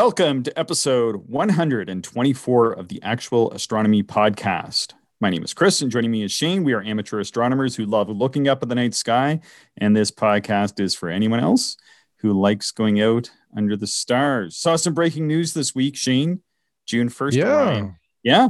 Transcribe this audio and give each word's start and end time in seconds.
Welcome 0.00 0.44
to 0.44 0.56
episode 0.56 1.26
124 1.26 2.72
of 2.72 2.86
the 2.86 3.02
Actual 3.02 3.50
Astronomy 3.50 4.04
Podcast. 4.04 4.92
My 5.20 5.28
name 5.28 5.42
is 5.42 5.52
Chris, 5.52 5.82
and 5.82 5.90
joining 5.90 6.12
me 6.12 6.22
is 6.22 6.30
Shane. 6.30 6.62
We 6.62 6.72
are 6.72 6.84
amateur 6.84 7.18
astronomers 7.18 7.74
who 7.74 7.84
love 7.84 8.08
looking 8.08 8.46
up 8.46 8.62
at 8.62 8.68
the 8.68 8.76
night 8.76 8.94
sky, 8.94 9.40
and 9.76 9.96
this 9.96 10.12
podcast 10.12 10.78
is 10.78 10.94
for 10.94 11.08
anyone 11.08 11.40
else 11.40 11.76
who 12.18 12.32
likes 12.32 12.70
going 12.70 13.02
out 13.02 13.32
under 13.56 13.76
the 13.76 13.88
stars. 13.88 14.56
Saw 14.56 14.76
some 14.76 14.94
breaking 14.94 15.26
news 15.26 15.52
this 15.52 15.74
week, 15.74 15.96
Shane. 15.96 16.42
June 16.86 17.08
1st. 17.08 17.32
Yeah. 17.32 17.66
Orion. 17.66 17.96
Yeah. 18.22 18.48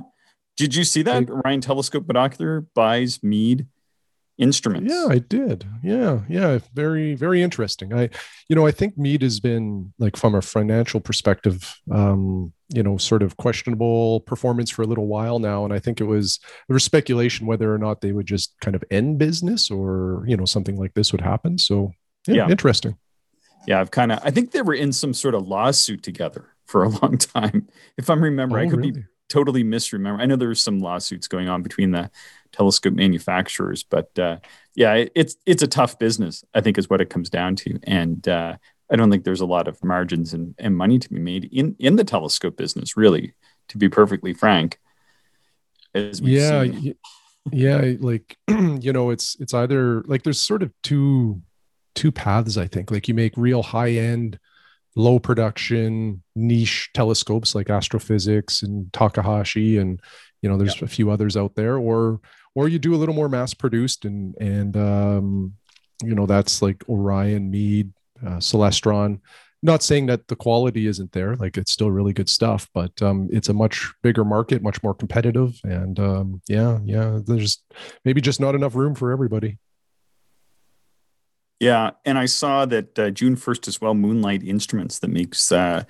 Did 0.59 0.75
you 0.75 0.85
see 0.85 1.01
that? 1.01 1.31
Orion 1.31 1.63
Telescope 1.63 2.07
Binocular 2.07 2.67
buys 2.75 3.23
Meade 3.23 3.67
instruments. 4.39 4.93
Yeah, 4.93 5.07
I 5.11 5.19
did. 5.19 5.67
Yeah, 5.83 6.21
yeah, 6.29 6.59
very, 6.75 7.15
very 7.15 7.43
interesting. 7.43 7.93
I, 7.93 8.09
you 8.49 8.57
know, 8.57 8.67
I 8.67 8.71
think 8.71 8.97
Meade 8.97 9.23
has 9.23 9.41
been 9.41 9.93
like 9.99 10.17
from 10.17 10.35
a 10.35 10.41
financial 10.43 11.01
perspective, 11.01 11.77
um, 11.93 12.53
you 12.73 12.83
know, 12.83 12.97
sort 12.97 13.23
of 13.23 13.37
questionable 13.37 14.21
performance 14.21 14.71
for 14.71 14.83
a 14.83 14.87
little 14.87 15.07
while 15.07 15.39
now, 15.39 15.65
and 15.65 15.73
I 15.73 15.79
think 15.79 16.01
it 16.01 16.05
was 16.05 16.39
there 16.69 16.75
was 16.75 16.85
speculation 16.85 17.47
whether 17.47 17.73
or 17.75 17.79
not 17.79 18.01
they 18.01 18.13
would 18.13 18.27
just 18.27 18.55
kind 18.61 18.75
of 18.77 18.85
end 18.91 19.19
business 19.19 19.71
or 19.71 20.25
you 20.27 20.37
know 20.37 20.45
something 20.45 20.77
like 20.77 20.95
this 20.95 21.13
would 21.13 21.21
happen. 21.21 21.59
So 21.59 21.93
yeah, 22.27 22.35
Yeah. 22.35 22.49
interesting. 22.49 22.97
Yeah, 23.67 23.81
I've 23.81 23.91
kind 23.91 24.13
of, 24.13 24.21
I 24.23 24.31
think 24.31 24.53
they 24.53 24.63
were 24.63 24.73
in 24.75 24.93
some 24.93 25.13
sort 25.13 25.35
of 25.35 25.47
lawsuit 25.47 26.03
together 26.03 26.55
for 26.67 26.85
a 26.85 26.89
long 27.03 27.19
time. 27.19 27.69
If 27.99 28.09
I'm 28.09 28.23
remembering, 28.23 28.65
I 28.65 28.69
Oh, 28.69 28.71
could 28.71 28.83
be 28.83 28.93
really? 28.93 29.05
Totally 29.29 29.63
misremember. 29.63 30.21
I 30.21 30.27
know 30.27 30.37
there 30.37 30.55
some 30.55 30.81
lawsuits 30.81 31.29
going 31.29 31.49
on 31.49 31.63
between 31.63 31.91
the 31.91 32.11
telescope 32.53 32.95
manufacturers, 32.95 33.83
but 33.83 34.19
uh, 34.19 34.39
yeah, 34.75 34.95
it, 34.95 35.13
it's 35.15 35.37
it's 35.47 35.63
a 35.63 35.69
tough 35.69 35.99
business. 35.99 36.45
I 36.55 36.61
think 36.61 36.79
is 36.79 36.91
what 36.91 37.01
it 37.01 37.11
comes 37.11 37.31
down 37.31 37.57
to, 37.57 37.79
and 37.85 38.27
uh, 38.29 38.57
I 38.91 38.97
don't 38.97 39.11
think 39.11 39.25
there's 39.25 39.41
a 39.41 39.47
lot 39.47 39.69
of 39.69 39.83
margins 39.85 40.35
and, 40.35 40.55
and 40.59 40.77
money 40.77 40.99
to 40.99 41.09
be 41.09 41.19
made 41.19 41.49
in 41.53 41.77
in 41.79 41.97
the 41.97 42.05
telescope 42.05 42.57
business. 42.57 42.97
Really, 42.97 43.35
to 43.69 43.79
be 43.79 43.89
perfectly 43.89 44.33
frank, 44.33 44.79
yeah 45.95 46.63
y- 46.63 46.95
yeah 47.53 47.95
like 48.01 48.37
you 48.49 48.93
know 48.93 49.11
it's 49.11 49.37
it's 49.41 49.55
either 49.55 50.03
like 50.03 50.23
there's 50.23 50.41
sort 50.41 50.63
of 50.63 50.73
two 50.83 51.41
two 51.95 52.13
paths 52.13 52.57
i 52.57 52.67
think 52.67 52.91
like 52.91 53.09
you 53.09 53.15
make 53.15 53.33
real 53.37 53.63
high 53.63 53.93
end 53.93 54.39
low 54.99 55.19
production 55.19 56.21
niche 56.35 56.91
telescopes 56.93 57.55
like 57.55 57.71
astrophysics 57.71 58.63
and 58.63 58.93
takahashi 58.93 59.79
and 59.79 60.01
you 60.43 60.49
know 60.49 60.59
there's 60.59 60.83
a 60.83 60.89
few 60.89 61.09
others 61.11 61.37
out 61.37 61.55
there 61.55 61.79
or 61.79 62.21
or 62.57 62.67
you 62.67 62.81
do 62.81 62.95
a 62.95 62.97
little 62.97 63.15
more 63.15 63.29
mass 63.29 63.55
produced 63.55 64.05
and 64.05 64.35
and 64.41 64.77
um 64.77 65.53
you 66.03 66.15
know 66.15 66.27
that's 66.27 66.61
like 66.61 66.85
orion 66.89 67.51
Meade 67.51 67.93
uh, 68.27 68.39
celestron. 68.39 69.21
Not 69.63 69.83
saying 69.83 70.07
that 70.07 70.27
the 70.29 70.37
quality 70.37 70.87
isn't 70.87 71.13
there 71.13 71.37
like 71.37 71.57
it's 71.57 71.73
still 71.73 71.91
really 71.91 72.13
good 72.13 72.29
stuff 72.29 72.69
but 72.75 73.01
um, 73.03 73.29
it's 73.33 73.49
a 73.49 73.53
much 73.53 73.93
bigger 74.03 74.25
market 74.25 74.63
much 74.63 74.83
more 74.85 74.95
competitive 74.95 75.59
and 75.65 75.99
um, 75.99 76.41
yeah 76.49 76.79
yeah 76.85 77.19
there's 77.25 77.63
maybe 78.05 78.21
just 78.21 78.41
not 78.41 78.55
enough 78.55 78.77
room 78.77 78.95
for 78.95 79.11
everybody 79.11 79.59
Yeah, 81.61 81.91
and 82.05 82.19
I 82.19 82.27
saw 82.27 82.67
that 82.67 82.99
uh, 82.99 83.11
June 83.11 83.35
first 83.37 83.67
as 83.67 83.81
well. 83.81 83.95
Moonlight 83.95 84.45
Instruments 84.45 85.01
that 85.01 85.09
makes 85.09 85.51
uh, 85.51 85.85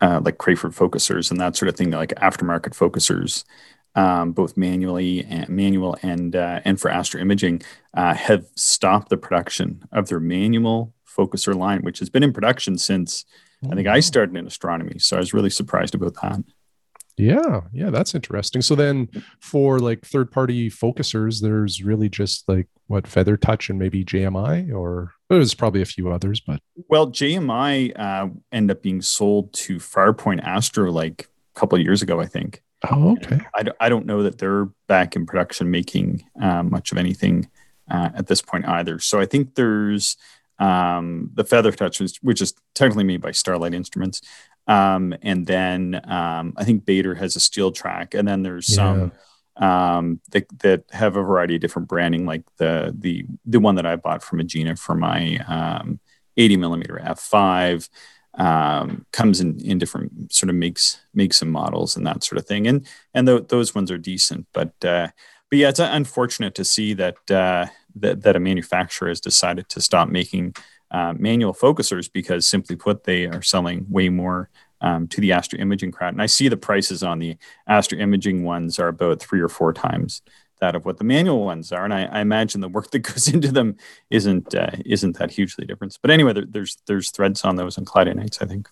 uh, 0.00 0.20
like 0.24 0.38
Crayford 0.38 0.72
focusers 0.72 1.30
and 1.30 1.38
that 1.40 1.56
sort 1.56 1.68
of 1.68 1.76
thing, 1.76 1.90
like 1.90 2.14
aftermarket 2.16 2.74
focusers, 2.74 3.44
um, 3.94 4.32
both 4.32 4.56
manually 4.56 5.24
and 5.24 5.48
manual 5.48 5.96
and 6.02 6.34
uh, 6.34 6.60
and 6.64 6.80
for 6.80 6.90
astro 6.90 7.20
imaging, 7.20 7.60
uh, 7.94 8.14
have 8.14 8.46
stopped 8.54 9.10
the 9.10 9.18
production 9.18 9.82
of 9.92 10.08
their 10.08 10.20
manual 10.20 10.94
focuser 11.06 11.54
line, 11.54 11.82
which 11.82 11.98
has 11.98 12.08
been 12.08 12.22
in 12.22 12.32
production 12.32 12.78
since 12.78 13.24
I 13.70 13.74
think 13.74 13.88
I 13.88 14.00
started 14.00 14.36
in 14.36 14.46
astronomy. 14.46 14.98
So 14.98 15.16
I 15.16 15.20
was 15.20 15.34
really 15.34 15.50
surprised 15.50 15.94
about 15.94 16.14
that. 16.22 16.42
Yeah 17.20 17.60
yeah 17.72 17.90
that's 17.90 18.14
interesting 18.14 18.62
so 18.62 18.74
then 18.74 19.08
for 19.40 19.78
like 19.78 20.04
third 20.04 20.30
party 20.30 20.70
focusers 20.70 21.40
there's 21.40 21.82
really 21.82 22.08
just 22.08 22.48
like 22.48 22.66
what 22.86 23.06
feather 23.06 23.36
touch 23.36 23.68
and 23.70 23.78
maybe 23.78 24.04
jmi 24.04 24.72
or 24.74 25.12
there's 25.28 25.54
probably 25.54 25.82
a 25.82 25.86
few 25.86 26.10
others 26.10 26.40
but 26.40 26.60
Well, 26.88 27.06
JMI 27.12 27.92
uh, 27.96 28.28
ended 28.50 28.76
up 28.76 28.82
being 28.82 29.00
sold 29.00 29.52
to 29.52 29.76
Farpoint 29.76 30.42
Astro 30.42 30.90
like 30.90 31.28
a 31.54 31.58
couple 31.60 31.78
of 31.78 31.84
years 31.84 32.02
ago, 32.02 32.20
I 32.20 32.26
think. 32.26 32.62
oh 32.90 33.12
okay 33.12 33.38
I, 33.54 33.62
don't- 33.62 33.76
I 33.78 33.88
don't 33.88 34.06
know 34.06 34.22
that 34.24 34.38
they're 34.38 34.64
back 34.88 35.14
in 35.14 35.26
production 35.26 35.70
making 35.70 36.24
uh, 36.42 36.64
much 36.64 36.90
of 36.90 36.98
anything 36.98 37.48
uh, 37.88 38.10
at 38.14 38.26
this 38.26 38.42
point 38.42 38.66
either. 38.66 38.98
So 38.98 39.20
I 39.20 39.26
think 39.26 39.54
there's 39.54 40.16
um, 40.58 41.30
the 41.34 41.44
Feather 41.44 41.72
Touch, 41.72 42.00
which 42.22 42.42
is 42.42 42.54
technically 42.74 43.04
made 43.04 43.20
by 43.22 43.30
Starlight 43.30 43.72
Instruments. 43.74 44.20
Um, 44.66 45.14
and 45.22 45.46
then 45.46 46.00
um, 46.04 46.54
I 46.56 46.64
think 46.64 46.84
Baader 46.84 47.16
has 47.16 47.36
a 47.36 47.40
steel 47.40 47.72
track. 47.72 48.14
And 48.14 48.26
then 48.26 48.42
there's 48.42 48.72
some 48.72 49.12
um, 49.56 50.20
that, 50.30 50.46
that 50.60 50.84
have 50.90 51.16
a 51.16 51.22
variety 51.22 51.56
of 51.56 51.60
different 51.60 51.88
branding, 51.88 52.24
like 52.24 52.44
the 52.56 52.94
the 52.96 53.26
the 53.44 53.60
one 53.60 53.74
that 53.74 53.86
I 53.86 53.96
bought 53.96 54.22
from 54.22 54.40
Agena 54.40 54.78
for 54.78 54.94
my 54.94 55.36
um, 55.48 56.00
80 56.36 56.56
millimeter 56.56 57.00
f5 57.04 57.88
um, 58.34 59.06
comes 59.12 59.40
in 59.40 59.60
in 59.60 59.78
different 59.78 60.32
sort 60.32 60.50
of 60.50 60.56
makes 60.56 61.00
makes 61.12 61.42
and 61.42 61.52
models 61.52 61.96
and 61.96 62.06
that 62.06 62.24
sort 62.24 62.38
of 62.38 62.46
thing, 62.46 62.66
and 62.66 62.86
and 63.12 63.26
th- 63.26 63.48
those 63.48 63.74
ones 63.74 63.90
are 63.90 63.98
decent, 63.98 64.46
but 64.52 64.72
uh, 64.84 65.08
but 65.50 65.58
yeah, 65.58 65.68
it's 65.68 65.80
unfortunate 65.80 66.54
to 66.54 66.64
see 66.64 66.94
that 66.94 67.30
uh, 67.30 67.66
that 67.96 68.22
that 68.22 68.36
a 68.36 68.40
manufacturer 68.40 69.08
has 69.08 69.20
decided 69.20 69.68
to 69.70 69.80
stop 69.80 70.08
making 70.08 70.54
uh, 70.90 71.14
manual 71.16 71.54
focusers 71.54 72.08
because 72.12 72.46
simply 72.46 72.76
put, 72.76 73.04
they 73.04 73.26
are 73.26 73.42
selling 73.42 73.86
way 73.88 74.08
more 74.08 74.50
um, 74.80 75.06
to 75.08 75.20
the 75.20 75.32
astro 75.32 75.58
imaging 75.58 75.92
crowd, 75.92 76.14
and 76.14 76.22
I 76.22 76.26
see 76.26 76.48
the 76.48 76.56
prices 76.56 77.02
on 77.02 77.18
the 77.18 77.36
astro 77.66 77.98
imaging 77.98 78.44
ones 78.44 78.78
are 78.78 78.88
about 78.88 79.20
three 79.20 79.40
or 79.40 79.48
four 79.48 79.72
times 79.72 80.22
that 80.60 80.74
of 80.74 80.84
what 80.84 80.98
the 80.98 81.04
manual 81.04 81.44
ones 81.44 81.72
are, 81.72 81.84
and 81.84 81.92
I, 81.92 82.04
I 82.04 82.20
imagine 82.20 82.60
the 82.60 82.68
work 82.68 82.90
that 82.90 82.98
goes 83.00 83.28
into 83.28 83.50
them 83.50 83.76
isn't 84.10 84.54
uh, 84.54 84.70
isn't 84.84 85.18
that 85.18 85.30
hugely 85.30 85.66
different. 85.66 85.98
But 86.00 86.10
anyway, 86.10 86.32
there, 86.32 86.46
there's 86.46 86.78
there's 86.86 87.10
threads 87.10 87.44
on 87.44 87.56
those 87.56 87.78
on 87.78 87.84
Cloudy 87.84 88.14
Nights, 88.14 88.40
I 88.40 88.46
think. 88.46 88.68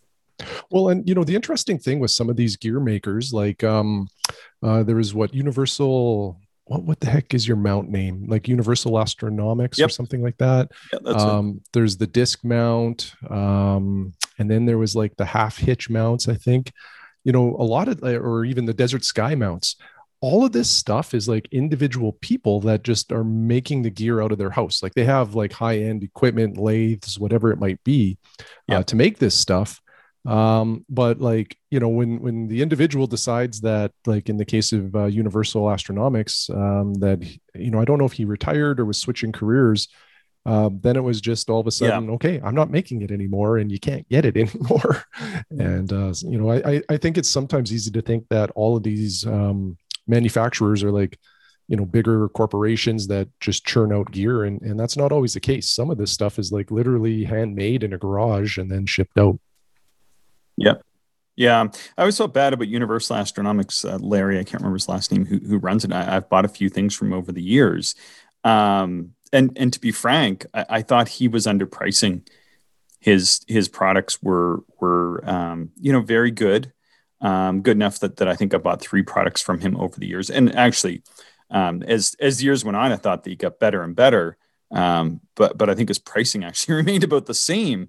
Well, 0.70 0.88
and 0.88 1.08
you 1.08 1.14
know, 1.14 1.24
the 1.24 1.34
interesting 1.34 1.78
thing 1.78 1.98
with 1.98 2.10
some 2.10 2.30
of 2.30 2.36
these 2.36 2.56
gear 2.56 2.80
makers, 2.80 3.32
like 3.32 3.64
um 3.64 4.08
uh 4.62 4.82
there 4.82 4.98
is 4.98 5.14
what 5.14 5.34
Universal 5.34 6.40
what 6.68 6.82
what 6.84 7.00
the 7.00 7.08
heck 7.10 7.34
is 7.34 7.46
your 7.48 7.56
mount 7.56 7.88
name? 7.90 8.26
Like 8.28 8.48
Universal 8.48 8.92
Astronomics 8.92 9.84
or 9.84 9.88
something 9.88 10.22
like 10.22 10.36
that. 10.38 10.70
Yeah, 10.92 11.10
um 11.10 11.60
there's 11.72 11.96
the 11.96 12.06
disc 12.06 12.44
mount, 12.44 13.12
um, 13.30 14.12
and 14.38 14.50
then 14.50 14.66
there 14.66 14.78
was 14.78 14.94
like 14.94 15.16
the 15.16 15.24
half 15.24 15.56
hitch 15.58 15.90
mounts, 15.90 16.28
I 16.28 16.34
think. 16.34 16.72
You 17.24 17.32
know, 17.32 17.56
a 17.58 17.64
lot 17.64 17.88
of 17.88 18.02
or 18.02 18.44
even 18.44 18.64
the 18.64 18.74
desert 18.74 19.04
sky 19.04 19.34
mounts. 19.34 19.76
All 20.20 20.44
of 20.44 20.50
this 20.50 20.68
stuff 20.68 21.14
is 21.14 21.28
like 21.28 21.46
individual 21.52 22.12
people 22.20 22.60
that 22.62 22.82
just 22.82 23.12
are 23.12 23.22
making 23.22 23.82
the 23.82 23.90
gear 23.90 24.20
out 24.20 24.32
of 24.32 24.38
their 24.38 24.50
house. 24.50 24.82
Like 24.82 24.94
they 24.94 25.04
have 25.04 25.34
like 25.36 25.52
high 25.52 25.78
end 25.78 26.02
equipment, 26.02 26.56
lathes, 26.58 27.18
whatever 27.20 27.52
it 27.52 27.58
might 27.60 27.82
be, 27.84 28.18
Yeah. 28.66 28.78
uh, 28.78 28.82
to 28.84 28.96
make 28.96 29.18
this 29.18 29.36
stuff 29.36 29.80
um 30.26 30.84
but 30.88 31.20
like 31.20 31.56
you 31.70 31.78
know 31.78 31.88
when 31.88 32.20
when 32.20 32.48
the 32.48 32.60
individual 32.60 33.06
decides 33.06 33.60
that 33.60 33.92
like 34.06 34.28
in 34.28 34.36
the 34.36 34.44
case 34.44 34.72
of 34.72 34.94
uh, 34.96 35.04
universal 35.04 35.66
astronomics 35.66 36.50
um 36.50 36.94
that 36.94 37.22
you 37.54 37.70
know 37.70 37.80
i 37.80 37.84
don't 37.84 37.98
know 37.98 38.04
if 38.04 38.12
he 38.12 38.24
retired 38.24 38.80
or 38.80 38.84
was 38.84 38.98
switching 38.98 39.32
careers 39.32 39.88
uh, 40.46 40.70
then 40.80 40.96
it 40.96 41.02
was 41.02 41.20
just 41.20 41.50
all 41.50 41.60
of 41.60 41.66
a 41.66 41.70
sudden 41.70 42.08
okay 42.10 42.40
i'm 42.42 42.54
not 42.54 42.70
making 42.70 43.02
it 43.02 43.10
anymore 43.10 43.58
and 43.58 43.70
you 43.70 43.78
can't 43.78 44.08
get 44.08 44.24
it 44.24 44.36
anymore. 44.36 45.04
And 45.50 45.92
uh 45.92 46.12
you 46.22 46.38
know 46.38 46.50
I, 46.50 46.74
I 46.74 46.82
i 46.88 46.96
think 46.96 47.18
it's 47.18 47.28
sometimes 47.28 47.72
easy 47.72 47.90
to 47.90 48.02
think 48.02 48.26
that 48.30 48.50
all 48.52 48.76
of 48.76 48.82
these 48.82 49.26
um 49.26 49.76
manufacturers 50.06 50.82
are 50.82 50.90
like 50.90 51.18
you 51.68 51.76
know 51.76 51.84
bigger 51.84 52.28
corporations 52.30 53.06
that 53.06 53.28
just 53.40 53.64
churn 53.66 53.92
out 53.92 54.10
gear 54.10 54.44
and 54.44 54.60
and 54.62 54.80
that's 54.80 54.96
not 54.96 55.12
always 55.12 55.34
the 55.34 55.40
case. 55.40 55.70
Some 55.70 55.90
of 55.90 55.98
this 55.98 56.10
stuff 56.10 56.38
is 56.38 56.50
like 56.50 56.70
literally 56.70 57.24
handmade 57.24 57.84
in 57.84 57.92
a 57.92 57.98
garage 57.98 58.58
and 58.58 58.70
then 58.70 58.86
shipped 58.86 59.18
out 59.18 59.38
Yeah, 60.58 60.74
Yeah, 61.36 61.68
I 61.96 62.00
always 62.00 62.18
felt 62.18 62.34
bad 62.34 62.52
about 62.52 62.68
Universal 62.68 63.16
Astronomics. 63.16 63.88
Uh, 63.88 63.98
Larry, 63.98 64.38
I 64.38 64.44
can't 64.44 64.60
remember 64.60 64.76
his 64.76 64.88
last 64.88 65.12
name, 65.12 65.24
who, 65.24 65.38
who 65.38 65.58
runs 65.58 65.84
it. 65.84 65.92
I, 65.92 66.16
I've 66.16 66.28
bought 66.28 66.44
a 66.44 66.48
few 66.48 66.68
things 66.68 66.94
from 66.94 67.12
over 67.12 67.32
the 67.32 67.42
years, 67.42 67.94
um, 68.44 69.14
and 69.32 69.56
and 69.56 69.72
to 69.72 69.80
be 69.80 69.92
frank, 69.92 70.46
I, 70.52 70.66
I 70.68 70.82
thought 70.82 71.08
he 71.08 71.28
was 71.28 71.46
underpricing. 71.46 72.26
His 73.00 73.40
his 73.46 73.68
products 73.68 74.22
were 74.22 74.64
were 74.80 75.22
um, 75.28 75.70
you 75.76 75.92
know 75.92 76.00
very 76.00 76.30
good, 76.30 76.72
um, 77.20 77.62
good 77.62 77.76
enough 77.76 78.00
that 78.00 78.16
that 78.16 78.28
I 78.28 78.34
think 78.34 78.54
I 78.54 78.58
bought 78.58 78.80
three 78.80 79.02
products 79.02 79.42
from 79.42 79.60
him 79.60 79.76
over 79.76 79.98
the 79.98 80.06
years. 80.06 80.30
And 80.30 80.54
actually, 80.54 81.02
um, 81.50 81.82
as 81.82 82.16
as 82.20 82.42
years 82.42 82.64
went 82.64 82.76
on, 82.76 82.92
I 82.92 82.96
thought 82.96 83.24
that 83.24 83.30
he 83.30 83.36
got 83.36 83.58
better 83.58 83.82
and 83.82 83.94
better. 83.94 84.36
Um, 84.70 85.20
but 85.34 85.56
but 85.56 85.70
I 85.70 85.74
think 85.74 85.88
his 85.88 85.98
pricing 85.98 86.44
actually 86.44 86.74
remained 86.74 87.04
about 87.04 87.26
the 87.26 87.34
same. 87.34 87.88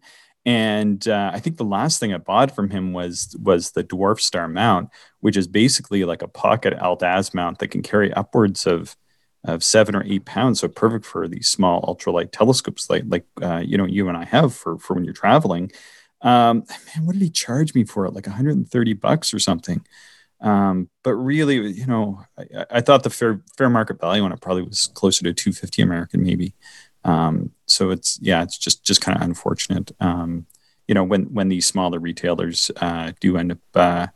And 0.49 1.07
uh, 1.07 1.29
I 1.31 1.39
think 1.39 1.57
the 1.57 1.63
last 1.63 1.99
thing 1.99 2.11
I 2.11 2.17
bought 2.17 2.55
from 2.55 2.71
him 2.71 2.91
was 2.91 3.37
was 3.39 3.69
the 3.69 3.83
Dwarf 3.83 4.19
Star 4.19 4.47
mount, 4.47 4.89
which 5.19 5.37
is 5.37 5.47
basically 5.47 6.05
like 6.05 6.23
a 6.23 6.27
pocket 6.27 6.73
alt-az 6.73 7.35
mount 7.35 7.59
that 7.59 7.67
can 7.67 7.83
carry 7.83 8.11
upwards 8.11 8.65
of 8.65 8.97
of 9.43 9.63
seven 9.63 9.95
or 9.95 10.03
eight 10.05 10.25
pounds. 10.25 10.61
So 10.61 10.67
perfect 10.67 11.05
for 11.05 11.27
these 11.27 11.47
small 11.47 11.83
ultralight 11.83 12.31
telescopes, 12.31 12.89
like 12.89 13.03
like 13.05 13.25
uh, 13.43 13.61
you 13.63 13.77
know 13.77 13.85
you 13.85 14.09
and 14.09 14.17
I 14.17 14.25
have 14.25 14.55
for 14.55 14.79
for 14.79 14.95
when 14.95 15.03
you're 15.03 15.13
traveling. 15.13 15.71
Um, 16.23 16.63
man, 16.95 17.05
what 17.05 17.13
did 17.13 17.21
he 17.21 17.29
charge 17.29 17.75
me 17.75 17.83
for 17.83 18.07
it? 18.07 18.13
Like 18.13 18.25
130 18.25 18.93
bucks 18.93 19.35
or 19.35 19.37
something. 19.37 19.85
Um, 20.41 20.89
but 21.03 21.13
really, 21.13 21.57
you 21.73 21.85
know, 21.85 22.23
I, 22.39 22.65
I, 22.71 22.81
thought 22.81 23.03
the 23.03 23.09
fair 23.09 23.43
fair 23.55 23.69
market 23.69 24.01
value 24.01 24.23
on 24.23 24.31
it 24.31 24.41
probably 24.41 24.63
was 24.63 24.89
closer 24.95 25.23
to 25.25 25.33
250 25.33 25.83
American, 25.83 26.23
maybe. 26.23 26.55
Um, 27.09 27.51
so 27.65 27.89
it's 27.89 28.19
yeah, 28.21 28.43
it's 28.43 28.57
just 28.57 28.83
just 28.83 29.01
kind 29.01 29.17
of 29.17 29.23
unfortunate. 29.23 29.91
Um, 29.99 30.45
you 30.87 30.93
know, 30.93 31.03
when 31.03 31.23
when 31.33 31.49
these 31.49 31.65
smaller 31.65 31.99
retailers 31.99 32.69
uh, 32.77 33.13
do 33.19 33.37
end 33.37 33.53
up, 33.53 33.57
uh, 33.73 34.07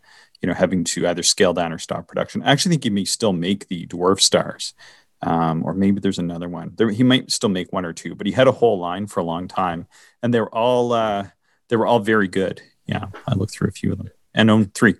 you 0.41 0.47
know, 0.47 0.53
having 0.53 0.83
to 0.83 1.07
either 1.07 1.23
scale 1.23 1.53
down 1.53 1.73
or 1.73 1.79
stop 1.79 2.07
production. 2.07 2.43
I 2.43 2.51
actually 2.51 2.71
think 2.71 2.83
he 2.83 2.89
may 2.91 3.05
still 3.05 3.33
make 3.33 3.67
the 3.67 3.87
dwarf 3.87 4.19
stars. 4.21 4.73
Um, 5.21 5.63
or 5.63 5.73
maybe 5.73 6.01
there's 6.01 6.19
another 6.19 6.49
one. 6.49 6.73
There, 6.75 6.89
he 6.89 7.03
might 7.03 7.31
still 7.31 7.49
make 7.49 7.71
one 7.71 7.85
or 7.85 7.93
two, 7.93 8.13
but 8.13 8.27
he 8.27 8.33
had 8.33 8.49
a 8.49 8.51
whole 8.51 8.77
line 8.77 9.07
for 9.07 9.21
a 9.21 9.23
long 9.23 9.47
time, 9.47 9.87
and 10.21 10.33
they 10.33 10.41
were 10.41 10.53
all 10.53 10.91
uh, 10.91 11.27
they 11.69 11.77
were 11.77 11.87
all 11.87 11.99
very 11.99 12.27
good. 12.27 12.61
Yeah, 12.85 13.05
I 13.25 13.33
looked 13.35 13.53
through 13.53 13.69
a 13.69 13.71
few 13.71 13.93
of 13.93 13.97
them 13.97 14.11
and 14.33 14.51
owned 14.51 14.73
three. 14.73 14.95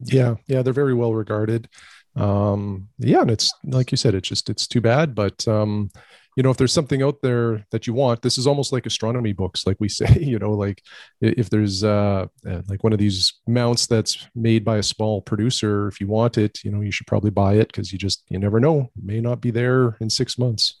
Yeah, 0.00 0.36
yeah, 0.46 0.62
they're 0.62 0.72
very 0.72 0.94
well 0.94 1.14
regarded. 1.14 1.68
Um, 2.16 2.88
yeah, 2.98 3.20
and 3.20 3.30
it's 3.30 3.52
like 3.64 3.90
you 3.90 3.96
said, 3.96 4.14
it's 4.14 4.28
just 4.28 4.48
it's 4.48 4.66
too 4.66 4.80
bad, 4.80 5.14
but 5.14 5.46
um, 5.46 5.90
you 6.36 6.42
know, 6.42 6.50
if 6.50 6.56
there's 6.56 6.72
something 6.72 7.02
out 7.02 7.20
there 7.22 7.66
that 7.70 7.86
you 7.86 7.92
want, 7.92 8.22
this 8.22 8.38
is 8.38 8.46
almost 8.46 8.72
like 8.72 8.86
astronomy 8.86 9.32
books, 9.32 9.66
like 9.66 9.76
we 9.80 9.88
say. 10.00 10.18
You 10.18 10.38
know, 10.38 10.52
like 10.52 10.82
if 11.20 11.50
there's 11.50 11.84
uh, 11.84 12.26
uh 12.48 12.62
like 12.68 12.82
one 12.82 12.92
of 12.92 12.98
these 12.98 13.34
mounts 13.46 13.86
that's 13.86 14.28
made 14.34 14.64
by 14.64 14.78
a 14.78 14.82
small 14.82 15.20
producer, 15.20 15.88
if 15.88 16.00
you 16.00 16.06
want 16.06 16.38
it, 16.38 16.64
you 16.64 16.70
know, 16.70 16.80
you 16.80 16.90
should 16.90 17.06
probably 17.06 17.30
buy 17.30 17.54
it 17.54 17.68
because 17.68 17.92
you 17.92 17.98
just 17.98 18.24
you 18.28 18.38
never 18.38 18.60
know, 18.60 18.90
it 18.96 19.04
may 19.04 19.20
not 19.20 19.40
be 19.40 19.50
there 19.50 19.96
in 20.00 20.08
six 20.08 20.38
months. 20.38 20.80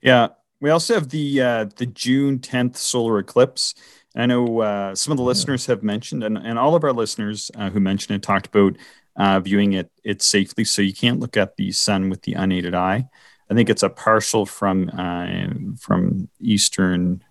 Yeah, 0.00 0.28
we 0.60 0.70
also 0.70 0.94
have 0.94 1.08
the 1.08 1.40
uh, 1.40 1.66
the 1.76 1.86
June 1.86 2.38
10th 2.38 2.76
solar 2.76 3.18
eclipse. 3.18 3.74
I 4.14 4.26
know 4.26 4.60
uh, 4.60 4.94
some 4.94 5.12
of 5.12 5.18
the 5.18 5.24
listeners 5.24 5.66
have 5.66 5.82
mentioned, 5.82 6.24
and, 6.24 6.38
and 6.38 6.58
all 6.58 6.74
of 6.74 6.84
our 6.84 6.92
listeners 6.92 7.50
uh, 7.54 7.68
who 7.68 7.80
mentioned 7.80 8.16
it 8.16 8.22
talked 8.22 8.46
about 8.46 8.76
uh, 9.16 9.40
viewing 9.40 9.74
it 9.74 9.90
it 10.04 10.22
safely. 10.22 10.64
So 10.64 10.82
you 10.82 10.94
can't 10.94 11.20
look 11.20 11.36
at 11.36 11.56
the 11.56 11.72
sun 11.72 12.08
with 12.08 12.22
the 12.22 12.34
unaided 12.34 12.74
eye. 12.74 13.08
I 13.50 13.54
think 13.54 13.70
it's 13.70 13.82
a 13.82 13.88
partial 13.88 14.46
from 14.46 14.90
uh, 14.90 15.76
from 15.78 16.28
Eastern, 16.40 17.22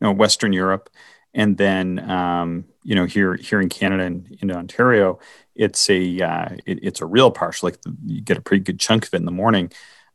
no, 0.00 0.12
Western 0.12 0.52
Europe, 0.52 0.88
and 1.34 1.56
then 1.56 1.98
um, 2.10 2.64
you 2.82 2.94
know 2.94 3.04
here 3.04 3.34
here 3.34 3.60
in 3.60 3.68
Canada 3.68 4.04
and 4.04 4.36
in 4.40 4.50
Ontario, 4.50 5.18
it's 5.54 5.88
a 5.90 6.20
uh, 6.20 6.48
it, 6.64 6.78
it's 6.82 7.00
a 7.00 7.06
real 7.06 7.30
partial. 7.30 7.66
Like 7.66 7.80
the, 7.82 7.94
you 8.06 8.22
get 8.22 8.38
a 8.38 8.42
pretty 8.42 8.64
good 8.64 8.80
chunk 8.80 9.06
of 9.06 9.14
it 9.14 9.18
in 9.18 9.24
the 9.24 9.30
morning. 9.30 9.70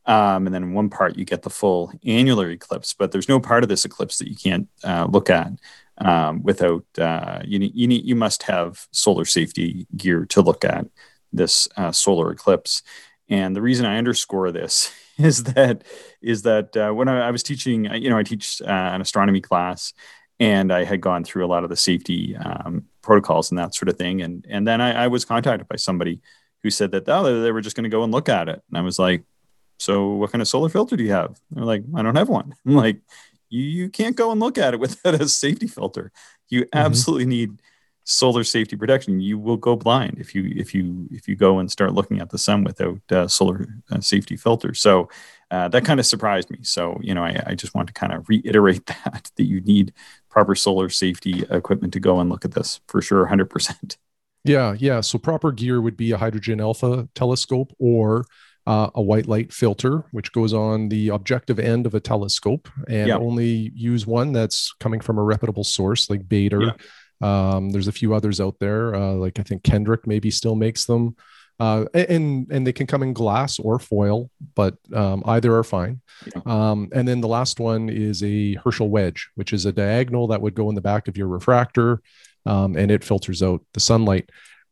Um, 0.06 0.46
and 0.46 0.56
then 0.56 0.64
in 0.64 0.74
one 0.74 0.90
part 0.90 1.18
you 1.18 1.26
get 1.26 1.42
the 1.42 1.50
full 1.50 1.92
annular 2.06 2.50
eclipse, 2.50 2.94
but 2.94 3.12
there's 3.12 3.28
no 3.28 3.42
part 3.42 3.64
of 3.64 3.70
this 3.70 3.84
eclipse 3.84 4.20
that 4.20 4.30
you 4.30 4.38
can't 4.38 4.70
uh, 4.86 5.06
look 5.10 5.30
at 5.30 5.52
um, 5.98 6.44
without 6.44 6.86
uh, 6.98 7.42
you 7.44 7.60
need, 7.60 7.76
you 7.76 7.88
need 7.88 8.06
you 8.06 8.16
must 8.16 8.44
have 8.44 8.88
solar 8.92 9.26
safety 9.26 9.86
gear 9.98 10.26
to 10.28 10.42
look 10.42 10.64
at 10.64 10.86
this 11.34 11.68
uh, 11.76 11.92
solar 11.92 12.32
eclipse. 12.32 12.84
And 13.30 13.54
the 13.54 13.62
reason 13.62 13.86
I 13.86 13.98
underscore 13.98 14.52
this 14.52 14.94
is 15.26 15.44
that 15.44 15.84
is 16.22 16.44
that 16.44 16.76
uh, 16.78 16.92
when 16.92 17.08
I, 17.08 17.28
I, 17.28 17.32
was 17.32 17.44
teaching, 17.44 17.86
you 17.86 18.10
know, 18.10 18.18
I 18.18 18.24
teach 18.24 18.62
uh, 18.62 18.66
an 18.66 19.02
astronomy 19.02 19.42
class, 19.42 19.94
and 20.40 20.72
I 20.72 20.84
had 20.84 21.02
gone 21.02 21.24
through 21.24 21.46
a 21.46 21.48
lot 21.48 21.64
of 21.64 21.70
the 21.70 21.76
safety 21.76 22.36
um, 22.36 22.86
protocols 23.02 23.50
and 23.50 23.58
that 23.58 23.74
sort 23.74 23.90
of 23.90 23.98
thing. 23.98 24.22
And 24.22 24.46
and 24.50 24.68
then 24.68 24.82
I, 24.82 25.06
I 25.06 25.08
was 25.08 25.26
contacted 25.26 25.68
by 25.68 25.78
somebody 25.78 26.22
who 26.64 26.70
said 26.70 26.92
that 26.92 27.08
oh, 27.08 27.42
they 27.42 27.52
were 27.52 27.62
just 27.62 27.76
going 27.76 27.86
to 27.86 27.90
go 27.90 28.04
and 28.04 28.12
look 28.12 28.30
at 28.30 28.50
it, 28.50 28.62
and 28.70 28.78
I 28.78 28.82
was 28.82 29.00
like, 29.00 29.24
so 29.80 30.10
what 30.14 30.32
kind 30.32 30.42
of 30.42 30.48
solar 30.48 30.70
filter 30.70 30.96
do 30.96 31.04
you 31.04 31.12
have? 31.12 31.40
They're 31.52 31.66
like, 31.66 31.84
I 31.96 32.02
don't 32.02 32.16
have 32.16 32.30
one. 32.30 32.54
I'm 32.66 32.76
like, 32.76 33.00
you, 33.50 33.64
you 33.64 33.90
can't 33.90 34.16
go 34.16 34.32
and 34.32 34.40
look 34.40 34.58
at 34.58 34.74
it 34.74 34.80
without 34.80 35.22
a 35.22 35.28
safety 35.28 35.68
filter. 35.68 36.12
You 36.50 36.62
mm-hmm. 36.62 36.78
absolutely 36.78 37.26
need 37.26 37.62
solar 38.08 38.44
safety 38.44 38.78
protection. 38.78 39.20
You 39.20 39.38
will 39.38 39.58
go 39.58 39.76
blind 39.76 40.18
if 40.18 40.34
you 40.34 40.52
if 40.56 40.74
you 40.74 41.08
if 41.12 41.28
you 41.28 41.36
go 41.36 41.60
and 41.60 41.70
start 41.70 41.94
looking 41.94 42.20
at 42.22 42.30
the 42.30 42.38
sun 42.38 42.64
without 42.64 43.00
uh, 43.12 43.28
solar 43.28 43.68
uh, 43.92 44.00
safety 44.00 44.38
filters. 44.38 44.80
So 44.80 45.10
uh, 45.52 45.68
that 45.68 45.86
kind 45.86 46.00
of 46.00 46.06
surprised 46.06 46.50
me. 46.50 46.60
So 46.64 46.98
you 47.02 47.14
know, 47.14 47.24
I, 47.24 47.44
I 47.48 47.56
just 47.56 47.76
want 47.76 47.88
to 47.88 47.94
kind 47.94 48.14
of 48.14 48.28
reiterate 48.30 48.86
that 49.04 49.30
that 49.36 49.44
you 49.44 49.62
need 49.62 49.94
proper 50.30 50.56
solar 50.56 50.90
safety 50.90 51.44
equipment 51.52 51.94
to 51.94 52.00
go 52.00 52.20
and 52.20 52.30
look 52.30 52.46
at 52.46 52.54
this 52.54 52.80
for 52.88 53.02
sure, 53.02 53.26
hundred 53.26 53.50
percent. 53.50 53.98
Yeah, 54.44 54.76
yeah. 54.80 55.02
So 55.02 55.18
proper 55.18 55.52
gear 55.52 55.82
would 55.82 55.98
be 55.98 56.12
a 56.12 56.18
hydrogen 56.18 56.62
alpha 56.62 57.10
telescope 57.14 57.74
or 57.80 58.26
uh, 58.66 58.90
a 58.96 59.02
white 59.02 59.28
light 59.28 59.52
filter, 59.52 60.06
which 60.12 60.32
goes 60.32 60.54
on 60.54 60.88
the 60.88 61.10
objective 61.10 61.60
end 61.60 61.86
of 61.86 61.94
a 61.94 62.00
telescope, 62.00 62.70
and 62.88 63.12
only 63.12 63.72
use 63.76 64.08
one 64.08 64.32
that's 64.32 64.74
coming 64.80 65.02
from 65.02 65.18
a 65.18 65.24
reputable 65.24 65.66
source 65.66 66.10
like 66.10 66.28
Baader. 66.28 66.74
Um, 67.22 67.72
there's 67.72 67.88
a 67.88 67.92
few 67.92 68.14
others 68.14 68.40
out 68.40 68.58
there, 68.60 68.96
uh, 68.96 69.14
like 69.14 69.40
I 69.40 69.44
think 69.44 69.64
Kendrick 69.64 70.06
maybe 70.06 70.30
still 70.30 70.56
makes 70.56 70.86
them, 70.86 71.16
uh, 71.60 71.86
and 71.94 72.48
and 72.52 72.68
they 72.68 72.74
can 72.74 72.86
come 72.86 73.02
in 73.02 73.14
glass 73.14 73.58
or 73.60 73.80
foil, 73.80 74.30
but 74.56 74.76
um, 74.94 75.24
either 75.26 75.56
are 75.56 75.64
fine. 75.64 76.02
Um, 76.46 76.90
and 76.94 77.08
then 77.08 77.22
the 77.22 77.28
last 77.28 77.60
one 77.60 77.90
is 77.90 78.24
a 78.24 78.54
Herschel 78.56 78.90
wedge, 78.90 79.30
which 79.36 79.54
is 79.54 79.66
a 79.66 79.72
diagonal 79.72 80.28
that 80.28 80.42
would 80.42 80.54
go 80.54 80.70
in 80.70 80.76
the 80.76 80.82
back 80.82 81.08
of 81.08 81.18
your 81.18 81.28
refractor, 81.28 82.02
um, 82.46 82.76
and 82.76 82.92
it 82.92 83.04
filters 83.04 83.42
out 83.42 83.62
the 83.74 83.80
sunlight. 83.80 84.30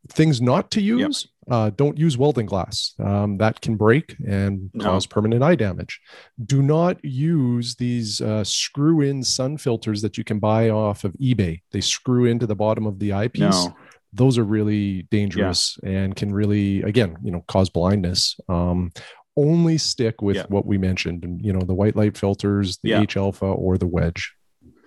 Things 0.09 0.39
not 0.39 0.69
to 0.71 0.81
use 0.81 1.27
uh, 1.50 1.69
don't 1.75 1.97
use 1.97 2.18
welding 2.18 2.45
glass. 2.45 2.94
Um, 3.00 3.38
that 3.38 3.62
can 3.62 3.75
break 3.75 4.15
and 4.27 4.69
no. 4.74 4.83
cause 4.83 5.06
permanent 5.06 5.44
eye 5.44 5.56
damage. 5.56 6.00
Do 6.44 6.62
not 6.62 7.03
use 7.03 7.75
these 7.75 8.21
uh, 8.21 8.44
screw 8.44 9.01
in 9.01 9.24
sun 9.24 9.57
filters 9.57 10.01
that 10.01 10.18
you 10.18 10.24
can 10.24 10.39
buy 10.39 10.69
off 10.69 11.03
of 11.03 11.13
eBay. 11.13 11.62
They 11.71 11.81
screw 11.81 12.25
into 12.25 12.47
the 12.47 12.56
bottom 12.56 12.86
of 12.86 13.00
the 13.00 13.13
eyepiece. 13.13 13.65
No. 13.65 13.75
Those 14.13 14.38
are 14.38 14.45
really 14.45 15.03
dangerous 15.12 15.77
yeah. 15.83 15.89
and 15.89 16.15
can 16.15 16.33
really, 16.33 16.81
again, 16.83 17.18
you 17.21 17.31
know, 17.31 17.44
cause 17.48 17.69
blindness. 17.69 18.38
Um, 18.48 18.91
only 19.38 19.77
stick 19.77 20.21
with 20.21 20.38
yeah. 20.38 20.45
what 20.48 20.65
we 20.65 20.77
mentioned, 20.77 21.24
and 21.24 21.44
you 21.44 21.51
know, 21.51 21.59
the 21.59 21.74
white 21.74 21.95
light 21.95 22.18
filters, 22.18 22.77
the 22.83 22.91
yeah. 22.91 23.01
H 23.01 23.18
alpha, 23.18 23.45
or 23.45 23.77
the 23.77 23.88
wedge. 23.88 24.33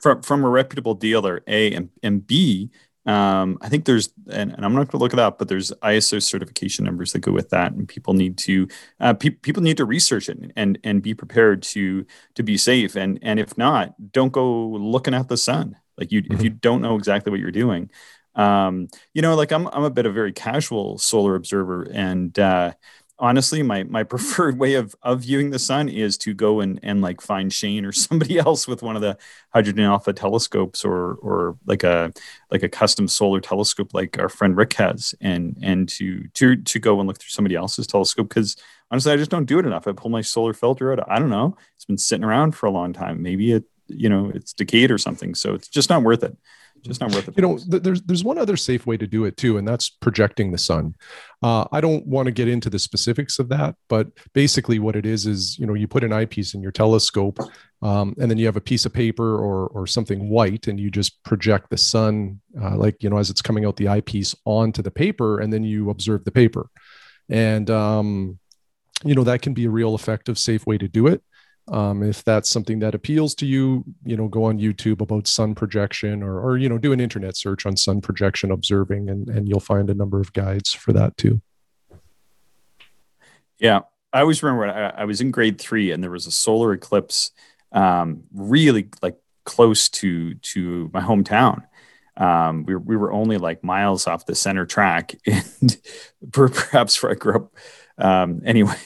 From 0.01 0.23
from 0.23 0.45
a 0.45 0.49
reputable 0.49 0.95
dealer, 0.95 1.43
A 1.47 1.75
and, 1.75 1.91
and 2.03 2.27
B, 2.27 2.71
um, 3.09 3.57
I 3.63 3.71
think 3.71 3.87
there's, 3.87 4.11
and, 4.31 4.53
and 4.53 4.65
I'm 4.67 4.75
not 4.75 4.89
going 4.89 4.99
to 4.99 4.99
look 4.99 5.15
it 5.15 5.19
up, 5.19 5.39
but 5.39 5.49
there's 5.49 5.73
ISO 5.83 6.23
certification 6.23 6.85
numbers 6.85 7.15
that 7.15 7.21
go 7.21 7.33
with 7.33 7.49
that, 7.49 7.73
and 7.73 7.89
people 7.89 8.13
need 8.13 8.37
to, 8.39 8.69
uh, 9.01 9.15
pe- 9.15 9.31
people 9.31 9.63
need 9.63 9.79
to 9.79 9.87
research 9.87 10.29
it 10.29 10.53
and 10.57 10.79
and 10.85 11.01
be 11.01 11.15
prepared 11.15 11.63
to 11.63 12.05
to 12.35 12.43
be 12.43 12.59
safe. 12.59 12.97
And 12.97 13.19
and 13.23 13.41
if 13.41 13.57
not, 13.57 13.95
don't 14.13 14.31
go 14.31 14.69
looking 14.69 15.15
at 15.15 15.29
the 15.29 15.39
sun. 15.39 15.77
Like 15.97 16.13
you, 16.13 16.23
mm-hmm. 16.23 16.35
if 16.35 16.43
you 16.43 16.51
don't 16.51 16.83
know 16.83 16.97
exactly 16.97 17.31
what 17.31 17.41
you're 17.41 17.51
doing, 17.51 17.91
um, 18.35 18.89
you 19.15 19.23
know, 19.23 19.35
like 19.37 19.53
I'm 19.53 19.69
I'm 19.69 19.85
a 19.85 19.91
bit 19.91 20.05
of 20.05 20.13
a 20.13 20.15
very 20.15 20.33
casual 20.33 20.99
solar 20.99 21.35
observer, 21.35 21.85
and 21.85 22.39
uh, 22.39 22.75
honestly 23.19 23.63
my 23.63 23.85
my 23.85 24.03
preferred 24.15 24.59
way 24.59 24.75
of 24.75 24.95
of 25.03 25.23
viewing 25.23 25.51
the 25.51 25.59
sun 25.59 25.89
is 25.89 26.17
to 26.19 26.35
go 26.35 26.61
and 26.61 26.79
and 26.83 27.03
like 27.03 27.21
find 27.21 27.53
Shane 27.53 27.85
or 27.85 27.93
somebody 28.07 28.39
else 28.39 28.67
with 28.67 28.83
one 28.83 28.97
of 28.97 29.03
the 29.03 29.17
hydrogen 29.53 29.85
alpha 29.85 30.13
telescopes 30.13 30.85
or 30.85 31.15
or 31.15 31.57
like 31.67 31.83
a 31.83 32.13
like 32.51 32.63
a 32.63 32.69
custom 32.69 33.09
solar 33.09 33.41
telescope 33.41 33.95
like 33.95 34.19
our 34.19 34.29
friend 34.29 34.57
Rick 34.57 34.75
has 34.75 35.15
and 35.21 35.57
and 35.63 35.89
to 35.91 36.29
to 36.35 36.57
to 36.57 36.79
go 36.79 36.99
and 37.01 37.07
look 37.07 37.19
through 37.19 37.31
somebody 37.31 37.55
else's 37.55 37.87
telescope 37.87 38.29
because 38.29 38.57
honestly 38.91 39.13
I 39.13 39.17
just 39.17 39.31
don't 39.31 39.47
do 39.47 39.59
it 39.59 39.67
enough. 39.67 39.87
I 39.87 39.93
pull 39.93 40.11
my 40.11 40.23
solar 40.23 40.53
filter 40.53 40.93
out. 40.93 41.11
I 41.11 41.19
don't 41.19 41.31
know. 41.31 41.57
It's 41.77 41.85
been 41.85 41.99
sitting 41.99 42.25
around 42.25 42.53
for 42.53 42.67
a 42.67 42.71
long 42.71 42.93
time. 42.93 43.23
Maybe 43.23 43.53
it 43.53 43.65
you 43.89 44.09
know 44.09 44.31
it's 44.35 44.53
decayed 44.53 44.91
or 44.91 44.99
something. 44.99 45.35
So 45.35 45.55
it's 45.55 45.69
just 45.69 45.91
not 45.91 46.03
worth 46.03 46.23
it 46.23 46.37
just 46.83 47.01
not 47.01 47.13
worth 47.13 47.29
it. 47.29 47.35
You 47.37 47.43
know, 47.43 47.59
th- 47.59 47.83
there's 47.83 48.03
there's 48.03 48.25
one 48.25 48.39
other 48.39 48.57
safe 48.57 48.87
way 48.87 48.97
to 48.97 49.07
do 49.07 49.25
it 49.25 49.37
too, 49.37 49.59
and 49.59 49.67
that's 49.67 49.91
projecting 49.91 50.53
the 50.53 50.59
sun. 50.59 50.95
Uh, 51.43 51.67
I 51.73 51.81
don't 51.81 52.07
want 52.07 52.27
to 52.27 52.33
get 52.33 52.49
into 52.49 52.71
the 52.71 52.79
specifics 52.79 53.39
of 53.39 53.49
that, 53.51 53.77
but 53.89 54.09
basically, 54.33 54.79
what 54.79 54.97
it 54.97 55.07
is 55.07 55.27
is 55.27 55.59
you 55.59 55.67
know 55.67 55.75
you 55.75 55.89
put 55.89 56.05
an 56.05 56.13
eyepiece 56.13 56.55
in 56.55 56.63
your 56.63 56.73
telescope, 56.73 57.39
um, 57.83 58.15
and 58.21 58.31
then 58.31 58.39
you 58.39 58.47
have 58.47 58.57
a 58.57 58.61
piece 58.61 58.87
of 58.87 58.93
paper 58.93 59.37
or 59.37 59.69
or 59.69 59.87
something 59.87 60.29
white, 60.29 60.67
and 60.67 60.81
you 60.81 60.91
just 60.91 61.23
project 61.25 61.71
the 61.71 61.79
sun, 61.79 62.41
uh, 62.61 62.77
like 62.77 63.03
you 63.03 63.11
know 63.11 63.19
as 63.19 63.31
it's 63.31 63.43
coming 63.43 63.65
out 63.65 63.77
the 63.77 63.89
eyepiece 63.89 64.35
onto 64.45 64.83
the 64.83 64.91
paper, 64.91 65.41
and 65.41 65.53
then 65.53 65.65
you 65.65 65.91
observe 65.91 66.25
the 66.25 66.33
paper, 66.33 66.69
and 67.29 67.71
um, 67.71 68.39
you 69.05 69.15
know 69.15 69.25
that 69.25 69.43
can 69.43 69.55
be 69.55 69.65
a 69.65 69.71
real 69.71 69.95
effective, 69.95 70.39
safe 70.39 70.67
way 70.67 70.79
to 70.79 70.89
do 70.89 71.07
it. 71.07 71.23
Um, 71.71 72.03
if 72.03 72.25
that's 72.25 72.49
something 72.49 72.79
that 72.79 72.95
appeals 72.95 73.35
to 73.37 73.47
you, 73.47 73.85
you 74.05 74.17
know, 74.17 74.29
go 74.29 74.45
on 74.45 74.59
YouTube 74.59 75.01
about 75.01 75.27
sun 75.27 75.55
projection 75.55 76.23
or, 76.23 76.41
or 76.41 76.57
you 76.57 76.69
know, 76.69 76.79
do 76.79 76.93
an 76.93 77.01
internet 77.01 77.37
search 77.37 77.67
on 77.67 77.77
sun 77.77 78.01
projection 78.01 78.51
observing 78.51 79.11
and, 79.11 79.29
and 79.29 79.49
you'll 79.49 79.61
find 79.61 79.91
a 79.91 79.95
number 79.95 80.21
of 80.21 80.33
guides 80.33 80.73
for 80.73 80.93
that 80.93 81.17
too. 81.17 81.43
Yeah. 83.59 83.81
I 84.13 84.21
always 84.21 84.43
remember 84.43 84.69
I, 84.69 85.03
I 85.03 85.05
was 85.05 85.21
in 85.21 85.31
grade 85.31 85.61
three 85.61 85.91
and 85.91 86.03
there 86.03 86.11
was 86.11 86.27
a 86.27 86.33
solar 86.33 86.73
eclipse 86.73 87.33
um, 87.73 88.23
really 88.33 88.89
like 89.03 89.17
close 89.45 89.91
to, 89.91 90.35
to 90.35 90.91
my 90.95 91.01
hometown. 91.01 91.65
Um, 92.17 92.65
we, 92.65 92.75
we 92.77 92.97
were 92.97 93.13
only 93.13 93.37
like 93.37 93.63
miles 93.63 94.07
off 94.07 94.27
the 94.27 94.35
center 94.35 94.67
track 94.67 95.15
and 95.27 95.77
perhaps 96.33 97.03
where 97.03 97.13
I 97.13 97.15
grew 97.15 97.37
up. 97.37 97.55
Um, 97.99 98.43
anyway, 98.45 98.77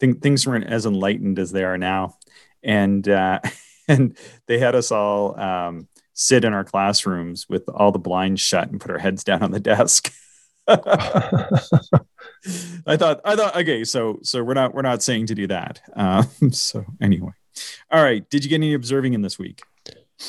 think 0.00 0.22
things 0.22 0.46
weren't 0.46 0.66
as 0.66 0.86
enlightened 0.86 1.38
as 1.38 1.52
they 1.52 1.64
are 1.64 1.78
now, 1.78 2.16
and 2.62 3.08
uh, 3.08 3.40
and 3.88 4.16
they 4.46 4.58
had 4.58 4.74
us 4.74 4.90
all 4.92 5.38
um, 5.38 5.88
sit 6.14 6.44
in 6.44 6.52
our 6.52 6.64
classrooms 6.64 7.48
with 7.48 7.68
all 7.68 7.92
the 7.92 7.98
blinds 7.98 8.40
shut 8.40 8.70
and 8.70 8.80
put 8.80 8.90
our 8.90 8.98
heads 8.98 9.24
down 9.24 9.42
on 9.42 9.52
the 9.52 9.60
desk. 9.60 10.12
I 10.68 10.76
thought 12.96 13.20
I 13.24 13.36
thought 13.36 13.56
okay, 13.56 13.84
so 13.84 14.18
so 14.22 14.44
we're 14.44 14.54
not 14.54 14.74
we're 14.74 14.82
not 14.82 15.02
saying 15.02 15.26
to 15.26 15.34
do 15.34 15.46
that. 15.46 15.80
Um, 15.94 16.28
so 16.52 16.84
anyway, 17.00 17.32
all 17.90 18.02
right. 18.02 18.28
Did 18.28 18.44
you 18.44 18.50
get 18.50 18.56
any 18.56 18.74
observing 18.74 19.14
in 19.14 19.22
this 19.22 19.38
week? 19.38 19.62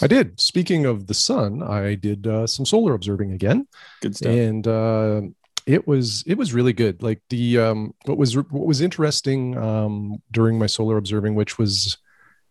I 0.01 0.07
did. 0.07 0.39
Speaking 0.39 0.85
of 0.85 1.07
the 1.07 1.13
sun, 1.13 1.63
I 1.63 1.95
did 1.95 2.27
uh, 2.27 2.45
some 2.47 2.65
solar 2.65 2.93
observing 2.93 3.31
again. 3.31 3.67
Good 4.01 4.15
stuff. 4.15 4.31
And 4.31 4.67
uh, 4.67 5.21
it 5.69 5.87
was 5.87 6.23
it 6.25 6.35
was 6.35 6.51
really 6.51 6.73
good. 6.73 7.03
Like 7.03 7.21
the 7.29 7.59
um, 7.59 7.93
what 8.05 8.17
was 8.17 8.35
what 8.35 8.65
was 8.65 8.81
interesting 8.81 9.55
um, 9.55 10.17
during 10.31 10.57
my 10.57 10.65
solar 10.65 10.97
observing, 10.97 11.35
which 11.35 11.59
was 11.59 11.95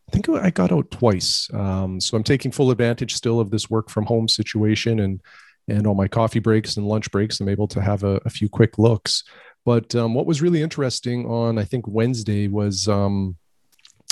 I 0.09 0.13
think 0.13 0.29
I 0.29 0.51
got 0.51 0.71
out 0.71 0.89
twice. 0.93 1.51
Um, 1.53 2.01
so 2.01 2.17
I'm 2.17 2.23
taking 2.23 2.53
full 2.53 2.71
advantage 2.71 3.15
still 3.15 3.41
of 3.41 3.51
this 3.51 3.69
work 3.69 3.91
from 3.91 4.07
home 4.07 4.29
situation 4.29 5.01
and 5.01 5.21
and 5.67 5.85
all 5.85 5.97
my 5.97 6.07
coffee 6.07 6.39
breaks 6.39 6.77
and 6.77 6.87
lunch 6.87 7.11
breaks. 7.11 7.41
I'm 7.41 7.49
able 7.49 7.67
to 7.69 7.83
have 7.83 8.05
a, 8.05 8.21
a 8.25 8.31
few 8.31 8.49
quick 8.49 8.79
looks. 8.79 9.25
But 9.65 9.97
um, 9.97 10.15
what 10.15 10.25
was 10.25 10.41
really 10.41 10.63
interesting 10.63 11.27
on 11.27 11.59
I 11.59 11.65
think 11.65 11.89
Wednesday 11.89 12.47
was 12.47 12.87
um, 12.87 13.37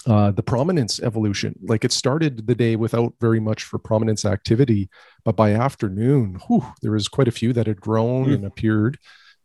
uh, 0.07 0.31
the 0.31 0.43
prominence 0.43 1.01
evolution. 1.01 1.59
Like 1.63 1.85
it 1.85 1.93
started 1.93 2.47
the 2.47 2.55
day 2.55 2.77
without 2.77 3.15
very 3.21 3.41
much 3.41 3.65
for 3.65 3.79
prominence 3.79 4.25
activity, 4.25 4.89
but 5.25 5.37
by 5.37 5.53
afternoon, 5.53 6.39
whew, 6.47 6.65
there 6.83 6.93
was 6.93 7.09
quite 7.09 7.29
a 7.29 7.33
few 7.33 7.53
that 7.55 7.67
had 7.67 7.81
grown 7.81 8.27
mm. 8.27 8.35
and 8.35 8.47
appeared, 8.47 8.99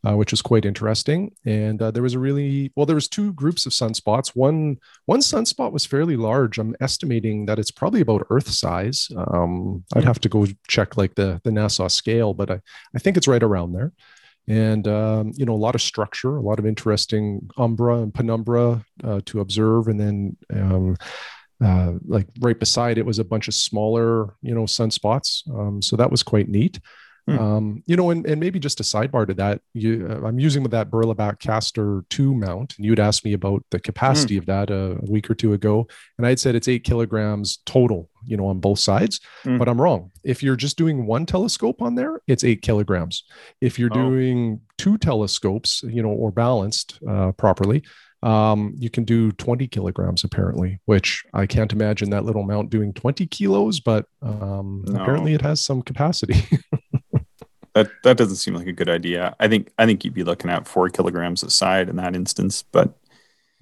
uh, 0.05 0.15
which 0.15 0.31
was 0.31 0.41
quite 0.41 0.65
interesting. 0.65 1.31
And 1.45 1.81
uh, 1.81 1.89
there 1.89 2.03
was 2.03 2.13
a 2.13 2.19
really 2.19 2.71
well, 2.75 2.85
there 2.85 2.95
was 2.95 3.07
two 3.07 3.33
groups 3.33 3.65
of 3.65 3.71
sunspots. 3.71 4.35
One 4.35 4.77
one 5.05 5.21
sunspot 5.21 5.71
was 5.71 5.85
fairly 5.85 6.15
large. 6.15 6.59
I'm 6.59 6.75
estimating 6.79 7.47
that 7.47 7.57
it's 7.57 7.71
probably 7.71 8.01
about 8.01 8.27
Earth 8.29 8.49
size. 8.49 9.09
Um, 9.15 9.83
I'd 9.95 10.03
hmm. 10.03 10.07
have 10.07 10.19
to 10.21 10.29
go 10.29 10.45
check 10.67 10.95
like 10.95 11.15
the 11.15 11.41
the 11.43 11.51
NASA 11.51 11.89
scale, 11.89 12.35
but 12.35 12.51
I 12.51 12.61
I 12.95 12.99
think 12.99 13.17
it's 13.17 13.27
right 13.27 13.43
around 13.43 13.73
there 13.73 13.93
and 14.51 14.85
um, 14.89 15.31
you 15.35 15.45
know 15.45 15.53
a 15.53 15.63
lot 15.65 15.75
of 15.75 15.81
structure 15.81 16.35
a 16.35 16.41
lot 16.41 16.59
of 16.59 16.65
interesting 16.65 17.49
umbra 17.57 18.01
and 18.01 18.13
penumbra 18.13 18.83
uh, 19.03 19.21
to 19.25 19.39
observe. 19.39 19.87
And 19.87 19.97
then 19.97 20.37
um, 20.53 20.97
uh, 21.63 21.93
like 22.05 22.27
right 22.41 22.59
beside 22.59 22.97
it 22.97 23.05
was 23.05 23.17
a 23.17 23.23
bunch 23.23 23.47
of 23.47 23.53
smaller 23.53 24.35
you 24.41 24.53
know 24.53 24.63
sunspots. 24.63 25.49
Um, 25.57 25.81
so 25.81 25.95
that 25.95 26.11
was 26.11 26.21
quite 26.21 26.49
neat 26.49 26.79
Hmm. 27.31 27.39
Um, 27.39 27.83
you 27.85 27.95
know, 27.95 28.09
and, 28.09 28.25
and 28.25 28.39
maybe 28.39 28.59
just 28.59 28.79
a 28.79 28.83
sidebar 28.83 29.27
to 29.27 29.33
that, 29.35 29.61
you, 29.73 30.07
uh, 30.09 30.27
I'm 30.27 30.39
using 30.39 30.63
with 30.63 30.71
that 30.71 30.89
Berlebach 30.89 31.39
Castor 31.39 32.03
2 32.09 32.33
mount, 32.33 32.75
and 32.77 32.85
you'd 32.85 32.99
asked 32.99 33.25
me 33.25 33.33
about 33.33 33.63
the 33.71 33.79
capacity 33.79 34.35
hmm. 34.35 34.39
of 34.39 34.45
that 34.47 34.69
a, 34.69 34.97
a, 35.01 35.11
week 35.11 35.29
or 35.29 35.35
two 35.35 35.53
ago, 35.53 35.87
and 36.17 36.25
I'd 36.27 36.39
said 36.39 36.55
it's 36.55 36.67
eight 36.67 36.83
kilograms 36.83 37.59
total, 37.65 38.09
you 38.25 38.37
know, 38.37 38.47
on 38.47 38.59
both 38.59 38.79
sides, 38.79 39.19
hmm. 39.43 39.57
but 39.57 39.67
I'm 39.67 39.81
wrong. 39.81 40.11
If 40.23 40.43
you're 40.43 40.55
just 40.55 40.77
doing 40.77 41.05
one 41.05 41.25
telescope 41.25 41.81
on 41.81 41.95
there, 41.95 42.21
it's 42.27 42.43
eight 42.43 42.61
kilograms. 42.61 43.23
If 43.61 43.79
you're 43.79 43.91
oh. 43.91 43.95
doing 43.95 44.61
two 44.77 44.97
telescopes, 44.97 45.83
you 45.83 46.01
know, 46.01 46.09
or 46.09 46.31
balanced 46.31 46.99
uh, 47.07 47.31
properly, 47.33 47.83
um, 48.23 48.75
you 48.77 48.89
can 48.89 49.03
do 49.03 49.31
20 49.31 49.67
kilograms 49.67 50.23
apparently, 50.23 50.79
which 50.85 51.23
I 51.33 51.47
can't 51.47 51.73
imagine 51.73 52.11
that 52.11 52.23
little 52.23 52.43
mount 52.43 52.69
doing 52.69 52.93
20 52.93 53.25
kilos, 53.27 53.79
but 53.79 54.05
um, 54.21 54.83
no. 54.87 55.01
apparently 55.01 55.33
it 55.33 55.41
has 55.41 55.61
some 55.61 55.81
capacity. 55.81 56.43
that 57.73 57.89
that 58.03 58.17
doesn't 58.17 58.35
seem 58.37 58.53
like 58.53 58.67
a 58.67 58.73
good 58.73 58.89
idea. 58.89 59.35
I 59.39 59.47
think 59.47 59.71
I 59.77 59.85
think 59.85 60.03
you'd 60.03 60.13
be 60.13 60.23
looking 60.23 60.49
at 60.49 60.67
four 60.67 60.89
kilograms 60.89 61.43
a 61.43 61.49
side 61.49 61.89
in 61.89 61.95
that 61.97 62.15
instance, 62.15 62.63
but 62.71 62.97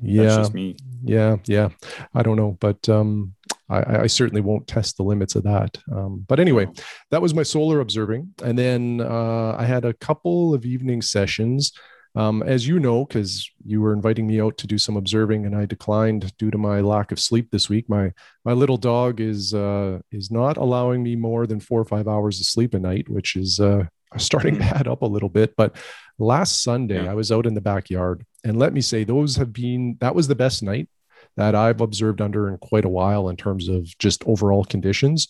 yeah, 0.01 0.37
just 0.37 0.53
me. 0.53 0.77
Yeah, 1.03 1.37
yeah. 1.45 1.69
I 2.13 2.23
don't 2.23 2.37
know, 2.37 2.57
but 2.59 2.87
um, 2.89 3.35
I, 3.69 4.01
I, 4.01 4.07
certainly 4.07 4.41
won't 4.41 4.67
test 4.67 4.97
the 4.97 5.03
limits 5.03 5.35
of 5.35 5.43
that. 5.43 5.77
Um, 5.91 6.25
but 6.27 6.39
anyway, 6.39 6.67
that 7.11 7.21
was 7.21 7.33
my 7.33 7.43
solar 7.43 7.79
observing, 7.81 8.33
and 8.43 8.57
then 8.57 9.01
uh, 9.01 9.55
I 9.57 9.65
had 9.65 9.85
a 9.85 9.93
couple 9.93 10.53
of 10.53 10.65
evening 10.65 11.01
sessions. 11.01 11.73
Um, 12.15 12.41
as 12.41 12.67
you 12.67 12.79
know, 12.79 13.05
because 13.05 13.49
you 13.63 13.81
were 13.81 13.93
inviting 13.93 14.25
me 14.25 14.41
out 14.41 14.57
to 14.57 14.67
do 14.67 14.79
some 14.79 14.97
observing, 14.97 15.45
and 15.45 15.55
I 15.55 15.65
declined 15.65 16.35
due 16.37 16.49
to 16.49 16.57
my 16.57 16.81
lack 16.81 17.11
of 17.11 17.19
sleep 17.19 17.51
this 17.51 17.69
week. 17.69 17.87
My 17.87 18.11
my 18.43 18.53
little 18.53 18.77
dog 18.77 19.21
is 19.21 19.53
uh, 19.53 19.99
is 20.11 20.31
not 20.31 20.57
allowing 20.57 21.03
me 21.03 21.15
more 21.15 21.45
than 21.45 21.59
four 21.59 21.79
or 21.79 21.85
five 21.85 22.07
hours 22.07 22.39
of 22.39 22.47
sleep 22.47 22.73
a 22.73 22.79
night, 22.79 23.09
which 23.09 23.35
is 23.35 23.59
uh, 23.59 23.85
starting 24.17 24.57
to 24.57 24.63
add 24.63 24.87
up 24.87 25.01
a 25.01 25.07
little 25.07 25.29
bit. 25.29 25.55
But 25.55 25.75
last 26.17 26.63
Sunday, 26.63 27.03
yeah. 27.03 27.11
I 27.11 27.13
was 27.13 27.31
out 27.31 27.45
in 27.45 27.53
the 27.53 27.61
backyard, 27.61 28.25
and 28.43 28.57
let 28.57 28.73
me 28.73 28.81
say, 28.81 29.03
those 29.03 29.35
have 29.35 29.53
been 29.53 29.97
that 30.01 30.15
was 30.15 30.27
the 30.27 30.35
best 30.35 30.63
night 30.63 30.89
that 31.37 31.55
I've 31.55 31.81
observed 31.81 32.21
under 32.21 32.49
in 32.49 32.57
quite 32.57 32.85
a 32.85 32.89
while 32.89 33.29
in 33.29 33.37
terms 33.37 33.67
of 33.67 33.85
just 33.97 34.23
overall 34.25 34.65
conditions. 34.65 35.27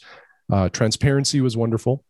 Uh, 0.51 0.69
transparency 0.69 1.41
was 1.41 1.55
wonderful. 1.55 2.03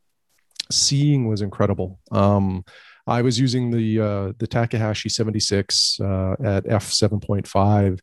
Seeing 0.72 1.28
was 1.28 1.42
incredible. 1.42 2.00
Um, 2.12 2.64
I 3.08 3.24
was 3.24 3.40
using 3.40 3.72
the 3.72 4.00
uh, 4.00 4.34
the 4.38 4.48
Takahashi 4.48 5.10
76 5.10 6.00
uh, 6.00 6.36
at 6.44 6.68
f 6.68 6.90
7.5 6.90 8.00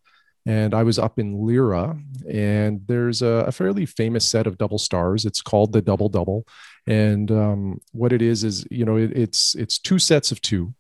and 0.47 0.75
I 0.75 0.85
was 0.85 0.99
up 0.99 1.19
in 1.19 1.35
Lyra, 1.35 1.99
and 2.31 2.81
there's 2.87 3.21
a, 3.21 3.47
a, 3.49 3.53
fairly 3.53 3.85
famous 3.85 4.25
set 4.25 4.47
of 4.47 4.59
double 4.59 4.79
stars. 4.79 5.25
It's 5.25 5.43
called 5.43 5.73
the 5.73 5.83
double 5.83 6.09
double, 6.09 6.47
and 6.87 7.31
um, 7.31 7.81
what 7.93 8.13
it 8.13 8.23
is 8.23 8.45
is 8.45 8.67
you 8.71 8.85
know 8.85 8.97
it, 8.97 9.17
it's 9.17 9.55
it's 9.55 9.79
two 9.79 9.99
sets 9.99 10.33
of 10.33 10.41
two. 10.41 10.75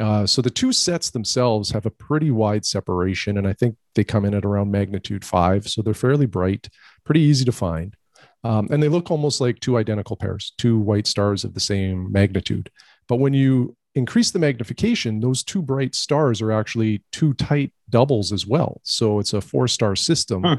Uh, 0.00 0.24
so 0.24 0.40
the 0.40 0.50
two 0.50 0.72
sets 0.72 1.10
themselves 1.10 1.70
have 1.70 1.84
a 1.84 1.90
pretty 1.90 2.30
wide 2.30 2.64
separation, 2.64 3.36
and 3.38 3.48
I 3.48 3.52
think 3.52 3.76
they 3.94 4.04
come 4.04 4.24
in 4.24 4.34
at 4.34 4.44
around 4.44 4.70
magnitude 4.70 5.24
five. 5.24 5.66
So 5.66 5.82
they're 5.82 5.94
fairly 5.94 6.26
bright, 6.26 6.68
pretty 7.04 7.20
easy 7.20 7.44
to 7.44 7.52
find, 7.52 7.96
um, 8.44 8.68
and 8.70 8.82
they 8.82 8.88
look 8.88 9.10
almost 9.10 9.40
like 9.40 9.58
two 9.58 9.76
identical 9.76 10.16
pairs, 10.16 10.52
two 10.58 10.78
white 10.78 11.06
stars 11.06 11.44
of 11.44 11.54
the 11.54 11.60
same 11.60 12.12
magnitude. 12.12 12.70
But 13.08 13.16
when 13.16 13.34
you 13.34 13.76
increase 13.94 14.30
the 14.30 14.38
magnification, 14.38 15.20
those 15.20 15.42
two 15.42 15.62
bright 15.62 15.94
stars 15.94 16.40
are 16.40 16.52
actually 16.52 17.02
two 17.10 17.34
tight 17.34 17.72
doubles 17.90 18.32
as 18.32 18.46
well. 18.46 18.80
So 18.84 19.18
it's 19.18 19.32
a 19.32 19.40
four 19.40 19.66
star 19.68 19.96
system. 19.96 20.44
Huh. 20.44 20.56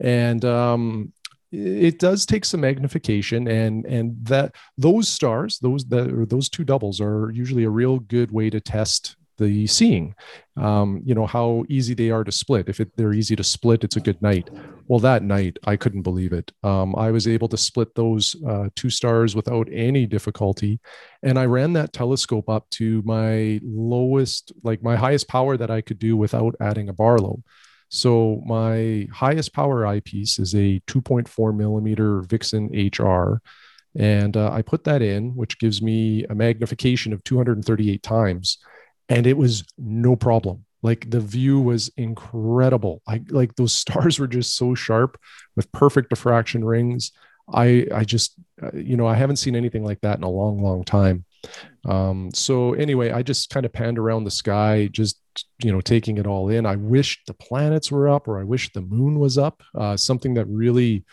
And 0.00 0.44
um, 0.44 1.12
it 1.52 1.98
does 1.98 2.24
take 2.24 2.44
some 2.44 2.62
magnification 2.62 3.46
and 3.46 3.84
and 3.84 4.16
that 4.24 4.54
those 4.78 5.08
stars 5.08 5.58
those 5.58 5.84
that 5.84 6.10
are 6.10 6.24
those 6.24 6.48
two 6.48 6.64
doubles 6.64 7.00
are 7.00 7.30
usually 7.30 7.64
a 7.64 7.70
real 7.70 7.98
good 7.98 8.30
way 8.30 8.48
to 8.48 8.60
test 8.60 9.16
the 9.38 9.66
seeing. 9.66 10.14
Um, 10.56 11.02
you 11.04 11.14
know 11.14 11.26
how 11.26 11.64
easy 11.68 11.94
they 11.94 12.10
are 12.10 12.22
to 12.22 12.30
split. 12.30 12.68
If 12.68 12.80
it, 12.80 12.94
they're 12.96 13.14
easy 13.14 13.34
to 13.36 13.42
split 13.42 13.82
it's 13.82 13.96
a 13.96 14.00
good 14.00 14.20
night. 14.22 14.50
Well 14.88 15.00
that 15.00 15.22
night 15.22 15.58
i 15.64 15.76
couldn't 15.76 16.02
believe 16.02 16.32
it. 16.32 16.52
Um, 16.62 16.94
i 16.96 17.10
was 17.10 17.26
able 17.28 17.48
to 17.48 17.56
split 17.56 17.94
those 17.94 18.36
uh, 18.46 18.68
two 18.76 18.90
stars 18.90 19.34
without 19.34 19.68
any 19.72 20.06
difficulty 20.06 20.80
and 21.22 21.38
i 21.38 21.46
ran 21.46 21.72
that 21.74 21.92
telescope 21.92 22.48
up 22.48 22.68
to 22.70 23.02
my 23.04 23.60
lowest 23.62 24.52
like 24.62 24.82
my 24.82 24.96
highest 24.96 25.28
power 25.28 25.56
that 25.56 25.70
i 25.70 25.80
could 25.80 25.98
do 25.98 26.16
without 26.16 26.54
adding 26.60 26.88
a 26.88 26.92
barlow 26.92 27.42
so 27.94 28.42
my 28.46 29.06
highest 29.12 29.52
power 29.52 29.86
eyepiece 29.86 30.38
is 30.38 30.54
a 30.54 30.80
2.4 30.86 31.54
millimeter 31.54 32.22
vixen 32.22 32.68
hr 32.98 33.40
and 33.98 34.36
uh, 34.36 34.50
i 34.50 34.62
put 34.62 34.84
that 34.84 35.02
in 35.02 35.36
which 35.36 35.58
gives 35.58 35.82
me 35.82 36.24
a 36.30 36.34
magnification 36.34 37.12
of 37.12 37.22
238 37.24 38.02
times. 38.02 38.58
And 39.08 39.26
it 39.26 39.36
was 39.36 39.64
no 39.76 40.16
problem. 40.16 40.64
Like 40.82 41.10
the 41.10 41.20
view 41.20 41.60
was 41.60 41.90
incredible. 41.96 43.02
I, 43.06 43.22
like 43.28 43.54
those 43.54 43.74
stars 43.82 44.18
were 44.18 44.26
just 44.26 44.56
so 44.56 44.74
sharp 44.74 45.18
with 45.56 45.70
perfect 45.72 46.10
diffraction 46.10 46.64
rings. 46.64 47.12
I 47.52 47.86
i 47.92 48.04
just 48.04 48.36
uh, 48.62 48.70
you 48.72 48.96
know 48.96 49.06
i 49.06 49.16
haven't 49.16 49.36
seen 49.36 49.56
anything 49.56 49.84
like 49.84 50.00
that 50.02 50.16
in 50.16 50.22
a 50.22 50.30
long 50.30 50.62
long 50.62 50.84
time 50.84 51.24
um 51.88 52.30
so 52.32 52.74
anyway 52.74 53.10
i 53.10 53.22
just 53.22 53.50
kind 53.50 53.66
of 53.66 53.72
panned 53.72 53.98
around 53.98 54.24
the 54.24 54.30
sky 54.30 54.88
just 54.92 55.18
you 55.62 55.72
know 55.72 55.80
taking 55.80 56.18
it 56.18 56.26
all 56.26 56.48
in. 56.48 56.66
I 56.66 56.76
wish 56.76 57.22
the 57.26 57.34
planets 57.34 57.90
were 57.90 58.08
up 58.08 58.28
or 58.28 58.40
i 58.40 58.44
wish 58.44 58.72
the 58.72 58.82
moon 58.82 59.18
was 59.18 59.38
up. 59.38 59.62
Uh, 59.74 59.96
something 59.96 60.34
that 60.34 60.46
really 60.46 61.04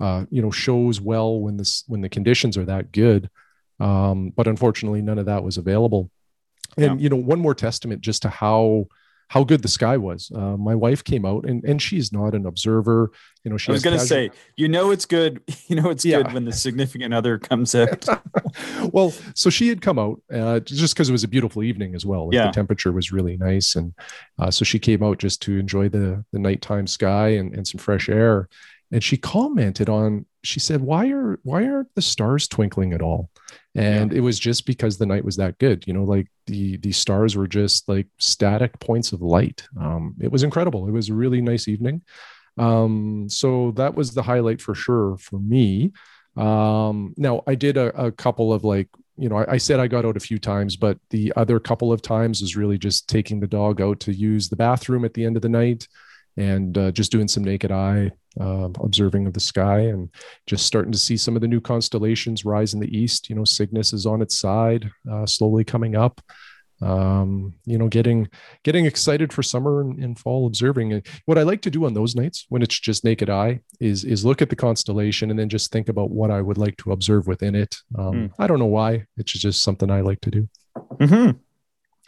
uh, 0.00 0.24
you 0.30 0.42
know 0.42 0.50
shows 0.50 1.00
well 1.00 1.40
when 1.40 1.56
this 1.56 1.84
when 1.86 2.00
the 2.00 2.08
conditions 2.08 2.56
are 2.56 2.64
that 2.64 2.92
good. 2.92 3.30
Um, 3.80 4.30
but 4.30 4.46
unfortunately 4.46 5.02
none 5.02 5.18
of 5.18 5.26
that 5.26 5.44
was 5.44 5.56
available. 5.56 6.10
And 6.76 7.00
yeah. 7.00 7.04
you 7.04 7.08
know 7.08 7.16
one 7.16 7.40
more 7.40 7.54
testament 7.54 8.00
just 8.00 8.22
to 8.22 8.28
how 8.28 8.86
how 9.32 9.44
good 9.44 9.62
the 9.62 9.68
sky 9.68 9.96
was. 9.96 10.30
Uh, 10.34 10.58
my 10.58 10.74
wife 10.74 11.02
came 11.02 11.24
out, 11.24 11.46
and 11.46 11.64
and 11.64 11.80
she's 11.80 12.12
not 12.12 12.34
an 12.34 12.44
observer. 12.44 13.12
You 13.44 13.50
know, 13.50 13.56
she. 13.56 13.70
I 13.70 13.72
was 13.72 13.82
going 13.82 13.98
to 13.98 14.04
say, 14.04 14.30
you 14.56 14.68
know, 14.68 14.90
it's 14.90 15.06
good. 15.06 15.40
You 15.68 15.80
know, 15.80 15.88
it's 15.88 16.04
yeah. 16.04 16.18
good 16.18 16.34
when 16.34 16.44
the 16.44 16.52
significant 16.52 17.14
other 17.14 17.38
comes 17.38 17.74
out. 17.74 18.06
well, 18.92 19.14
so 19.34 19.48
she 19.48 19.68
had 19.68 19.80
come 19.80 19.98
out 19.98 20.20
uh, 20.30 20.60
just 20.60 20.94
because 20.94 21.08
it 21.08 21.12
was 21.12 21.24
a 21.24 21.28
beautiful 21.28 21.62
evening 21.62 21.94
as 21.94 22.04
well. 22.04 22.26
Like 22.26 22.34
yeah, 22.34 22.46
the 22.46 22.52
temperature 22.52 22.92
was 22.92 23.10
really 23.10 23.38
nice, 23.38 23.74
and 23.74 23.94
uh, 24.38 24.50
so 24.50 24.66
she 24.66 24.78
came 24.78 25.02
out 25.02 25.16
just 25.16 25.40
to 25.42 25.58
enjoy 25.58 25.88
the 25.88 26.22
the 26.32 26.38
nighttime 26.38 26.86
sky 26.86 27.28
and 27.28 27.54
and 27.54 27.66
some 27.66 27.78
fresh 27.78 28.10
air. 28.10 28.50
And 28.90 29.02
she 29.02 29.16
commented 29.16 29.88
on. 29.88 30.26
She 30.42 30.60
said, 30.60 30.80
"Why 30.80 31.10
are 31.10 31.38
why 31.42 31.66
aren't 31.66 31.94
the 31.94 32.02
stars 32.02 32.48
twinkling 32.48 32.92
at 32.92 33.02
all?" 33.02 33.30
and 33.74 34.12
yeah. 34.12 34.18
it 34.18 34.20
was 34.20 34.38
just 34.38 34.66
because 34.66 34.98
the 34.98 35.06
night 35.06 35.24
was 35.24 35.36
that 35.36 35.58
good 35.58 35.86
you 35.86 35.94
know 35.94 36.04
like 36.04 36.26
the 36.46 36.76
the 36.78 36.92
stars 36.92 37.36
were 37.36 37.46
just 37.46 37.88
like 37.88 38.06
static 38.18 38.78
points 38.80 39.12
of 39.12 39.22
light. 39.22 39.66
Um, 39.80 40.14
it 40.20 40.30
was 40.30 40.42
incredible. 40.42 40.88
It 40.88 40.92
was 40.92 41.08
a 41.08 41.14
really 41.14 41.40
nice 41.40 41.68
evening. 41.68 42.02
Um, 42.58 43.28
so 43.28 43.72
that 43.72 43.94
was 43.94 44.12
the 44.12 44.22
highlight 44.22 44.60
for 44.60 44.74
sure 44.74 45.16
for 45.18 45.38
me. 45.38 45.92
Um, 46.36 47.14
now 47.16 47.42
I 47.46 47.54
did 47.54 47.76
a, 47.76 48.06
a 48.06 48.12
couple 48.12 48.52
of 48.52 48.64
like, 48.64 48.88
you 49.16 49.28
know, 49.28 49.36
I, 49.36 49.52
I, 49.52 49.56
said 49.58 49.80
I 49.80 49.86
got 49.86 50.04
out 50.04 50.16
a 50.16 50.20
few 50.20 50.38
times, 50.38 50.76
but 50.76 50.98
the 51.10 51.32
other 51.36 51.60
couple 51.60 51.92
of 51.92 52.00
times 52.00 52.40
was 52.40 52.56
really 52.56 52.78
just 52.78 53.08
taking 53.08 53.40
the 53.40 53.46
dog 53.46 53.80
out 53.80 54.00
to 54.00 54.12
use 54.12 54.48
the 54.48 54.56
bathroom 54.56 55.04
at 55.04 55.14
the 55.14 55.24
end 55.24 55.36
of 55.36 55.42
the 55.42 55.48
night 55.48 55.86
and 56.36 56.76
uh, 56.78 56.90
just 56.92 57.12
doing 57.12 57.28
some 57.28 57.44
naked 57.44 57.70
eye 57.70 58.10
uh, 58.40 58.68
observing 58.80 59.26
of 59.26 59.34
the 59.34 59.40
sky 59.40 59.80
and 59.80 60.08
just 60.46 60.66
starting 60.66 60.92
to 60.92 60.98
see 60.98 61.16
some 61.16 61.36
of 61.36 61.42
the 61.42 61.48
new 61.48 61.60
constellations 61.60 62.44
rise 62.44 62.74
in 62.74 62.80
the 62.80 62.96
east. 62.96 63.28
You 63.28 63.36
know, 63.36 63.44
Cygnus 63.44 63.92
is 63.92 64.06
on 64.06 64.22
its 64.22 64.38
side, 64.38 64.90
uh, 65.10 65.26
slowly 65.26 65.64
coming 65.64 65.96
up 65.96 66.20
um, 66.82 67.54
you 67.64 67.78
know, 67.78 67.88
getting 67.88 68.28
getting 68.64 68.86
excited 68.86 69.32
for 69.32 69.42
summer 69.42 69.80
and, 69.80 70.02
and, 70.02 70.18
fall 70.18 70.46
observing. 70.46 70.92
And 70.92 71.06
what 71.26 71.38
I 71.38 71.42
like 71.42 71.62
to 71.62 71.70
do 71.70 71.86
on 71.86 71.94
those 71.94 72.16
nights 72.16 72.46
when 72.48 72.60
it's 72.62 72.78
just 72.78 73.04
naked 73.04 73.30
eye 73.30 73.60
is 73.80 74.04
is 74.04 74.24
look 74.24 74.42
at 74.42 74.50
the 74.50 74.56
constellation 74.56 75.30
and 75.30 75.38
then 75.38 75.48
just 75.48 75.70
think 75.70 75.88
about 75.88 76.10
what 76.10 76.30
I 76.30 76.42
would 76.42 76.58
like 76.58 76.76
to 76.78 76.92
observe 76.92 77.26
within 77.26 77.54
it. 77.54 77.76
Um, 77.96 78.12
mm. 78.12 78.30
I 78.38 78.46
don't 78.46 78.58
know 78.58 78.66
why. 78.66 79.06
It's 79.16 79.32
just 79.32 79.62
something 79.62 79.90
I 79.90 80.00
like 80.00 80.20
to 80.22 80.30
do. 80.30 80.48
Mm-hmm. 80.76 81.38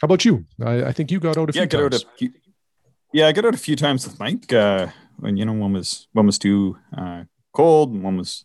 How 0.01 0.05
about 0.05 0.25
you? 0.25 0.45
I, 0.63 0.85
I, 0.85 0.91
think 0.91 1.09
you 1.09 1.21
got 1.21 1.37
out 1.37 1.49
a 1.49 1.53
few 1.53 1.61
yeah, 1.61 1.67
times. 1.67 2.03
Out 2.03 2.21
a 2.21 2.29
yeah, 3.15 3.27
I 3.27 3.31
got 3.31 3.45
out 3.45 3.55
a 3.55 3.57
few 3.57 3.77
times 3.77 4.05
with 4.05 4.19
Mike. 4.19 4.51
Uh, 4.51 4.87
when 5.15 5.37
you 5.37 5.45
know 5.45 5.53
one 5.53 5.71
was 5.71 6.09
one 6.11 6.25
was 6.25 6.37
too 6.37 6.77
uh, 6.97 7.23
cold 7.53 7.93
and 7.93 8.03
one 8.03 8.17
was 8.17 8.43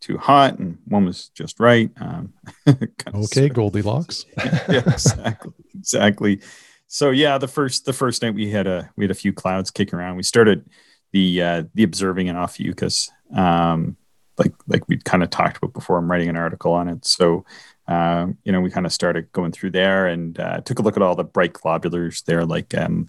too 0.00 0.18
hot 0.18 0.58
and 0.58 0.78
one 0.86 1.06
was 1.06 1.28
just 1.28 1.60
right. 1.60 1.88
Um, 2.00 2.32
okay, 3.14 3.48
Goldilocks. 3.48 4.26
yeah, 4.68 4.82
exactly, 4.88 5.52
exactly. 5.72 6.40
So 6.88 7.10
yeah, 7.10 7.38
the 7.38 7.46
first 7.46 7.84
the 7.84 7.92
first 7.92 8.20
night 8.20 8.34
we 8.34 8.50
had 8.50 8.66
a 8.66 8.90
we 8.96 9.04
had 9.04 9.12
a 9.12 9.14
few 9.14 9.32
clouds 9.32 9.70
kicking 9.70 9.96
around. 9.96 10.16
We 10.16 10.24
started 10.24 10.68
the 11.12 11.40
uh, 11.40 11.62
the 11.74 11.84
observing 11.84 12.26
in 12.26 12.34
Ophiuchus, 12.34 13.10
um, 13.36 13.96
like 14.36 14.52
like 14.66 14.88
we'd 14.88 15.04
kind 15.04 15.22
of 15.22 15.30
talked 15.30 15.58
about 15.58 15.74
before. 15.74 15.96
I'm 15.96 16.10
writing 16.10 16.28
an 16.28 16.36
article 16.36 16.72
on 16.72 16.88
it, 16.88 17.06
so 17.06 17.44
uh, 17.88 18.26
you 18.44 18.52
know 18.52 18.60
we 18.60 18.70
kind 18.70 18.86
of 18.86 18.92
started 18.92 19.32
going 19.32 19.50
through 19.50 19.70
there 19.70 20.06
and 20.06 20.38
uh, 20.38 20.60
took 20.60 20.78
a 20.78 20.82
look 20.82 20.96
at 20.96 21.02
all 21.02 21.16
the 21.16 21.24
bright 21.24 21.54
globulars 21.54 22.24
there, 22.24 22.44
like 22.44 22.68
M14, 22.68 23.08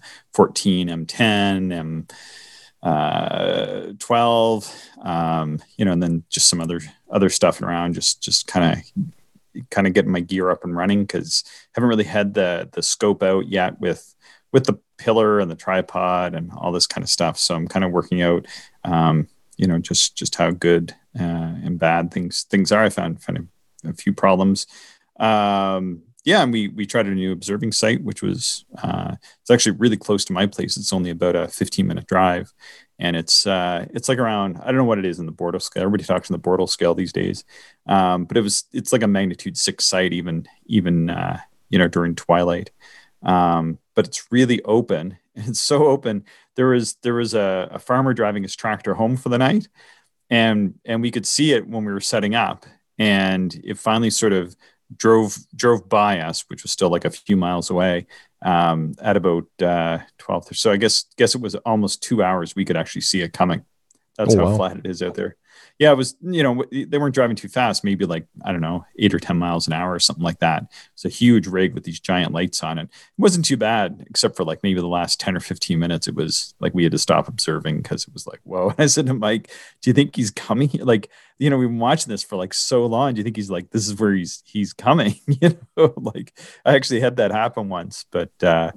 M10, 0.88 1.72
M 1.72 2.06
uh, 2.82 3.92
12 3.98 4.88
um, 5.02 5.58
you 5.76 5.84
know 5.84 5.92
and 5.92 6.02
then 6.02 6.24
just 6.30 6.48
some 6.48 6.60
other 6.60 6.80
other 7.10 7.28
stuff 7.28 7.60
around 7.60 7.94
just 7.94 8.22
just 8.22 8.46
kind 8.46 8.80
of 9.54 9.64
kind 9.70 9.86
of 9.86 9.92
getting 9.92 10.10
my 10.10 10.20
gear 10.20 10.50
up 10.50 10.64
and 10.64 10.76
running 10.76 11.02
because 11.02 11.44
haven't 11.74 11.90
really 11.90 12.04
had 12.04 12.34
the 12.34 12.68
the 12.72 12.82
scope 12.82 13.22
out 13.22 13.48
yet 13.48 13.78
with 13.80 14.14
with 14.52 14.64
the 14.64 14.78
pillar 14.96 15.40
and 15.40 15.50
the 15.50 15.56
tripod 15.56 16.34
and 16.34 16.50
all 16.52 16.72
this 16.72 16.86
kind 16.86 17.04
of 17.04 17.10
stuff. 17.10 17.38
So 17.38 17.54
i'm 17.54 17.68
kind 17.68 17.84
of 17.84 17.90
working 17.90 18.22
out 18.22 18.46
um, 18.84 19.28
you 19.56 19.66
know 19.66 19.78
just 19.78 20.16
just 20.16 20.36
how 20.36 20.50
good 20.50 20.94
uh, 21.18 21.22
and 21.62 21.78
bad 21.78 22.10
things 22.10 22.44
things 22.44 22.72
are 22.72 22.84
i 22.84 22.88
found 22.88 23.22
found 23.22 23.48
a, 23.84 23.92
few 23.92 24.12
problems 24.12 24.66
um, 25.18 26.02
yeah, 26.24 26.42
and 26.42 26.52
we 26.52 26.68
we 26.68 26.86
tried 26.86 27.06
a 27.06 27.10
new 27.10 27.32
observing 27.32 27.72
site, 27.72 28.02
which 28.02 28.22
was 28.22 28.64
uh, 28.82 29.16
it's 29.40 29.50
actually 29.50 29.76
really 29.78 29.96
close 29.96 30.24
to 30.26 30.32
my 30.32 30.46
place. 30.46 30.76
It's 30.76 30.92
only 30.92 31.10
about 31.10 31.34
a 31.36 31.48
15 31.48 31.86
minute 31.86 32.06
drive, 32.06 32.52
and 32.98 33.16
it's 33.16 33.46
uh, 33.46 33.86
it's 33.94 34.08
like 34.08 34.18
around 34.18 34.58
I 34.58 34.66
don't 34.66 34.76
know 34.76 34.84
what 34.84 34.98
it 34.98 35.06
is 35.06 35.18
in 35.18 35.26
the 35.26 35.32
Bortle 35.32 35.62
scale. 35.62 35.82
Everybody 35.82 36.04
talks 36.04 36.28
in 36.28 36.34
the 36.34 36.40
Bortle 36.40 36.68
scale 36.68 36.94
these 36.94 37.12
days, 37.12 37.44
um, 37.86 38.24
but 38.26 38.36
it 38.36 38.42
was 38.42 38.64
it's 38.72 38.92
like 38.92 39.02
a 39.02 39.08
magnitude 39.08 39.56
six 39.56 39.86
site 39.86 40.12
even 40.12 40.46
even 40.66 41.08
uh, 41.08 41.40
you 41.70 41.78
know 41.78 41.88
during 41.88 42.14
twilight. 42.14 42.70
Um, 43.22 43.78
but 43.94 44.06
it's 44.06 44.30
really 44.30 44.62
open. 44.64 45.16
It's 45.36 45.60
so 45.60 45.86
open. 45.86 46.24
There 46.56 46.66
was 46.66 46.96
there 47.02 47.14
was 47.14 47.34
a, 47.34 47.68
a 47.70 47.78
farmer 47.78 48.12
driving 48.12 48.42
his 48.42 48.56
tractor 48.56 48.94
home 48.94 49.16
for 49.16 49.30
the 49.30 49.38
night, 49.38 49.68
and 50.28 50.74
and 50.84 51.00
we 51.00 51.10
could 51.10 51.26
see 51.26 51.52
it 51.52 51.66
when 51.66 51.84
we 51.84 51.92
were 51.92 52.00
setting 52.00 52.34
up, 52.34 52.66
and 53.00 53.58
it 53.64 53.78
finally 53.78 54.10
sort 54.10 54.32
of 54.34 54.54
drove 54.94 55.36
drove 55.56 55.88
by 55.88 56.20
us, 56.20 56.44
which 56.48 56.62
was 56.62 56.70
still 56.70 56.90
like 56.90 57.06
a 57.06 57.10
few 57.10 57.36
miles 57.36 57.70
away, 57.70 58.06
um, 58.42 58.94
at 59.02 59.16
about 59.16 59.46
uh, 59.62 59.98
12. 60.18 60.56
So 60.56 60.70
I 60.70 60.76
guess 60.76 61.06
guess 61.16 61.34
it 61.34 61.40
was 61.40 61.54
almost 61.56 62.02
two 62.02 62.22
hours. 62.22 62.54
We 62.54 62.64
could 62.64 62.76
actually 62.76 63.02
see 63.02 63.22
it 63.22 63.32
coming. 63.32 63.64
That's 64.16 64.34
oh, 64.34 64.38
how 64.38 64.50
wow. 64.50 64.56
flat 64.56 64.76
it 64.76 64.86
is 64.86 65.02
out 65.02 65.14
there 65.14 65.36
yeah, 65.80 65.92
it 65.92 65.96
was, 65.96 66.14
you 66.20 66.42
know, 66.42 66.62
they 66.70 66.98
weren't 66.98 67.14
driving 67.14 67.36
too 67.36 67.48
fast, 67.48 67.84
maybe 67.84 68.04
like, 68.04 68.26
I 68.44 68.52
don't 68.52 68.60
know, 68.60 68.84
eight 68.98 69.14
or 69.14 69.18
10 69.18 69.38
miles 69.38 69.66
an 69.66 69.72
hour 69.72 69.94
or 69.94 69.98
something 69.98 70.22
like 70.22 70.40
that. 70.40 70.64
It's 70.92 71.06
a 71.06 71.08
huge 71.08 71.46
rig 71.46 71.72
with 71.72 71.84
these 71.84 71.98
giant 71.98 72.34
lights 72.34 72.62
on 72.62 72.76
it. 72.76 72.82
It 72.82 72.90
wasn't 73.16 73.46
too 73.46 73.56
bad, 73.56 74.04
except 74.10 74.36
for 74.36 74.44
like 74.44 74.62
maybe 74.62 74.78
the 74.78 74.86
last 74.86 75.18
10 75.20 75.34
or 75.34 75.40
15 75.40 75.78
minutes. 75.78 76.06
It 76.06 76.14
was 76.14 76.54
like 76.60 76.74
we 76.74 76.82
had 76.82 76.92
to 76.92 76.98
stop 76.98 77.28
observing 77.28 77.78
because 77.78 78.06
it 78.06 78.12
was 78.12 78.26
like, 78.26 78.40
whoa. 78.44 78.74
I 78.78 78.84
said 78.86 79.06
to 79.06 79.14
Mike, 79.14 79.50
do 79.80 79.88
you 79.88 79.94
think 79.94 80.14
he's 80.14 80.30
coming? 80.30 80.68
Like, 80.90 81.08
you 81.38 81.48
know, 81.48 81.56
we've 81.56 81.68
been 81.68 81.78
watching 81.78 82.10
this 82.10 82.24
for 82.24 82.36
like 82.36 82.52
so 82.52 82.84
long. 82.84 83.14
Do 83.14 83.20
you 83.20 83.24
think 83.24 83.36
he's 83.36 83.50
like, 83.50 83.70
this 83.70 83.86
is 83.86 83.98
where 83.98 84.12
he's, 84.12 84.42
he's 84.44 84.72
coming? 84.72 85.14
you 85.26 85.56
know, 85.76 85.94
like 85.96 86.38
I 86.64 86.74
actually 86.74 87.00
had 87.00 87.16
that 87.16 87.30
happen 87.30 87.68
once, 87.68 88.04
but, 88.10 88.30
uh, 88.42 88.72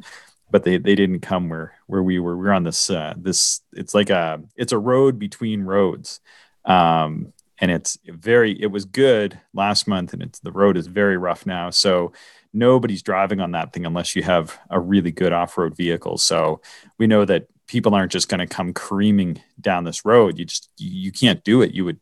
but 0.51 0.63
they, 0.63 0.77
they 0.77 0.93
didn't 0.95 1.21
come 1.21 1.49
where 1.49 1.73
where 1.87 2.03
we 2.03 2.19
were. 2.19 2.37
We 2.37 2.47
are 2.47 2.53
on 2.53 2.63
this 2.63 2.91
uh, 2.91 3.15
this 3.17 3.61
it's 3.73 3.95
like 3.95 4.11
a 4.11 4.39
it's 4.55 4.71
a 4.71 4.77
road 4.77 5.17
between 5.17 5.63
roads 5.63 6.21
um, 6.65 7.33
and 7.59 7.71
it's 7.71 7.97
very 8.05 8.61
it 8.61 8.67
was 8.67 8.85
good 8.85 9.39
last 9.53 9.87
month 9.87 10.13
and 10.13 10.21
it's 10.21 10.39
the 10.39 10.51
road 10.51 10.77
is 10.77 10.87
very 10.87 11.17
rough 11.17 11.45
now. 11.45 11.69
So 11.69 12.11
nobody's 12.51 13.01
driving 13.01 13.39
on 13.39 13.51
that 13.51 13.73
thing 13.73 13.85
unless 13.85 14.15
you 14.15 14.23
have 14.23 14.59
a 14.69 14.79
really 14.79 15.11
good 15.11 15.33
off-road 15.33 15.75
vehicle. 15.75 16.17
So 16.17 16.61
we 16.97 17.07
know 17.07 17.25
that 17.25 17.47
people 17.67 17.95
aren't 17.95 18.11
just 18.11 18.27
going 18.27 18.39
to 18.39 18.47
come 18.47 18.73
creaming 18.73 19.41
down 19.61 19.83
this 19.83 20.03
road. 20.03 20.37
You 20.37 20.45
just 20.45 20.69
you 20.77 21.11
can't 21.11 21.43
do 21.43 21.61
it. 21.61 21.73
You 21.73 21.85
would 21.85 21.99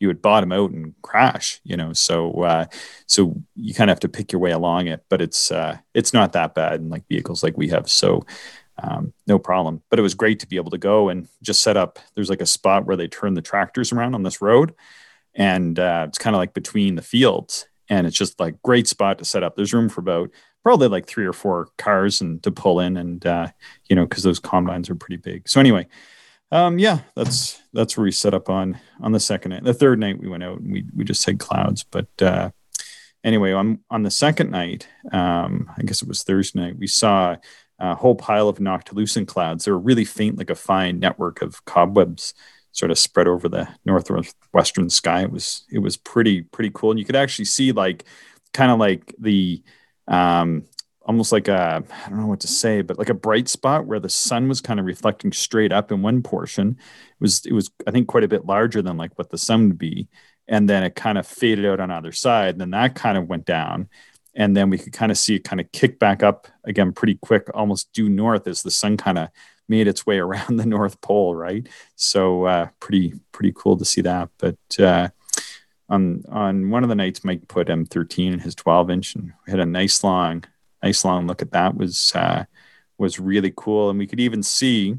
you 0.00 0.08
would 0.08 0.22
bottom 0.22 0.52
out 0.52 0.70
and 0.70 0.94
crash 1.02 1.60
you 1.64 1.76
know? 1.76 1.92
So 1.92 2.42
uh, 2.42 2.66
so 3.06 3.34
you 3.56 3.74
kind 3.74 3.90
of 3.90 3.94
have 3.94 4.00
to 4.00 4.08
pick 4.08 4.32
your 4.32 4.40
way 4.40 4.50
along 4.50 4.86
it 4.88 5.04
but 5.08 5.20
it's 5.20 5.50
uh, 5.50 5.78
it's 5.92 6.12
not 6.12 6.32
that 6.32 6.54
bad 6.54 6.80
in 6.80 6.88
like 6.88 7.08
vehicles 7.08 7.42
like 7.42 7.56
we 7.56 7.68
have. 7.68 7.88
So 7.88 8.24
um, 8.82 9.12
no 9.26 9.38
problem. 9.38 9.82
But 9.90 9.98
it 9.98 10.02
was 10.02 10.14
great 10.14 10.40
to 10.40 10.46
be 10.46 10.56
able 10.56 10.70
to 10.70 10.78
go 10.78 11.08
and 11.08 11.28
just 11.42 11.62
set 11.62 11.76
up. 11.76 11.98
There's 12.14 12.30
like 12.30 12.40
a 12.40 12.46
spot 12.46 12.86
where 12.86 12.96
they 12.96 13.08
turn 13.08 13.34
the 13.34 13.42
tractors 13.42 13.92
around 13.92 14.14
on 14.14 14.22
this 14.22 14.42
road, 14.42 14.74
and 15.34 15.78
uh, 15.78 16.06
it's 16.08 16.18
kind 16.18 16.34
of 16.34 16.38
like 16.38 16.54
between 16.54 16.96
the 16.96 17.02
fields, 17.02 17.66
and 17.88 18.06
it's 18.06 18.16
just 18.16 18.40
like 18.40 18.62
great 18.62 18.88
spot 18.88 19.18
to 19.18 19.24
set 19.24 19.42
up. 19.42 19.56
There's 19.56 19.74
room 19.74 19.88
for 19.88 20.00
about 20.00 20.30
probably 20.62 20.88
like 20.88 21.06
three 21.06 21.26
or 21.26 21.32
four 21.32 21.68
cars 21.78 22.20
and 22.20 22.42
to 22.42 22.50
pull 22.50 22.80
in, 22.80 22.96
and 22.96 23.24
uh, 23.26 23.48
you 23.88 23.96
know 23.96 24.06
because 24.06 24.22
those 24.22 24.40
combines 24.40 24.90
are 24.90 24.96
pretty 24.96 25.18
big. 25.18 25.48
So 25.48 25.60
anyway, 25.60 25.86
um, 26.50 26.78
yeah, 26.78 27.00
that's 27.14 27.60
that's 27.72 27.96
where 27.96 28.04
we 28.04 28.12
set 28.12 28.34
up 28.34 28.48
on 28.48 28.78
on 29.00 29.12
the 29.12 29.20
second 29.20 29.50
night. 29.50 29.64
The 29.64 29.74
third 29.74 30.00
night 30.00 30.18
we 30.18 30.28
went 30.28 30.42
out 30.42 30.60
and 30.60 30.72
we 30.72 30.84
we 30.94 31.04
just 31.04 31.24
had 31.24 31.38
clouds, 31.38 31.84
but. 31.84 32.08
Uh, 32.20 32.50
anyway, 33.24 33.52
on 33.52 33.80
on 33.90 34.02
the 34.02 34.10
second 34.10 34.50
night, 34.50 34.86
um, 35.10 35.70
I 35.76 35.82
guess 35.82 36.02
it 36.02 36.08
was 36.08 36.22
Thursday 36.22 36.60
night, 36.60 36.78
we 36.78 36.86
saw 36.86 37.36
a 37.78 37.94
whole 37.94 38.14
pile 38.14 38.48
of 38.48 38.58
noctilucent 38.58 39.26
clouds. 39.26 39.64
They 39.64 39.72
were 39.72 39.78
really 39.78 40.04
faint, 40.04 40.38
like 40.38 40.50
a 40.50 40.54
fine 40.54 40.98
network 40.98 41.42
of 41.42 41.64
cobwebs 41.64 42.34
sort 42.72 42.90
of 42.90 42.98
spread 42.98 43.28
over 43.28 43.48
the 43.48 43.68
northwestern 43.84 44.90
sky. 44.90 45.22
It 45.22 45.30
was 45.30 45.64
it 45.70 45.78
was 45.78 45.96
pretty 45.96 46.42
pretty 46.42 46.70
cool, 46.74 46.90
and 46.90 46.98
you 46.98 47.06
could 47.06 47.16
actually 47.16 47.46
see 47.46 47.72
like 47.72 48.04
kind 48.52 48.70
of 48.70 48.78
like 48.78 49.14
the 49.18 49.62
um, 50.08 50.64
almost 51.02 51.32
like 51.32 51.48
a 51.48 51.84
I 52.04 52.08
don't 52.08 52.20
know 52.20 52.26
what 52.26 52.40
to 52.40 52.48
say, 52.48 52.82
but 52.82 52.98
like 52.98 53.10
a 53.10 53.14
bright 53.14 53.48
spot 53.48 53.86
where 53.86 54.00
the 54.00 54.08
sun 54.08 54.48
was 54.48 54.60
kind 54.60 54.80
of 54.80 54.86
reflecting 54.86 55.32
straight 55.32 55.72
up 55.72 55.92
in 55.92 56.02
one 56.02 56.22
portion. 56.22 56.76
It 56.78 57.20
was 57.20 57.46
it 57.46 57.52
was 57.52 57.70
I 57.86 57.90
think 57.90 58.08
quite 58.08 58.24
a 58.24 58.28
bit 58.28 58.46
larger 58.46 58.82
than 58.82 58.96
like 58.96 59.16
what 59.16 59.30
the 59.30 59.38
sun 59.38 59.68
would 59.68 59.78
be, 59.78 60.08
and 60.48 60.68
then 60.68 60.82
it 60.82 60.94
kind 60.94 61.18
of 61.18 61.26
faded 61.26 61.66
out 61.66 61.80
on 61.80 61.90
either 61.90 62.12
side. 62.12 62.54
And 62.54 62.60
then 62.60 62.70
that 62.70 62.94
kind 62.94 63.18
of 63.18 63.28
went 63.28 63.44
down, 63.44 63.88
and 64.34 64.56
then 64.56 64.70
we 64.70 64.78
could 64.78 64.92
kind 64.92 65.12
of 65.12 65.18
see 65.18 65.36
it 65.36 65.44
kind 65.44 65.60
of 65.60 65.70
kick 65.72 65.98
back 65.98 66.22
up 66.22 66.48
again 66.64 66.92
pretty 66.92 67.18
quick, 67.22 67.48
almost 67.54 67.92
due 67.92 68.08
north 68.08 68.46
as 68.46 68.62
the 68.62 68.70
sun 68.70 68.96
kind 68.96 69.18
of 69.18 69.28
made 69.68 69.88
its 69.88 70.04
way 70.04 70.18
around 70.18 70.56
the 70.56 70.66
North 70.66 71.00
Pole, 71.00 71.34
right? 71.34 71.66
So 71.96 72.44
uh, 72.44 72.68
pretty 72.80 73.14
pretty 73.32 73.52
cool 73.54 73.76
to 73.76 73.84
see 73.84 74.00
that. 74.02 74.30
But 74.38 74.58
uh, 74.78 75.08
on 75.88 76.24
on 76.28 76.70
one 76.70 76.82
of 76.82 76.88
the 76.88 76.94
nights, 76.94 77.24
Mike 77.24 77.46
put 77.48 77.68
M13 77.68 78.34
in 78.34 78.38
his 78.40 78.54
12 78.54 78.90
inch, 78.90 79.14
and 79.14 79.32
we 79.46 79.50
had 79.50 79.60
a 79.60 79.66
nice 79.66 80.02
long 80.02 80.44
nice 80.82 81.04
long 81.04 81.26
look 81.26 81.42
at 81.42 81.52
that. 81.52 81.76
was 81.76 82.12
uh, 82.14 82.44
was 82.98 83.18
really 83.18 83.52
cool, 83.56 83.90
and 83.90 83.98
we 83.98 84.06
could 84.06 84.20
even 84.20 84.42
see, 84.42 84.96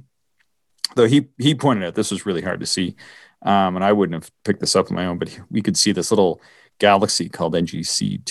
though 0.96 1.08
he 1.08 1.30
he 1.38 1.56
pointed 1.56 1.86
out 1.86 1.96
this 1.96 2.12
was 2.12 2.26
really 2.26 2.42
hard 2.42 2.60
to 2.60 2.66
see, 2.66 2.96
um, 3.44 3.76
and 3.76 3.86
I 3.86 3.94
wouldn't 3.94 4.24
have 4.24 4.32
picked 4.44 4.60
this 4.60 4.76
up 4.76 4.90
on 4.90 4.96
my 4.96 5.06
own, 5.06 5.18
but 5.18 5.40
we 5.50 5.62
could 5.62 5.78
see 5.78 5.92
this 5.92 6.12
little 6.12 6.42
galaxy 6.80 7.30
called 7.30 7.54
NGC 7.54 8.28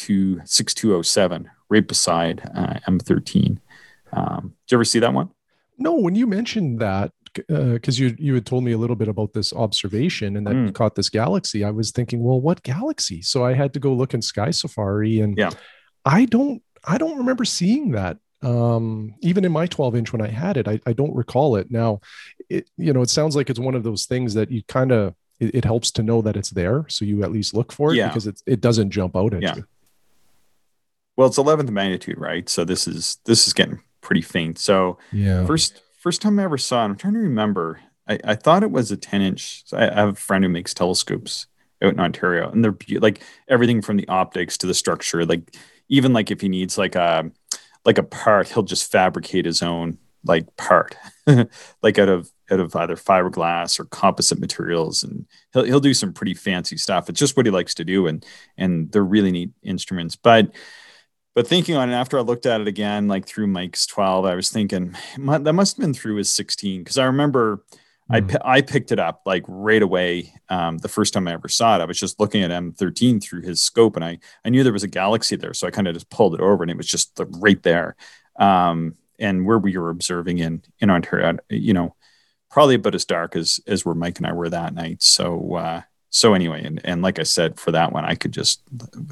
6207 0.46 1.50
right 1.68 1.86
beside 1.86 2.42
uh, 2.54 2.74
M13. 2.88 3.58
Um, 4.12 4.54
did 4.66 4.72
you 4.72 4.76
ever 4.76 4.84
see 4.84 4.98
that 5.00 5.12
one? 5.12 5.30
No, 5.78 5.94
when 5.94 6.14
you 6.14 6.26
mentioned 6.26 6.78
that, 6.80 7.12
because 7.34 8.00
uh, 8.00 8.04
you 8.04 8.16
you 8.16 8.34
had 8.34 8.46
told 8.46 8.62
me 8.62 8.72
a 8.72 8.78
little 8.78 8.94
bit 8.94 9.08
about 9.08 9.32
this 9.32 9.52
observation 9.52 10.36
and 10.36 10.46
that 10.46 10.54
mm. 10.54 10.66
you 10.66 10.72
caught 10.72 10.94
this 10.94 11.08
galaxy, 11.08 11.64
I 11.64 11.70
was 11.70 11.90
thinking, 11.90 12.22
well, 12.22 12.40
what 12.40 12.62
galaxy? 12.62 13.22
So 13.22 13.44
I 13.44 13.54
had 13.54 13.72
to 13.74 13.80
go 13.80 13.92
look 13.92 14.14
in 14.14 14.22
Sky 14.22 14.52
Safari, 14.52 15.20
and 15.20 15.36
yeah, 15.36 15.50
I 16.04 16.26
don't 16.26 16.62
I 16.84 16.98
don't 16.98 17.18
remember 17.18 17.44
seeing 17.44 17.92
that. 17.92 18.18
Um, 18.42 19.14
even 19.22 19.46
in 19.46 19.52
my 19.52 19.66
12 19.66 19.96
inch 19.96 20.12
when 20.12 20.20
I 20.20 20.28
had 20.28 20.58
it, 20.58 20.68
I, 20.68 20.78
I 20.84 20.92
don't 20.92 21.16
recall 21.16 21.56
it. 21.56 21.70
Now, 21.70 22.00
it 22.48 22.68
you 22.76 22.92
know 22.92 23.02
it 23.02 23.10
sounds 23.10 23.34
like 23.34 23.50
it's 23.50 23.58
one 23.58 23.74
of 23.74 23.82
those 23.82 24.04
things 24.06 24.34
that 24.34 24.50
you 24.50 24.62
kind 24.68 24.92
of 24.92 25.14
it, 25.44 25.54
it, 25.54 25.64
helps 25.64 25.90
to 25.92 26.02
know 26.02 26.22
that 26.22 26.36
it's 26.36 26.50
there, 26.50 26.84
so 26.88 27.04
you 27.04 27.22
at 27.22 27.32
least 27.32 27.54
look 27.54 27.72
for 27.72 27.92
it 27.92 27.96
yeah. 27.96 28.08
because 28.08 28.26
it 28.26 28.42
it 28.46 28.60
doesn't 28.60 28.90
jump 28.90 29.16
out 29.16 29.34
at 29.34 29.42
Yeah. 29.42 29.56
you. 29.56 29.66
Well, 31.16 31.28
it's 31.28 31.38
11th 31.38 31.70
magnitude, 31.70 32.18
right? 32.18 32.48
So 32.48 32.64
this 32.64 32.88
is 32.88 33.18
this 33.24 33.46
is 33.46 33.52
getting 33.52 33.80
pretty 34.00 34.22
faint. 34.22 34.58
So 34.58 34.98
Yeah. 35.12 35.46
first 35.46 35.80
first 36.00 36.20
time 36.22 36.38
I 36.38 36.44
ever 36.44 36.58
saw 36.58 36.82
it, 36.82 36.86
I'm 36.86 36.96
trying 36.96 37.14
to 37.14 37.20
remember. 37.20 37.80
I, 38.06 38.18
I 38.24 38.34
thought 38.34 38.62
it 38.62 38.70
was 38.70 38.90
a 38.90 38.96
10 38.96 39.22
inch. 39.22 39.62
So 39.66 39.78
I, 39.78 39.90
I 39.90 39.94
have 39.94 40.08
a 40.10 40.14
friend 40.14 40.44
who 40.44 40.50
makes 40.50 40.74
telescopes 40.74 41.46
out 41.82 41.94
in 41.94 42.00
Ontario, 42.00 42.50
and 42.50 42.62
they're 42.62 42.72
be- 42.72 42.98
like 42.98 43.22
everything 43.48 43.80
from 43.80 43.96
the 43.96 44.08
optics 44.08 44.58
to 44.58 44.66
the 44.66 44.74
structure. 44.74 45.24
Like 45.24 45.56
even 45.88 46.12
like 46.12 46.30
if 46.30 46.40
he 46.40 46.48
needs 46.48 46.76
like 46.76 46.94
a 46.94 47.30
like 47.84 47.98
a 47.98 48.02
part, 48.02 48.48
he'll 48.48 48.62
just 48.62 48.90
fabricate 48.90 49.44
his 49.44 49.62
own 49.62 49.98
like 50.24 50.56
part, 50.56 50.96
like 51.82 51.98
out 51.98 52.08
of 52.08 52.30
out 52.50 52.60
of 52.60 52.74
either 52.76 52.96
fiberglass 52.96 53.78
or 53.80 53.84
composite 53.86 54.38
materials, 54.38 55.02
and 55.02 55.26
he'll 55.52 55.64
he'll 55.64 55.80
do 55.80 55.94
some 55.94 56.12
pretty 56.12 56.34
fancy 56.34 56.76
stuff. 56.76 57.08
It's 57.08 57.18
just 57.20 57.36
what 57.36 57.46
he 57.46 57.50
likes 57.52 57.74
to 57.74 57.84
do, 57.84 58.06
and 58.06 58.24
and 58.56 58.90
they're 58.92 59.04
really 59.04 59.32
neat 59.32 59.50
instruments. 59.62 60.16
But 60.16 60.54
but 61.34 61.46
thinking 61.48 61.74
on 61.76 61.90
it 61.90 61.94
after 61.94 62.18
I 62.18 62.22
looked 62.22 62.46
at 62.46 62.60
it 62.60 62.68
again, 62.68 63.08
like 63.08 63.26
through 63.26 63.48
Mike's 63.48 63.86
12, 63.86 64.24
I 64.24 64.34
was 64.34 64.50
thinking 64.50 64.94
"mu- 65.18 65.38
that 65.38 65.52
must 65.52 65.76
have 65.76 65.82
been 65.82 65.94
through 65.94 66.16
his 66.16 66.32
16 66.32 66.82
because 66.82 66.98
I 66.98 67.04
remember 67.06 67.64
I 68.10 68.20
Mm. 68.20 68.28
pi- 68.32 68.56
I 68.56 68.60
picked 68.60 68.92
it 68.92 68.98
up 68.98 69.22
like 69.24 69.44
right 69.48 69.82
away. 69.82 70.34
Um, 70.50 70.76
the 70.78 70.88
first 70.88 71.14
time 71.14 71.26
I 71.26 71.32
ever 71.32 71.48
saw 71.48 71.74
it, 71.76 71.80
I 71.80 71.86
was 71.86 71.98
just 71.98 72.20
looking 72.20 72.42
at 72.42 72.50
M13 72.50 73.18
through 73.20 73.40
his 73.42 73.62
scope, 73.62 73.96
and 73.96 74.04
I 74.04 74.18
I 74.44 74.50
knew 74.50 74.62
there 74.62 74.74
was 74.74 74.82
a 74.84 74.88
galaxy 74.88 75.36
there, 75.36 75.54
so 75.54 75.66
I 75.66 75.70
kind 75.70 75.88
of 75.88 75.94
just 75.94 76.10
pulled 76.10 76.34
it 76.34 76.40
over, 76.42 76.62
and 76.62 76.70
it 76.70 76.76
was 76.76 76.86
just 76.86 77.16
the, 77.16 77.24
right 77.24 77.62
there. 77.62 77.96
Um, 78.38 78.94
and 79.18 79.46
where 79.46 79.58
we 79.58 79.76
were 79.78 79.90
observing 79.90 80.38
in 80.38 80.62
in 80.80 80.90
Ontario, 80.90 81.38
you 81.48 81.72
know, 81.72 81.94
probably 82.54 82.76
about 82.76 82.94
as 82.94 83.04
dark 83.04 83.34
as 83.34 83.58
as 83.66 83.84
where 83.84 83.96
Mike 83.96 84.18
and 84.18 84.28
I 84.28 84.32
were 84.32 84.48
that 84.48 84.74
night. 84.74 85.02
So 85.02 85.56
uh, 85.56 85.82
so 86.08 86.34
anyway, 86.34 86.62
and 86.64 86.80
and 86.84 87.02
like 87.02 87.18
I 87.18 87.24
said, 87.24 87.58
for 87.58 87.72
that 87.72 87.92
one, 87.92 88.04
I 88.04 88.14
could 88.14 88.32
just 88.32 88.62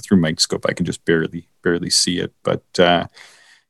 through 0.01 0.19
Mike's 0.19 0.45
scope, 0.45 0.65
I 0.69 0.73
could 0.73 0.87
just 0.87 1.05
barely 1.05 1.49
barely 1.61 1.91
see 1.91 2.21
it. 2.21 2.33
But 2.45 2.63
uh, 2.79 3.09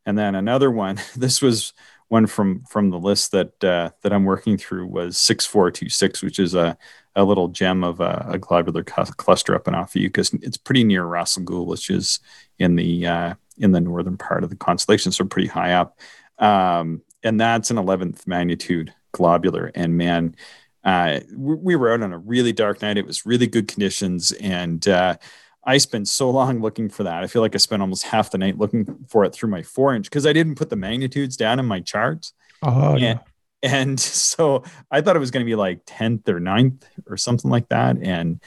and 0.05 0.19
then 0.19 0.35
another 0.35 0.71
one. 0.71 1.01
This 1.17 1.41
was 1.41 1.73
one 2.09 2.27
from 2.27 2.65
from 2.69 2.91
the 2.91 2.99
list 2.99 3.33
that 3.33 3.65
uh, 3.65 3.91
that 4.03 4.13
I'm 4.13 4.27
working 4.27 4.59
through 4.59 4.89
was 4.89 5.17
six 5.17 5.47
four 5.47 5.71
two 5.71 5.89
six, 5.89 6.23
which 6.23 6.39
is 6.39 6.55
a 6.55 6.77
a 7.17 7.25
little 7.25 7.49
gem 7.49 7.83
of 7.83 8.01
a, 8.01 8.27
a 8.29 8.39
globular 8.39 8.85
cu- 8.85 9.05
cluster 9.17 9.55
up 9.55 9.67
in 9.69 9.75
Ophiuchus. 9.75 10.35
It's 10.35 10.59
pretty 10.59 10.85
near 10.85 11.17
Al 11.17 11.27
which 11.65 11.89
is 11.89 12.21
in 12.59 12.77
the 12.77 13.07
uh, 13.07 13.35
in 13.57 13.73
the 13.73 13.81
northern 13.81 14.19
part 14.19 14.45
of 14.45 14.51
the 14.51 14.57
constellation, 14.57 15.13
so 15.13 15.25
pretty 15.25 15.49
high 15.49 15.73
up. 15.73 15.99
Um, 16.39 17.01
and 17.23 17.41
that's 17.41 17.71
an 17.71 17.77
11th 17.77 18.27
magnitude 18.27 18.93
globular. 19.13 19.71
And 19.75 19.97
man, 19.97 20.37
uh, 20.85 21.21
we, 21.35 21.55
we 21.55 21.77
were 21.77 21.93
out 21.93 22.03
on 22.03 22.13
a 22.13 22.19
really 22.19 22.53
dark 22.53 22.83
night. 22.83 22.99
It 22.99 23.07
was 23.07 23.25
really 23.25 23.47
good 23.47 23.69
conditions, 23.69 24.33
and 24.33 24.87
uh, 24.89 25.17
I 25.65 25.79
spent 25.79 26.09
so 26.09 26.31
long 26.31 26.61
looking 26.61 26.89
for 26.89 27.05
that. 27.05 27.23
I 27.23 27.27
feel 27.29 27.43
like 27.43 27.55
I 27.55 27.59
spent 27.59 27.83
almost 27.83 28.05
half 28.05 28.31
the 28.31 28.39
night 28.39 28.59
looking 28.59 29.07
for 29.09 29.25
it 29.25 29.33
through 29.33 29.51
my 29.51 29.63
four 29.63 29.95
inch 29.95 30.07
because 30.07 30.27
I 30.27 30.33
didn't 30.33 30.57
put 30.57 30.71
the 30.71 30.77
magnitudes 30.77 31.37
down 31.37 31.61
in 31.61 31.67
my 31.67 31.81
charts. 31.81 32.33
Oh, 32.63 32.97
Yeah. 32.97 33.19
And 33.63 33.99
so 34.01 34.65
I 34.91 35.01
thought 35.01 35.17
it 35.17 35.21
was 35.21 35.31
going 35.31 35.45
to 35.45 35.51
be 35.51 35.55
like 35.55 35.85
10th 35.87 36.29
or 36.29 36.41
9th 36.41 36.83
or 37.07 37.17
something 37.17 37.51
like 37.51 37.69
that. 37.69 37.97
And 38.03 38.41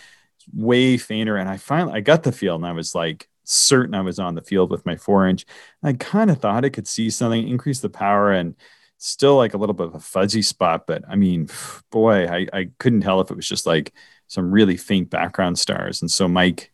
way 0.54 0.98
fainter. 0.98 1.38
And 1.38 1.50
I 1.50 1.58
finally 1.58 1.94
I 1.94 2.02
got 2.02 2.24
the 2.24 2.32
field 2.32 2.62
and 2.62 2.68
I 2.68 2.74
was 2.74 2.94
like 2.94 3.28
certain 3.46 3.96
I 3.96 4.02
was 4.02 4.20
on 4.20 4.36
the 4.36 4.42
field 4.42 4.72
with 4.72 4.86
my 4.86 4.96
four 4.96 5.28
inch. 5.28 5.46
I 5.84 5.94
kind 5.94 6.30
of 6.30 6.40
thought 6.40 6.66
I 6.66 6.70
could 6.70 6.88
see 6.88 7.10
something, 7.10 7.48
increase 7.48 7.80
the 7.80 7.90
power 7.90 8.32
and 8.32 8.56
still 8.98 9.36
like 9.38 9.54
a 9.54 9.58
little 9.58 9.74
bit 9.76 9.88
of 9.88 9.96
a 9.96 10.00
fuzzy 10.00 10.42
spot. 10.42 10.88
But 10.88 11.04
I 11.10 11.16
mean, 11.16 11.50
boy, 11.92 12.26
I, 12.28 12.48
I 12.54 12.70
couldn't 12.80 13.02
tell 13.02 13.22
if 13.22 13.32
it 13.32 13.38
was 13.38 13.48
just 13.48 13.66
like 13.66 13.94
some 14.28 14.52
really 14.52 14.78
faint 14.78 15.10
background 15.10 15.60
stars. 15.60 16.02
And 16.02 16.10
so 16.10 16.28
Mike 16.28 16.72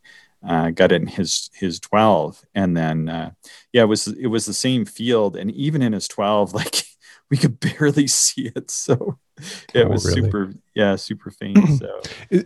uh, 0.47 0.71
got 0.71 0.91
it 0.91 1.01
in 1.01 1.07
his 1.07 1.49
his 1.53 1.79
12 1.79 2.41
and 2.55 2.75
then 2.75 3.07
uh, 3.09 3.31
yeah 3.73 3.83
it 3.83 3.85
was 3.85 4.07
it 4.07 4.25
was 4.27 4.45
the 4.47 4.53
same 4.53 4.85
field 4.85 5.35
and 5.37 5.51
even 5.51 5.83
in 5.83 5.93
his 5.93 6.07
12 6.07 6.53
like 6.55 6.83
we 7.29 7.37
could 7.37 7.59
barely 7.59 8.07
see 8.07 8.51
it 8.55 8.71
so 8.71 9.19
it 9.73 9.85
Oh, 9.85 9.89
was 9.89 10.03
really? 10.05 10.21
super 10.21 10.53
yeah 10.73 10.95
super 10.95 11.29
faint 11.29 11.69
so 11.77 12.01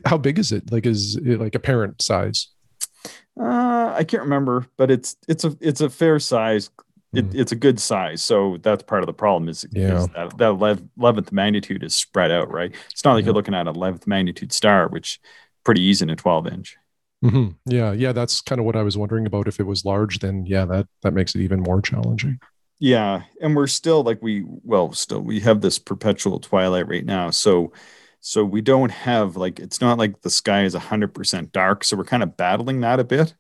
how 0.06 0.18
big 0.18 0.38
is 0.40 0.52
it? 0.52 0.72
Like, 0.72 0.86
is 0.86 1.16
it 1.16 1.40
like 1.40 1.56
a 1.56 1.60
parent 1.60 2.02
size? 2.02 2.50
uh, 3.40 3.94
i 3.96 4.04
can't 4.04 4.24
remember 4.24 4.66
but 4.78 4.90
it's 4.90 5.16
it's 5.28 5.44
a 5.44 5.56
it's 5.60 5.82
a 5.82 5.90
fair 5.90 6.20
size 6.20 6.70
it, 7.18 7.30
Mm. 7.30 7.36
it's 7.36 7.52
a 7.52 7.56
good 7.56 7.80
size 7.80 8.22
so 8.22 8.58
that's 8.62 8.84
part 8.84 9.02
of 9.04 9.08
the 9.08 9.14
problem 9.14 9.50
is, 9.50 9.66
Yeah. 9.72 9.98
is 9.98 10.08
that 10.10 10.38
that 10.38 10.52
11th 10.98 11.32
magnitude 11.32 11.84
is 11.84 11.96
spread 11.96 12.32
out 12.32 12.52
right 12.52 12.74
it's 12.92 13.04
not 13.06 13.14
like 13.14 13.24
Yeah. 13.24 13.28
you're 13.28 13.36
looking 13.36 13.54
at 13.56 13.68
an 13.68 13.74
11th 13.76 14.08
magnitude 14.08 14.52
star 14.52 14.88
which 14.90 15.20
pretty 15.64 15.82
easy 15.82 16.04
in 16.04 16.10
a 16.10 16.16
12 16.16 16.48
inch 16.48 16.78
Mhm. 17.24 17.56
Yeah, 17.66 17.92
yeah, 17.94 18.12
that's 18.12 18.40
kind 18.42 18.60
of 18.60 18.66
what 18.66 18.76
I 18.76 18.84
was 18.84 18.98
wondering 18.98 19.26
about. 19.26 19.48
If 19.48 19.60
it 19.60 19.66
was 19.66 19.84
large, 19.84 20.20
then 20.20 20.46
yeah, 20.46 20.66
that 20.66 20.88
that 21.02 21.14
makes 21.14 21.34
it 21.34 21.42
even 21.42 21.60
more 21.62 21.82
challenging. 21.82 22.40
Yeah, 22.78 23.24
and 23.42 23.56
we're 23.56 23.66
still 23.68 24.04
like 24.04 24.22
we 24.22 24.44
well 24.46 24.92
still 24.94 25.22
we 25.22 25.40
have 25.40 25.62
this 25.62 25.80
perpetual 25.80 26.40
twilight 26.40 26.88
right 26.88 27.06
now. 27.06 27.32
So 27.32 27.72
so 28.20 28.44
we 28.46 28.62
don't 28.62 28.92
have 28.92 29.38
like 29.38 29.60
it's 29.60 29.82
not 29.82 29.98
like 29.98 30.22
the 30.22 30.30
sky 30.30 30.66
is 30.66 30.76
100% 30.76 31.52
dark, 31.52 31.84
so 31.84 31.96
we're 31.98 32.04
kind 32.04 32.22
of 32.22 32.38
battling 32.38 32.82
that 32.82 33.00
a 33.00 33.04
bit. 33.04 33.34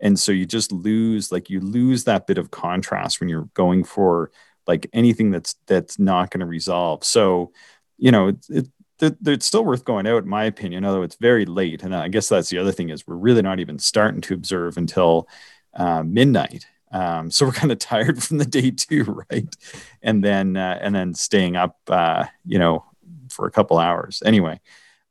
And 0.00 0.18
so 0.18 0.32
you 0.32 0.46
just 0.46 0.72
lose 0.72 1.32
like 1.32 1.50
you 1.50 1.60
lose 1.60 2.04
that 2.04 2.26
bit 2.26 2.38
of 2.38 2.50
contrast 2.50 3.20
when 3.20 3.28
you're 3.28 3.48
going 3.54 3.84
for 3.84 4.30
like 4.66 4.88
anything 4.92 5.30
that's 5.30 5.56
that's 5.66 5.98
not 5.98 6.30
going 6.30 6.40
to 6.40 6.46
resolve. 6.46 7.04
So, 7.04 7.52
you 7.96 8.12
know, 8.12 8.28
it, 8.28 8.46
it 8.48 8.68
it's 9.00 9.46
still 9.46 9.64
worth 9.64 9.84
going 9.84 10.06
out 10.06 10.24
in 10.24 10.28
my 10.28 10.44
opinion, 10.44 10.84
although 10.84 11.02
it's 11.02 11.16
very 11.16 11.46
late. 11.46 11.82
And 11.82 11.94
I 11.94 12.08
guess 12.08 12.28
that's 12.28 12.50
the 12.50 12.58
other 12.58 12.72
thing 12.72 12.90
is 12.90 13.06
we're 13.06 13.16
really 13.16 13.42
not 13.42 13.60
even 13.60 13.78
starting 13.78 14.20
to 14.22 14.34
observe 14.34 14.76
until 14.76 15.28
uh, 15.74 16.02
midnight. 16.02 16.66
Um, 16.90 17.30
so 17.30 17.46
we're 17.46 17.52
kind 17.62 17.72
of 17.72 17.78
tired 17.78 18.22
from 18.22 18.38
the 18.38 18.44
day 18.44 18.70
too, 18.70 19.24
right? 19.30 19.54
And 20.02 20.22
then 20.22 20.56
uh, 20.56 20.78
and 20.80 20.94
then 20.94 21.14
staying 21.14 21.56
up, 21.56 21.76
uh, 21.88 22.26
you 22.44 22.58
know, 22.58 22.84
for 23.30 23.46
a 23.46 23.50
couple 23.50 23.78
hours. 23.78 24.22
Anyway, 24.24 24.60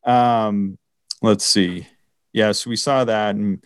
um, 0.03 0.77
let's 1.21 1.45
see. 1.45 1.87
Yeah, 2.33 2.51
so 2.51 2.69
we 2.69 2.75
saw 2.75 3.05
that, 3.05 3.35
and 3.35 3.63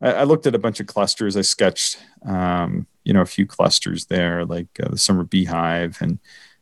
I, 0.00 0.12
I 0.12 0.24
looked 0.24 0.46
at 0.46 0.54
a 0.54 0.58
bunch 0.58 0.80
of 0.80 0.86
clusters. 0.86 1.36
I 1.36 1.42
sketched, 1.42 1.98
um, 2.26 2.86
you 3.04 3.12
know, 3.12 3.20
a 3.20 3.26
few 3.26 3.46
clusters 3.46 4.06
there, 4.06 4.44
like 4.44 4.68
uh, 4.82 4.88
the 4.88 4.98
summer 4.98 5.24
beehive, 5.24 5.98
and 6.00 6.18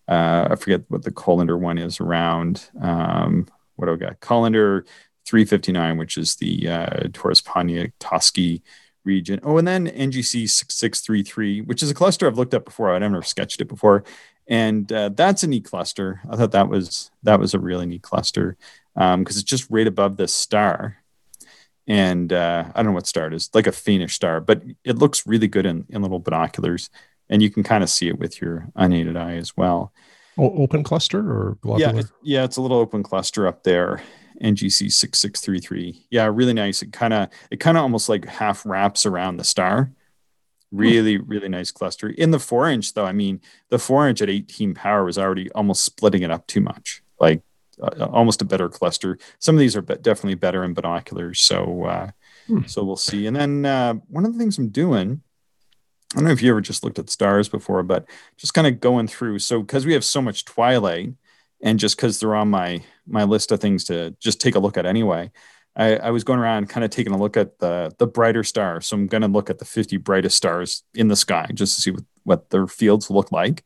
uh, 0.09 0.49
I 0.51 0.57
forget 0.57 0.83
what 0.89 1.05
the 1.05 1.11
Collinder 1.11 1.59
one 1.59 1.79
is 1.79 2.01
around. 2.01 2.71
Um, 2.81 3.47
what 3.77 3.87
do 3.87 3.93
I 3.93 3.97
got? 3.97 4.21
Collinder 4.21 4.87
359, 5.27 5.99
which 5.99 6.17
is 6.17 6.37
the 6.37 6.69
uh, 6.69 7.09
Taurus 7.13 7.43
Poniatowski 7.43 8.63
region. 9.05 9.41
Oh, 9.43 9.59
and 9.59 9.69
then 9.69 9.87
NGC 9.87 10.49
6633, 10.49 11.63
which 11.63 11.83
is 11.83 11.91
a 11.91 11.95
cluster 11.95 12.27
I've 12.27 12.39
looked 12.39 12.55
at 12.55 12.65
before. 12.65 12.93
I've 12.93 13.01
never 13.01 13.23
sketched 13.23 13.61
it 13.61 13.67
before. 13.67 14.05
And 14.47 14.91
uh, 14.91 15.11
that's 15.11 15.43
a 15.43 15.47
neat 15.47 15.65
cluster. 15.65 16.23
I 16.31 16.37
thought 16.37 16.53
that 16.53 16.69
was 16.69 17.11
that 17.23 17.39
was 17.39 17.53
a 17.53 17.59
really 17.59 17.85
neat 17.85 18.03
cluster 18.03 18.57
because 18.95 19.37
it's 19.37 19.43
just 19.43 19.69
right 19.71 19.87
above 19.87 20.17
this 20.17 20.33
star. 20.33 20.98
And 21.89 22.33
uh, 22.35 22.65
I 22.75 22.83
don't 22.83 22.93
know 22.93 22.93
what 22.93 23.07
star 23.07 23.27
it 23.27 23.35
is, 23.35 23.51
like 23.55 23.67
a 23.67 23.73
faintish 23.73 24.15
star, 24.15 24.41
but 24.41 24.63
it 24.85 24.99
looks 24.99 25.27
really 25.27 25.49
good 25.49 25.65
in, 25.65 25.87
in 25.89 26.03
little 26.03 26.19
binoculars. 26.19 26.91
And 27.31 27.43
you 27.43 27.51
can 27.51 27.63
kind 27.63 27.83
of 27.83 27.91
see 27.91 28.09
it 28.09 28.19
with 28.19 28.41
your 28.41 28.69
unaided 28.77 29.17
eye 29.17 29.37
as 29.37 29.57
well. 29.57 29.93
O- 30.37 30.63
open 30.63 30.85
cluster 30.85 31.19
or 31.19 31.57
globular? 31.63 31.95
Yeah, 31.95 32.01
it, 32.01 32.07
yeah, 32.23 32.45
it's 32.45 32.59
a 32.59 32.63
little 32.63 32.79
open 32.79 33.03
cluster 33.03 33.47
up 33.47 33.65
there. 33.65 34.03
NGC 34.43 34.93
six 34.93 35.19
six 35.19 35.41
three 35.41 35.59
three. 35.59 36.07
Yeah, 36.11 36.31
really 36.33 36.53
nice. 36.53 36.83
It 36.83 36.93
kind 36.93 37.13
of 37.13 37.29
it 37.51 37.59
kind 37.59 37.77
of 37.77 37.83
almost 37.83 38.09
like 38.09 38.25
half 38.27 38.65
wraps 38.65 39.05
around 39.05 39.37
the 39.37 39.45
star. 39.45 39.91
Really, 40.71 41.17
really 41.17 41.49
nice 41.49 41.71
cluster. 41.71 42.11
In 42.11 42.31
the 42.31 42.39
four 42.39 42.69
inch 42.69 42.95
though, 42.95 43.07
I 43.07 43.13
mean, 43.13 43.41
the 43.71 43.79
four 43.79 44.09
inch 44.09 44.21
at 44.23 44.31
18 44.31 44.75
power 44.75 45.05
was 45.05 45.19
already 45.19 45.51
almost 45.53 45.83
splitting 45.83 46.23
it 46.23 46.31
up 46.31 46.47
too 46.47 46.61
much. 46.61 47.03
Like 47.19 47.43
almost 47.81 48.43
a 48.43 48.45
better 48.45 48.69
cluster. 48.69 49.19
Some 49.39 49.55
of 49.55 49.61
these 49.61 49.77
are 49.77 49.83
definitely 49.83 50.35
better 50.35 50.65
in 50.65 50.75
binoculars. 50.75 51.41
So 51.41 51.85
uh, 51.85 52.11
Hmm. 52.49 52.65
so 52.67 52.83
we'll 52.83 52.97
see. 52.97 53.27
And 53.27 53.37
then 53.37 53.67
uh, 53.67 53.95
one 54.09 54.25
of 54.25 54.33
the 54.33 54.39
things 54.39 54.59
I'm 54.59 54.71
doing. 54.71 55.23
I 56.15 56.17
don't 56.17 56.25
know 56.25 56.31
if 56.31 56.43
you 56.43 56.51
ever 56.51 56.63
just 56.63 56.83
looked 56.83 56.99
at 56.99 57.11
stars 57.11 57.51
before, 57.51 57.83
but 57.83 58.09
just 58.39 58.55
kind 58.55 58.67
of 58.67 58.81
going 58.81 59.07
through. 59.07 59.41
So 59.41 59.61
because 59.61 59.85
we 59.85 59.93
have 59.93 60.05
so 60.05 60.23
much 60.23 60.47
twilight, 60.47 61.11
and 61.61 61.79
just 61.79 61.97
because 61.97 62.19
they're 62.19 62.35
on 62.35 62.49
my 62.49 62.83
my 63.07 63.25
list 63.25 63.53
of 63.53 63.61
things 63.61 63.85
to 63.85 64.17
just 64.19 64.41
take 64.41 64.55
a 64.55 64.59
look 64.59 64.79
at 64.79 64.87
anyway, 64.87 65.31
I, 65.77 65.97
I 65.97 66.11
was 66.11 66.25
going 66.25 66.39
around 66.39 66.71
kind 66.71 66.83
of 66.85 66.91
taking 66.91 67.13
a 67.13 67.19
look 67.19 67.37
at 67.37 67.59
the 67.59 67.93
the 67.99 68.07
brighter 68.07 68.43
stars. 68.43 68.87
So 68.87 68.97
I'm 68.97 69.07
going 69.07 69.21
to 69.21 69.29
look 69.29 69.51
at 69.51 69.59
the 69.59 69.67
50 69.67 69.99
brightest 69.99 70.39
stars 70.39 70.83
in 70.95 71.09
the 71.09 71.17
sky 71.17 71.51
just 71.53 71.75
to 71.77 71.83
see 71.83 71.91
what, 71.91 72.05
what 72.25 72.51
their 72.51 72.67
fields 72.67 73.11
look 73.11 73.31
like. 73.31 73.63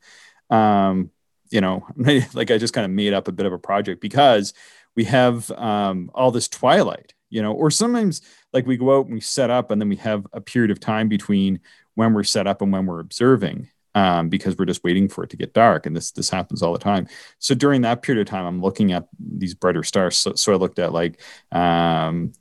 Um, 0.50 1.10
you 1.52 1.60
know, 1.60 1.86
like 2.34 2.50
I 2.50 2.58
just 2.58 2.74
kind 2.74 2.84
of 2.84 2.90
made 2.90 3.12
up 3.12 3.28
a 3.28 3.32
bit 3.32 3.46
of 3.46 3.52
a 3.52 3.58
project 3.58 4.00
because 4.00 4.54
we 4.96 5.04
have 5.04 5.50
um, 5.52 6.10
all 6.14 6.30
this 6.30 6.48
twilight. 6.48 7.14
You 7.30 7.40
know, 7.42 7.52
or 7.52 7.70
sometimes 7.70 8.20
like 8.52 8.66
we 8.66 8.76
go 8.76 8.98
out 8.98 9.06
and 9.06 9.14
we 9.14 9.20
set 9.20 9.50
up, 9.50 9.70
and 9.70 9.80
then 9.80 9.88
we 9.88 9.96
have 9.96 10.26
a 10.32 10.40
period 10.40 10.70
of 10.70 10.80
time 10.80 11.08
between 11.08 11.60
when 11.94 12.12
we're 12.14 12.24
set 12.24 12.46
up 12.46 12.60
and 12.62 12.72
when 12.72 12.86
we're 12.86 13.00
observing. 13.00 13.68
um, 13.94 14.28
because 14.28 14.56
we're 14.56 14.64
just 14.64 14.84
waiting 14.84 15.08
for 15.08 15.24
it 15.24 15.30
to 15.30 15.36
get 15.36 15.52
dark, 15.54 15.86
and 15.86 15.94
this 15.96 16.12
this 16.12 16.30
happens 16.30 16.62
all 16.62 16.72
the 16.72 16.78
time. 16.78 17.06
So 17.38 17.54
during 17.54 17.82
that 17.82 18.02
period 18.02 18.22
of 18.22 18.30
time, 18.30 18.46
I'm 18.46 18.60
looking 18.60 18.92
at 18.92 19.06
these 19.18 19.54
brighter 19.54 19.82
stars. 19.82 20.16
So, 20.16 20.34
so 20.34 20.52
I 20.52 20.56
looked 20.56 20.78
at 20.78 20.92
like 20.92 21.20
um, 21.52 22.32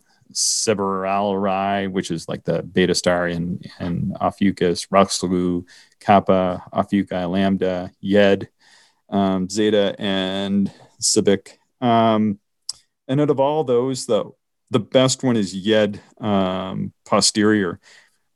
which 1.92 2.12
is 2.12 2.28
like 2.30 2.44
the 2.46 2.64
beta 2.64 2.96
star 2.96 3.28
in 3.28 3.62
in 3.80 4.14
Ophiuchus, 4.22 4.88
Rasalhague, 4.88 5.66
Kappa, 6.00 6.64
Ophiuchi, 6.74 7.30
Lambda, 7.30 7.92
Yed, 8.00 8.50
um, 9.12 9.50
Zeta, 9.50 9.96
and 10.00 10.72
Sabik. 11.02 11.58
Um, 11.80 12.40
and 13.08 13.22
out 13.22 13.30
of 13.30 13.40
all 13.40 13.64
those, 13.64 14.06
though, 14.06 14.38
the 14.70 14.80
best 14.80 15.24
one 15.24 15.36
is 15.36 15.54
Yed 15.54 16.02
um, 16.20 16.94
posterior, 17.06 17.80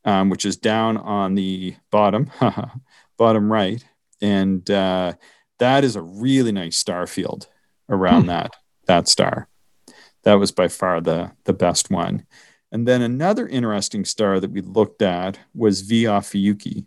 um, 0.04 0.30
which 0.30 0.46
is 0.46 0.58
down 0.58 0.98
on 0.98 1.36
the 1.36 1.76
bottom, 1.92 2.30
bottom 3.18 3.52
right, 3.52 3.84
and 4.22 4.70
uh, 4.70 5.14
that 5.60 5.84
is 5.84 5.96
a 5.96 6.02
really 6.02 6.52
nice 6.52 6.78
star 6.78 7.08
field 7.08 7.48
around 7.90 8.24
hmm. 8.24 8.28
that 8.28 8.56
that 8.86 9.08
star. 9.08 9.48
That 10.24 10.36
was 10.36 10.52
by 10.52 10.68
far 10.68 11.02
the 11.02 11.32
the 11.46 11.54
best 11.54 11.90
one. 11.90 12.26
And 12.72 12.88
then 12.88 13.02
another 13.02 13.48
interesting 13.48 14.04
star 14.04 14.40
that 14.40 14.52
we 14.52 14.60
looked 14.60 15.02
at 15.02 15.40
was 15.54 15.82
V 15.82 16.04
Ophiuchi, 16.04 16.86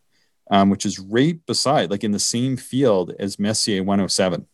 um, 0.51 0.71
which 0.71 0.87
is 0.87 0.99
right 0.99 1.45
beside, 1.47 1.91
like 1.91 2.05
in 2.05 2.13
the 2.13 2.19
same 2.19 2.57
field 2.57 3.15
as 3.19 3.39
Messier 3.39 3.83
107 3.83 4.47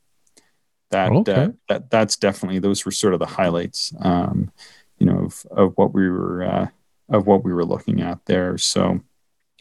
that 0.91 1.11
okay. 1.11 1.33
uh, 1.33 1.49
that 1.69 1.91
that's 1.91 2.17
definitely 2.17 2.61
those 2.61 2.85
were 2.85 2.93
sort 2.93 3.15
of 3.15 3.19
the 3.19 3.27
highlights 3.27 3.93
um, 4.01 4.53
you 4.99 5.07
know 5.07 5.25
of, 5.25 5.47
of 5.51 5.73
what 5.77 5.93
we 5.93 6.09
were 6.09 6.45
uh, 6.45 6.67
of 7.09 7.27
what 7.27 7.45
we 7.45 7.53
were 7.53 7.65
looking 7.65 8.01
at 8.01 8.25
there. 8.27 8.57
So 8.59 9.01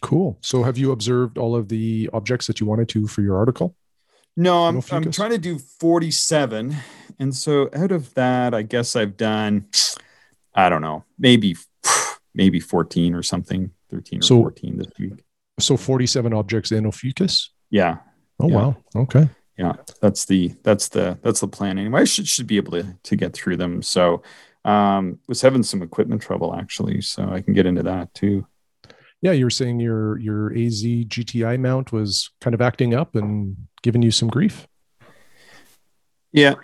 cool. 0.02 0.38
So 0.42 0.64
have 0.64 0.78
you 0.78 0.92
observed 0.92 1.38
all 1.38 1.56
of 1.56 1.70
the 1.70 2.10
objects 2.14 2.48
that 2.48 2.60
you 2.60 2.68
wanted 2.68 2.90
to 2.90 3.08
for 3.08 3.22
your 3.22 3.38
article? 3.38 3.76
No 4.36 4.66
i'm, 4.66 4.82
I'm 4.92 5.12
trying 5.12 5.30
to 5.30 5.38
do 5.38 5.60
47 5.60 6.76
and 7.20 7.36
so 7.36 7.70
out 7.72 7.92
of 7.92 8.12
that 8.16 8.56
i 8.56 8.64
guess 8.64 8.96
i've 8.96 9.16
done 9.16 9.68
i 10.56 10.70
don't 10.70 10.82
know 10.82 11.04
maybe 11.20 11.56
maybe 12.34 12.60
14 12.60 13.14
or 13.14 13.22
something 13.22 13.70
13 13.92 14.20
or 14.20 14.22
so, 14.24 14.42
14 14.42 14.78
this 14.78 14.88
week 14.98 15.24
so 15.60 15.78
47 15.78 16.34
objects 16.34 16.72
in 16.72 16.86
ophiuchus? 16.86 17.52
Yeah. 17.70 17.98
Oh 18.40 18.50
yeah. 18.50 18.56
wow. 18.56 18.76
Okay. 18.96 19.30
Yeah. 19.58 19.74
That's 20.02 20.26
the 20.26 20.54
that's 20.64 20.90
the 20.90 21.18
that's 21.22 21.42
the 21.42 21.48
plan. 21.48 21.78
Anyway 21.78 22.02
i 22.02 22.04
should, 22.06 22.28
should 22.28 22.48
be 22.48 22.58
able 22.58 22.72
to 22.74 22.96
to 23.04 23.16
get 23.16 23.34
through 23.34 23.58
them. 23.58 23.82
So 23.82 24.24
um 24.66 25.20
was 25.28 25.42
having 25.42 25.64
some 25.64 25.82
equipment 25.82 26.22
trouble 26.22 26.56
actually 26.56 27.02
so 27.02 27.28
i 27.30 27.42
can 27.42 27.54
get 27.54 27.66
into 27.66 27.84
that 27.84 28.14
too. 28.14 28.48
Yeah 29.22 29.32
you 29.32 29.46
were 29.46 29.50
saying 29.52 29.80
your 29.80 30.20
your 30.20 30.52
az 30.54 30.84
gti 30.84 31.60
mount 31.60 31.92
was 31.92 32.32
kind 32.42 32.54
of 32.54 32.62
acting 32.62 32.94
up 32.94 33.16
and 33.16 33.56
giving 33.82 34.02
you 34.02 34.12
some 34.12 34.30
grief. 34.30 34.68
Yeah. 36.32 36.56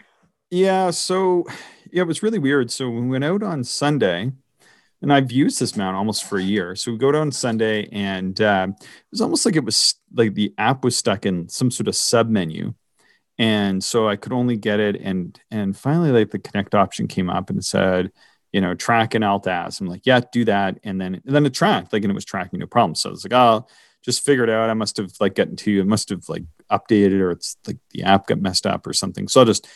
Yeah 0.49 0.89
so 0.91 1.45
yeah 1.91 2.01
it 2.01 2.07
was 2.07 2.23
really 2.23 2.39
weird. 2.39 2.71
So 2.71 2.89
we 2.89 3.07
went 3.07 3.23
out 3.23 3.43
on 3.43 3.63
sunday 3.63 4.31
and 5.01 5.13
I've 5.13 5.31
used 5.31 5.59
this 5.59 5.77
mount 5.77 5.95
almost 5.95 6.25
for 6.25 6.37
a 6.37 6.43
year. 6.43 6.75
So 6.75 6.91
we 6.91 6.97
go 6.97 7.11
down 7.11 7.31
Sunday, 7.31 7.87
and 7.91 8.39
uh, 8.39 8.67
it 8.69 8.87
was 9.11 9.21
almost 9.21 9.45
like 9.45 9.55
it 9.55 9.63
was 9.63 9.95
like 10.13 10.33
the 10.33 10.53
app 10.57 10.83
was 10.83 10.97
stuck 10.97 11.25
in 11.25 11.49
some 11.49 11.71
sort 11.71 11.87
of 11.87 11.95
sub 11.95 12.29
menu, 12.29 12.73
and 13.37 13.83
so 13.83 14.09
I 14.09 14.15
could 14.15 14.33
only 14.33 14.57
get 14.57 14.79
it. 14.79 14.95
And 14.97 15.39
and 15.51 15.75
finally, 15.77 16.11
like 16.11 16.31
the 16.31 16.39
connect 16.39 16.75
option 16.75 17.07
came 17.07 17.29
up 17.29 17.49
and 17.49 17.63
said, 17.63 18.11
you 18.51 18.61
know, 18.61 18.73
track 18.75 19.15
and 19.15 19.23
alt-az. 19.23 19.79
I'm 19.79 19.87
like, 19.87 20.05
yeah, 20.05 20.21
do 20.31 20.45
that. 20.45 20.79
And 20.83 20.99
then 20.99 21.21
and 21.25 21.35
then 21.35 21.45
it 21.45 21.53
tracked, 21.53 21.93
like, 21.93 22.03
and 22.03 22.11
it 22.11 22.15
was 22.15 22.25
tracking 22.25 22.59
no 22.59 22.67
problem. 22.67 22.95
So 22.95 23.09
I 23.09 23.11
was 23.11 23.23
like, 23.23 23.33
oh, 23.33 23.67
just 24.03 24.25
figured 24.25 24.49
out. 24.49 24.69
I 24.69 24.73
must 24.73 24.97
have 24.97 25.11
like 25.19 25.35
gotten 25.35 25.55
to, 25.57 25.79
it 25.79 25.87
must 25.87 26.09
have 26.09 26.27
like 26.29 26.43
updated 26.71 27.19
or 27.19 27.31
it's 27.31 27.57
like 27.67 27.77
the 27.91 28.03
app 28.03 28.27
got 28.27 28.41
messed 28.41 28.65
up 28.65 28.87
or 28.87 28.93
something. 28.93 29.27
So 29.27 29.41
I'll 29.41 29.45
just 29.45 29.67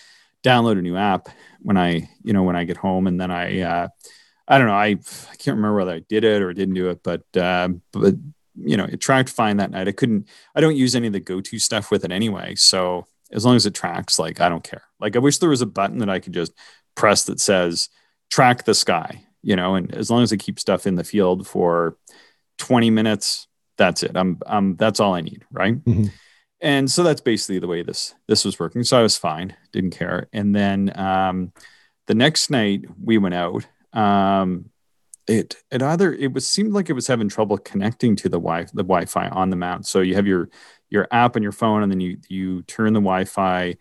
download 0.44 0.78
a 0.78 0.82
new 0.82 0.96
app 0.96 1.30
when 1.62 1.78
I, 1.78 2.10
you 2.24 2.34
know, 2.34 2.44
when 2.44 2.56
I 2.56 2.64
get 2.64 2.78
home. 2.78 3.08
And 3.08 3.20
then 3.20 3.32
I, 3.32 3.62
uh, 3.62 3.88
I 4.48 4.58
don't 4.58 4.68
know, 4.68 4.74
I, 4.74 4.88
I 4.88 5.36
can't 5.38 5.58
remember 5.58 5.78
whether 5.78 5.94
I 5.94 6.00
did 6.00 6.24
it 6.24 6.42
or 6.42 6.54
didn't 6.54 6.76
do 6.76 6.90
it, 6.90 7.02
but, 7.04 7.24
uh, 7.38 7.70
but 7.92 8.16
you 8.56 8.78
know, 8.78 8.86
it 8.86 9.02
tracked 9.02 9.30
fine 9.30 9.58
that 9.58 9.72
night. 9.72 9.88
I 9.88 9.94
couldn't, 9.94 10.28
I 10.56 10.62
don't 10.62 10.76
use 10.76 10.96
any 10.96 11.08
of 11.08 11.14
the 11.14 11.20
go-to 11.20 11.60
stuff 11.60 11.92
with 11.92 12.06
it 12.06 12.12
anyway. 12.12 12.56
So 12.56 13.08
as 13.32 13.46
long 13.46 13.56
as 13.56 13.66
it 13.66 13.74
tracks, 13.74 14.20
like 14.20 14.40
I 14.40 14.50
don't 14.50 14.64
care. 14.64 14.84
Like 15.00 15.16
I 15.16 15.20
wish 15.20 15.40
there 15.40 15.50
was 15.50 15.62
a 15.62 15.68
button 15.68 16.00
that 16.00 16.10
I 16.10 16.20
could 16.20 16.34
just 16.34 16.54
press 16.96 17.24
that 17.26 17.40
says 17.40 17.90
track 18.30 18.64
the 18.66 18.76
sky, 18.76 19.26
you 19.42 19.56
know, 19.56 19.76
and 19.76 19.94
as 19.94 20.10
long 20.10 20.24
as 20.24 20.32
I 20.32 20.38
keep 20.38 20.60
stuff 20.60 20.86
in 20.86 20.96
the 20.96 21.04
field 21.04 21.48
for 21.48 21.98
20 22.60 22.90
minutes, 22.92 23.48
that's 23.78 24.04
it. 24.04 24.12
I'm, 24.16 24.40
I'm 24.46 24.76
that's 24.76 25.00
all 25.00 25.16
I 25.16 25.22
need, 25.22 25.44
right? 25.52 25.84
Mm-hmm. 25.84 26.06
And 26.62 26.90
so 26.90 27.04
that's 27.04 27.22
basically 27.22 27.60
the 27.60 27.68
way 27.68 27.84
this 27.84 28.16
this 28.28 28.46
was 28.46 28.58
working. 28.58 28.84
So 28.84 28.98
I 28.98 29.02
was 29.02 29.18
fine, 29.18 29.56
didn't 29.74 29.92
care. 29.92 30.30
And 30.32 30.56
then 30.56 30.98
um, 30.98 31.52
the 32.08 32.16
next 32.16 32.50
night 32.50 32.86
we 33.04 33.18
went 33.18 33.36
out. 33.36 33.66
Um, 33.94 34.70
it 35.28 35.56
it 35.72 35.82
either 35.82 36.14
it 36.14 36.34
was 36.34 36.46
seemed 36.46 36.74
like 36.74 36.90
it 36.90 36.94
was 36.94 37.08
having 37.08 37.30
trouble 37.30 37.58
connecting 37.58 38.16
to 38.18 38.30
the 38.30 38.38
wi 38.40 38.64
the 38.74 38.84
Wi-Fi 38.84 39.30
on 39.30 39.50
the 39.50 39.56
mount. 39.56 39.86
So 39.86 40.02
you 40.02 40.16
have 40.16 40.28
your 40.28 40.50
your 40.90 41.08
app 41.12 41.36
on 41.36 41.44
your 41.44 41.52
phone, 41.52 41.84
and 41.84 41.92
then 41.92 42.02
you 42.02 42.18
you 42.28 42.64
turn 42.64 42.94
the 42.94 43.00
Wi-Fi 43.00 43.76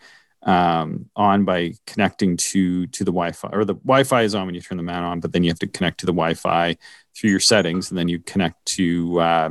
um, 0.45 1.09
on 1.17 1.45
by 1.45 1.75
connecting 1.87 2.37
to 2.37 2.87
to 2.89 3.05
the 3.05 3.11
Wi-Fi, 3.11 3.49
or 3.53 3.65
the 3.65 3.75
Wi-Fi 3.75 4.23
is 4.23 4.35
on 4.35 4.47
when 4.47 4.55
you 4.55 4.61
turn 4.61 4.77
the 4.77 4.85
mount 4.85 5.05
on, 5.05 5.21
but 5.21 5.33
then 5.33 5.43
you 5.43 5.51
have 5.51 5.59
to 5.61 5.67
connect 5.67 6.01
to 6.01 6.07
the 6.07 6.13
Wi-Fi 6.13 6.77
through 7.17 7.31
your 7.31 7.41
settings, 7.41 7.91
and 7.91 7.99
then 7.99 8.09
you 8.09 8.21
connect 8.21 8.65
to 8.67 9.21
uh, 9.21 9.51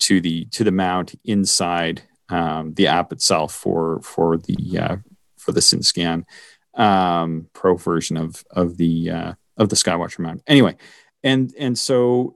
to 0.00 0.20
the 0.20 0.44
to 0.46 0.64
the 0.64 0.72
mount 0.72 1.14
inside 1.24 2.02
um, 2.28 2.74
the 2.74 2.86
app 2.86 3.12
itself 3.12 3.54
for 3.54 4.00
for 4.02 4.36
the 4.36 4.78
uh, 4.78 4.96
for 5.38 5.52
the 5.52 5.60
SynScan 5.60 6.24
um, 6.74 7.48
Pro 7.54 7.76
version 7.76 8.16
of 8.16 8.44
of 8.50 8.76
the 8.76 9.10
uh, 9.10 9.32
of 9.56 9.68
the 9.68 9.76
Skywatcher 9.76 10.20
mount. 10.20 10.42
Anyway, 10.46 10.76
and 11.22 11.52
and 11.58 11.78
so 11.78 12.34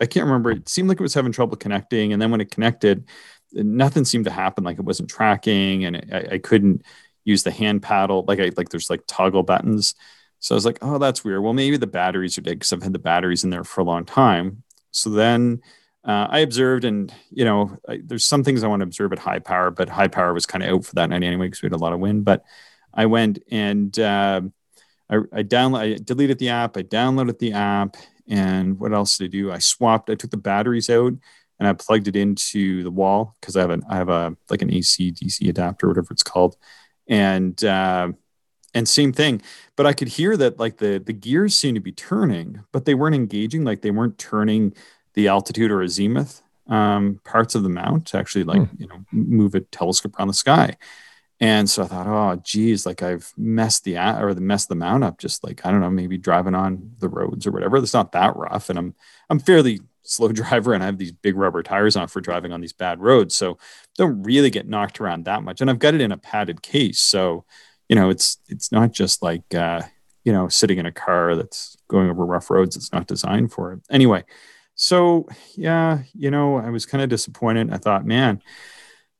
I 0.00 0.06
can't 0.06 0.26
remember. 0.26 0.50
It 0.50 0.68
seemed 0.68 0.88
like 0.88 1.00
it 1.00 1.02
was 1.02 1.14
having 1.14 1.32
trouble 1.32 1.56
connecting, 1.56 2.12
and 2.12 2.20
then 2.20 2.30
when 2.30 2.40
it 2.40 2.50
connected, 2.50 3.06
nothing 3.54 4.04
seemed 4.04 4.24
to 4.24 4.30
happen 4.30 4.64
like 4.64 4.78
it 4.78 4.84
wasn't 4.84 5.10
tracking 5.10 5.84
and 5.84 5.96
I, 6.12 6.34
I, 6.34 6.38
couldn't 6.38 6.82
use 7.24 7.42
the 7.42 7.50
hand 7.50 7.82
paddle 7.82 8.24
like 8.26 8.40
i 8.40 8.50
like 8.56 8.68
there's 8.70 8.90
like 8.90 9.02
toggle 9.06 9.42
buttons 9.42 9.94
so 10.38 10.54
i 10.54 10.56
was 10.56 10.64
like 10.64 10.78
oh 10.82 10.98
that's 10.98 11.24
weird 11.24 11.42
well 11.42 11.52
maybe 11.52 11.76
the 11.76 11.86
batteries 11.86 12.38
are 12.38 12.42
dead 12.42 12.58
because 12.58 12.72
i've 12.72 12.82
had 12.82 12.92
the 12.92 12.98
batteries 12.98 13.44
in 13.44 13.50
there 13.50 13.64
for 13.64 13.80
a 13.80 13.84
long 13.84 14.04
time 14.04 14.62
so 14.90 15.10
then 15.10 15.60
uh, 16.04 16.26
i 16.30 16.40
observed 16.40 16.84
and 16.84 17.14
you 17.30 17.44
know 17.44 17.76
I, 17.88 18.00
there's 18.04 18.24
some 18.24 18.42
things 18.42 18.64
i 18.64 18.68
want 18.68 18.80
to 18.80 18.86
observe 18.86 19.12
at 19.12 19.18
high 19.18 19.38
power 19.38 19.70
but 19.70 19.88
high 19.88 20.08
power 20.08 20.34
was 20.34 20.46
kind 20.46 20.64
of 20.64 20.70
out 20.70 20.84
for 20.84 20.94
that 20.96 21.10
night 21.10 21.22
anyway 21.22 21.46
because 21.46 21.62
we 21.62 21.66
had 21.66 21.74
a 21.74 21.78
lot 21.78 21.92
of 21.92 22.00
wind 22.00 22.24
but 22.24 22.44
i 22.92 23.06
went 23.06 23.42
and 23.50 23.96
uh, 23.98 24.40
I, 25.12 25.16
I 25.32 25.42
download 25.42 25.78
i 25.78 25.98
deleted 26.02 26.38
the 26.38 26.48
app 26.48 26.76
i 26.76 26.82
downloaded 26.82 27.38
the 27.38 27.52
app 27.52 27.96
and 28.28 28.80
what 28.80 28.92
else 28.92 29.18
did 29.18 29.26
i 29.26 29.28
do 29.28 29.52
i 29.52 29.58
swapped 29.58 30.10
i 30.10 30.14
took 30.14 30.30
the 30.30 30.36
batteries 30.36 30.90
out 30.90 31.14
and 31.62 31.68
I 31.68 31.74
plugged 31.74 32.08
it 32.08 32.16
into 32.16 32.82
the 32.82 32.90
wall 32.90 33.36
because 33.40 33.56
I 33.56 33.60
have 33.60 33.70
an 33.70 33.84
I 33.88 33.94
have 33.94 34.08
a 34.08 34.36
like 34.50 34.62
an 34.62 34.74
AC 34.74 35.12
DC 35.12 35.48
adapter, 35.48 35.86
whatever 35.86 36.08
it's 36.10 36.24
called, 36.24 36.56
and 37.06 37.62
uh, 37.62 38.10
and 38.74 38.88
same 38.88 39.12
thing. 39.12 39.40
But 39.76 39.86
I 39.86 39.92
could 39.92 40.08
hear 40.08 40.36
that 40.38 40.58
like 40.58 40.78
the 40.78 40.98
the 40.98 41.12
gears 41.12 41.54
seemed 41.54 41.76
to 41.76 41.80
be 41.80 41.92
turning, 41.92 42.64
but 42.72 42.84
they 42.84 42.94
weren't 42.94 43.14
engaging. 43.14 43.62
Like 43.62 43.82
they 43.82 43.92
weren't 43.92 44.18
turning 44.18 44.74
the 45.14 45.28
altitude 45.28 45.70
or 45.70 45.82
azimuth 45.82 46.42
um, 46.66 47.20
parts 47.22 47.54
of 47.54 47.62
the 47.62 47.68
mount 47.68 48.08
to 48.08 48.18
actually 48.18 48.42
like 48.42 48.68
hmm. 48.68 48.82
you 48.82 48.88
know 48.88 49.04
move 49.12 49.54
a 49.54 49.60
telescope 49.60 50.18
around 50.18 50.28
the 50.28 50.34
sky. 50.34 50.76
And 51.42 51.68
so 51.68 51.82
I 51.82 51.86
thought, 51.86 52.06
oh, 52.06 52.40
geez, 52.44 52.86
like 52.86 53.02
I've 53.02 53.32
messed 53.36 53.82
the 53.82 53.98
or 53.98 54.32
the 54.32 54.40
messed 54.40 54.68
the 54.68 54.76
mount 54.76 55.02
up. 55.02 55.18
Just 55.18 55.42
like 55.42 55.66
I 55.66 55.72
don't 55.72 55.80
know, 55.80 55.90
maybe 55.90 56.16
driving 56.16 56.54
on 56.54 56.92
the 57.00 57.08
roads 57.08 57.48
or 57.48 57.50
whatever. 57.50 57.78
It's 57.78 57.92
not 57.92 58.12
that 58.12 58.36
rough, 58.36 58.70
and 58.70 58.78
I'm 58.78 58.94
I'm 59.28 59.40
fairly 59.40 59.80
slow 60.04 60.28
driver 60.32 60.72
and 60.72 60.84
I 60.84 60.86
have 60.86 60.98
these 60.98 61.10
big 61.10 61.36
rubber 61.36 61.64
tires 61.64 61.96
on 61.96 62.06
for 62.06 62.20
driving 62.20 62.52
on 62.52 62.60
these 62.60 62.72
bad 62.72 63.00
roads. 63.00 63.34
So 63.34 63.58
don't 63.96 64.22
really 64.22 64.50
get 64.50 64.68
knocked 64.68 65.00
around 65.00 65.24
that 65.24 65.42
much. 65.42 65.60
And 65.60 65.68
I've 65.68 65.80
got 65.80 65.94
it 65.94 66.00
in 66.00 66.12
a 66.12 66.16
padded 66.16 66.62
case. 66.62 67.00
So, 67.00 67.44
you 67.88 67.96
know, 67.96 68.08
it's 68.08 68.38
it's 68.48 68.70
not 68.70 68.92
just 68.92 69.20
like 69.20 69.52
uh, 69.52 69.82
you 70.22 70.32
know, 70.32 70.46
sitting 70.46 70.78
in 70.78 70.86
a 70.86 70.92
car 70.92 71.34
that's 71.34 71.76
going 71.88 72.08
over 72.08 72.24
rough 72.24 72.50
roads. 72.50 72.76
It's 72.76 72.92
not 72.92 73.08
designed 73.08 73.50
for 73.50 73.72
it. 73.72 73.80
Anyway, 73.90 74.22
so 74.76 75.26
yeah, 75.56 76.04
you 76.14 76.30
know, 76.30 76.58
I 76.58 76.70
was 76.70 76.86
kind 76.86 77.02
of 77.02 77.10
disappointed. 77.10 77.72
I 77.72 77.78
thought, 77.78 78.06
man, 78.06 78.40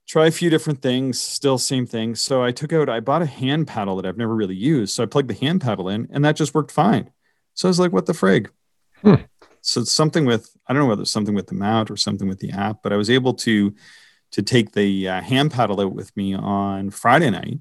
try 0.09 0.27
a 0.27 0.33
few 0.33 0.51
different 0.51 0.83
things, 0.83 1.21
still 1.21 1.59
same 1.59 1.87
thing. 1.87 2.15
So 2.15 2.43
I 2.43 2.53
took 2.53 2.73
out, 2.73 2.89
I 2.89 3.01
bought 3.01 3.23
a 3.23 3.27
hand 3.27 3.67
paddle 3.67 3.97
that 3.97 4.07
I've 4.07 4.17
never 4.17 4.35
really 4.35 4.55
used. 4.55 4.95
So 4.95 5.03
I 5.03 5.07
plugged 5.07 5.29
the 5.29 5.35
hand 5.35 5.61
paddle 5.61 5.89
in 5.89 6.09
and 6.13 6.25
that 6.25 6.37
just 6.37 6.55
worked 6.55 6.71
fine. 6.71 7.11
So 7.55 7.69
I 7.69 7.71
was 7.71 7.79
like, 7.79 7.93
what 7.93 8.07
the 8.07 8.13
frig? 8.13 8.49
Hmm 9.03 9.23
so 9.63 9.81
it's 9.81 9.93
something 9.93 10.27
with 10.27 10.55
I 10.67 10.73
don't 10.73 10.83
know 10.83 10.89
whether 10.89 11.03
it's 11.03 11.11
something 11.11 11.35
with 11.35 11.47
the 11.47 11.55
mount 11.55 11.91
or 11.91 11.97
something 11.97 12.29
with 12.29 12.41
the 12.41 12.51
app, 12.51 12.83
but 12.83 12.93
I 12.93 12.97
was 12.97 13.09
able 13.09 13.35
to 13.35 13.75
to 14.33 14.43
take 14.43 14.73
the 14.73 15.09
uh, 15.09 15.21
hand 15.21 15.53
paddle 15.53 15.81
out 15.81 15.95
with 15.95 16.15
me 16.17 16.35
on 16.35 16.91
Friday 16.91 17.31
night, 17.31 17.61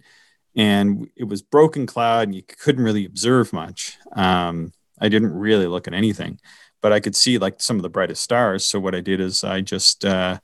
and 0.56 1.10
it 1.16 1.26
was 1.26 1.42
broken 1.42 1.86
cloud, 1.86 2.24
and 2.24 2.36
you 2.36 2.44
couldn't 2.44 2.84
really 2.84 3.06
observe 3.06 3.54
much. 3.54 3.98
Um, 4.14 4.74
I 5.00 5.10
didn't 5.10 5.34
really 5.34 5.68
look 5.68 5.88
at 5.88 5.94
anything, 5.94 6.40
but 6.82 6.92
I 6.92 7.00
could 7.00 7.16
see 7.16 7.38
like 7.38 7.62
some 7.62 7.78
of 7.78 7.84
the 7.84 7.90
brightest 7.90 8.24
stars. 8.24 8.66
So 8.66 8.80
what 8.80 8.96
I 8.96 9.02
did 9.02 9.20
is 9.22 9.44
I 9.44 9.62
just 9.62 10.04
uh, 10.04 10.40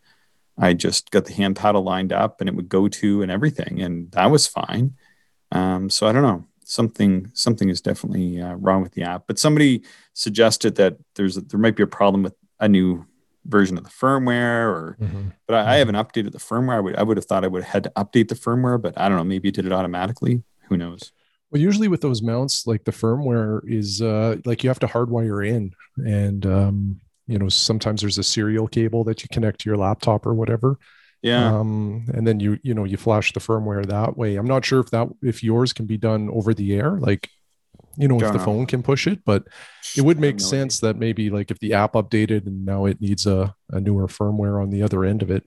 I 0.58 0.74
just 0.74 1.12
got 1.12 1.26
the 1.26 1.34
hand 1.34 1.56
paddle 1.56 1.84
lined 1.84 2.12
up 2.12 2.42
and 2.42 2.50
it 2.50 2.56
would 2.56 2.70
go 2.70 2.88
to 2.88 3.22
and 3.22 3.32
everything, 3.32 3.82
and 3.82 4.12
that 4.12 4.32
was 4.32 4.48
fine. 4.48 4.96
Um, 5.52 5.90
so 5.90 6.08
I 6.08 6.12
don't 6.12 6.24
know. 6.24 6.46
Something 6.64 7.32
something 7.34 7.70
is 7.70 7.80
definitely 7.80 8.42
uh, 8.42 8.56
wrong 8.56 8.82
with 8.82 8.94
the 8.94 9.04
app. 9.04 9.24
But 9.28 9.40
somebody 9.40 9.84
suggested 10.14 10.76
that 10.76 10.98
there's 11.16 11.38
a, 11.38 11.42
there 11.42 11.60
might 11.60 11.76
be 11.76 11.84
a 11.84 11.88
problem 11.88 12.24
with 12.24 12.36
a 12.60 12.68
new 12.68 13.06
version 13.46 13.78
of 13.78 13.84
the 13.84 13.90
firmware, 13.90 14.68
or 14.68 14.98
mm-hmm. 15.00 15.30
but 15.48 15.56
I, 15.56 15.60
I, 15.60 15.64
mm-hmm. 15.64 15.78
haven't 15.78 15.96
updated 15.96 16.32
the 16.34 16.40
firmware. 16.40 16.76
I 16.76 16.80
would 16.82 16.96
I 16.98 17.04
would 17.04 17.18
have 17.18 17.26
thought 17.26 17.46
I 17.46 17.48
would 17.48 17.64
have 17.64 17.72
had 17.72 17.84
to 17.86 17.92
update 17.92 18.28
the 18.28 18.36
firmware, 18.36 18.82
but 18.82 18.98
I 18.98 19.08
don't 19.08 19.18
know. 19.18 19.24
Maybe 19.24 19.50
it 19.50 19.56
did 19.56 19.66
it 19.66 19.72
automatically. 19.72 20.44
Who 20.68 20.78
knows? 20.78 21.12
Well, 21.50 21.62
usually 21.62 21.88
with 21.88 22.02
those 22.02 22.22
mounts, 22.22 22.68
like 22.68 22.84
the 22.84 22.92
firmware 22.92 23.62
is 23.66 24.02
uh, 24.02 24.38
like 24.44 24.64
you 24.64 24.70
have 24.70 24.80
to 24.80 24.88
hardwire 24.88 25.48
in, 25.48 25.74
and 25.98 26.46
um, 26.46 27.02
you 27.28 27.38
know 27.38 27.50
sometimes 27.50 28.02
there's 28.02 28.18
a 28.18 28.24
serial 28.24 28.68
cable 28.68 29.04
that 29.06 29.22
you 29.22 29.30
connect 29.32 29.62
to 29.62 29.70
your 29.70 29.78
laptop 29.78 30.26
or 30.26 30.34
whatever. 30.34 30.78
Yeah. 31.22 31.58
Um, 31.58 32.06
and 32.14 32.28
then 32.28 32.40
you 32.40 32.60
you 32.64 32.74
know 32.74 32.84
you 32.84 32.98
flash 32.98 33.34
the 33.34 33.40
firmware 33.40 33.86
that 33.86 34.18
way. 34.18 34.36
I'm 34.36 34.48
not 34.48 34.66
sure 34.66 34.80
if 34.80 34.92
that 34.92 35.08
if 35.22 35.44
yours 35.44 35.74
can 35.74 35.86
be 35.86 35.98
done 35.98 36.30
over 36.30 36.54
the 36.54 36.76
air 36.76 36.92
like 36.92 37.30
you 37.98 38.08
know 38.08 38.20
Don't 38.20 38.28
if 38.28 38.34
the 38.34 38.40
know. 38.40 38.46
phone 38.46 38.66
can 38.68 38.84
push 38.84 39.08
it 39.08 39.26
but 39.26 39.48
it 39.98 40.02
would 40.02 40.20
make 40.20 40.40
sense 40.40 40.80
that 40.82 40.98
maybe 40.98 41.32
like 41.32 41.50
if 41.50 41.60
the 41.60 41.74
app 41.74 41.94
updated 41.94 42.46
and 42.46 42.64
now 42.64 42.86
it 42.86 43.02
needs 43.02 43.26
a, 43.26 43.56
a 43.72 43.80
newer 43.80 44.08
firmware 44.08 44.62
on 44.62 44.70
the 44.70 44.84
other 44.84 45.04
end 45.04 45.24
of 45.24 45.32
it. 45.32 45.44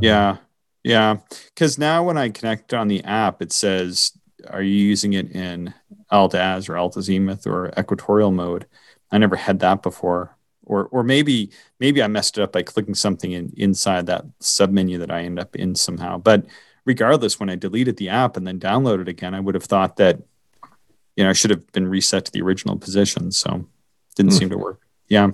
Yeah. 0.00 0.36
Yeah. 0.84 1.16
Because 1.54 1.76
now 1.76 2.04
when 2.04 2.16
i 2.16 2.28
connect 2.28 2.72
on 2.72 2.86
the 2.86 3.02
app 3.04 3.42
it 3.42 3.52
says 3.52 4.12
are 4.48 4.62
you 4.62 4.74
using 4.74 5.14
it 5.14 5.32
in 5.32 5.74
alt-az 6.10 6.68
or 6.68 6.76
alt-azimuth 6.76 7.46
or 7.46 7.72
equatorial 7.76 8.30
mode? 8.30 8.66
I 9.10 9.18
never 9.18 9.36
had 9.36 9.58
that 9.60 9.82
before 9.82 10.37
or 10.68 10.86
or 10.86 11.02
maybe 11.02 11.50
maybe 11.80 12.02
I 12.02 12.06
messed 12.06 12.38
it 12.38 12.42
up 12.42 12.52
by 12.52 12.62
clicking 12.62 12.94
something 12.94 13.32
in, 13.32 13.52
inside 13.56 14.06
that 14.06 14.24
sub 14.40 14.70
menu 14.70 14.98
that 14.98 15.10
I 15.10 15.22
end 15.22 15.38
up 15.38 15.56
in 15.56 15.74
somehow. 15.74 16.18
But 16.18 16.46
regardless, 16.84 17.40
when 17.40 17.50
I 17.50 17.56
deleted 17.56 17.96
the 17.96 18.08
app 18.08 18.36
and 18.36 18.46
then 18.46 18.60
downloaded 18.60 19.08
again, 19.08 19.34
I 19.34 19.40
would 19.40 19.54
have 19.54 19.64
thought 19.64 19.96
that 19.96 20.20
you 21.16 21.24
know 21.24 21.30
I 21.30 21.34
should 21.34 21.50
have 21.50 21.66
been 21.72 21.88
reset 21.88 22.24
to 22.26 22.32
the 22.32 22.42
original 22.42 22.76
position. 22.76 23.32
So 23.32 23.66
didn't 24.14 24.32
mm. 24.32 24.38
seem 24.38 24.50
to 24.50 24.58
work. 24.58 24.80
Yeah. 25.08 25.30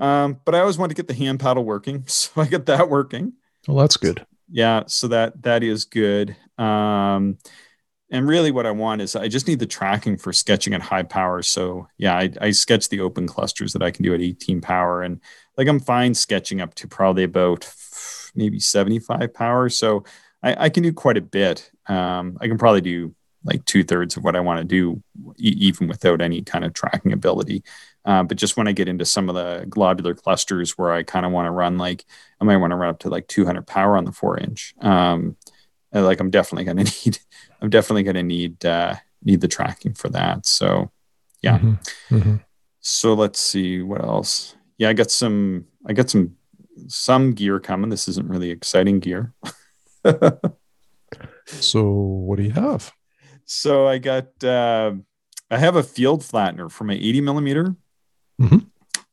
Um, 0.00 0.40
but 0.44 0.54
I 0.54 0.60
always 0.60 0.78
want 0.78 0.90
to 0.90 0.96
get 0.96 1.08
the 1.08 1.14
hand 1.14 1.40
paddle 1.40 1.64
working, 1.64 2.04
so 2.06 2.40
I 2.40 2.46
get 2.46 2.66
that 2.66 2.88
working. 2.88 3.32
Well, 3.66 3.78
that's 3.78 3.96
good. 3.96 4.24
Yeah, 4.50 4.84
so 4.86 5.08
that 5.08 5.42
that 5.42 5.62
is 5.62 5.84
good. 5.84 6.36
Um, 6.56 7.38
and 8.10 8.26
really 8.26 8.50
what 8.50 8.66
I 8.66 8.70
want 8.70 9.02
is 9.02 9.14
I 9.14 9.28
just 9.28 9.46
need 9.46 9.58
the 9.58 9.66
tracking 9.66 10.16
for 10.16 10.32
sketching 10.32 10.72
at 10.72 10.80
high 10.80 11.02
power. 11.02 11.42
So 11.42 11.88
yeah, 11.98 12.16
I, 12.16 12.30
I 12.40 12.50
sketch 12.52 12.88
the 12.88 13.00
open 13.00 13.26
clusters 13.26 13.72
that 13.74 13.82
I 13.82 13.90
can 13.90 14.02
do 14.02 14.14
at 14.14 14.22
18 14.22 14.60
power, 14.60 15.02
and 15.02 15.20
like 15.56 15.68
I'm 15.68 15.80
fine 15.80 16.14
sketching 16.14 16.60
up 16.60 16.74
to 16.76 16.88
probably 16.88 17.24
about 17.24 17.70
maybe 18.34 18.60
75 18.60 19.34
power. 19.34 19.68
So 19.68 20.04
I, 20.42 20.64
I 20.64 20.68
can 20.70 20.82
do 20.82 20.92
quite 20.92 21.16
a 21.16 21.22
bit. 21.22 21.70
Um, 21.86 22.38
I 22.40 22.46
can 22.46 22.58
probably 22.58 22.80
do 22.80 23.14
like 23.44 23.64
two 23.64 23.84
thirds 23.84 24.16
of 24.16 24.24
what 24.24 24.36
I 24.36 24.40
want 24.40 24.60
to 24.60 24.64
do, 24.64 25.02
e- 25.38 25.56
even 25.58 25.88
without 25.88 26.20
any 26.20 26.42
kind 26.42 26.64
of 26.64 26.74
tracking 26.74 27.12
ability. 27.12 27.62
Uh, 28.04 28.22
but 28.22 28.36
just 28.36 28.56
when 28.56 28.68
I 28.68 28.72
get 28.72 28.88
into 28.88 29.04
some 29.04 29.28
of 29.28 29.34
the 29.34 29.66
globular 29.68 30.14
clusters 30.14 30.78
where 30.78 30.92
I 30.92 31.02
kind 31.02 31.26
of 31.26 31.32
want 31.32 31.46
to 31.46 31.50
run, 31.50 31.78
like 31.78 32.04
I 32.40 32.44
might 32.44 32.56
want 32.56 32.70
to 32.70 32.76
run 32.76 32.90
up 32.90 33.00
to 33.00 33.10
like 33.10 33.26
200 33.28 33.66
power 33.66 33.96
on 33.96 34.04
the 34.04 34.12
four 34.12 34.38
inch. 34.38 34.74
Um, 34.80 35.36
like 35.92 36.20
I'm 36.20 36.30
definitely 36.30 36.64
going 36.64 36.76
to 36.84 37.04
need 37.04 37.18
I'm 37.60 37.70
definitely 37.70 38.04
going 38.04 38.16
to 38.16 38.22
need 38.22 38.64
uh, 38.64 38.94
need 39.22 39.40
the 39.40 39.48
tracking 39.48 39.94
for 39.94 40.08
that. 40.10 40.46
So, 40.46 40.90
yeah. 41.42 41.58
Mm-hmm. 41.58 42.16
Mm-hmm. 42.16 42.36
So 42.80 43.14
let's 43.14 43.40
see 43.40 43.82
what 43.82 44.02
else. 44.02 44.56
Yeah, 44.78 44.88
I 44.90 44.92
got 44.92 45.10
some. 45.10 45.66
I 45.86 45.92
got 45.92 46.10
some 46.10 46.36
some 46.86 47.34
gear 47.34 47.58
coming. 47.58 47.90
This 47.90 48.08
isn't 48.08 48.28
really 48.28 48.50
exciting 48.50 49.00
gear. 49.00 49.34
so 51.46 51.82
what 51.90 52.36
do 52.36 52.44
you 52.44 52.52
have? 52.52 52.92
So 53.44 53.86
I 53.86 53.98
got. 53.98 54.42
Uh, 54.42 54.92
I 55.50 55.58
have 55.58 55.76
a 55.76 55.82
field 55.82 56.22
flattener 56.22 56.70
for 56.70 56.84
my 56.84 56.94
80 56.94 57.22
millimeter. 57.22 57.76
Mm-hmm. 58.40 58.58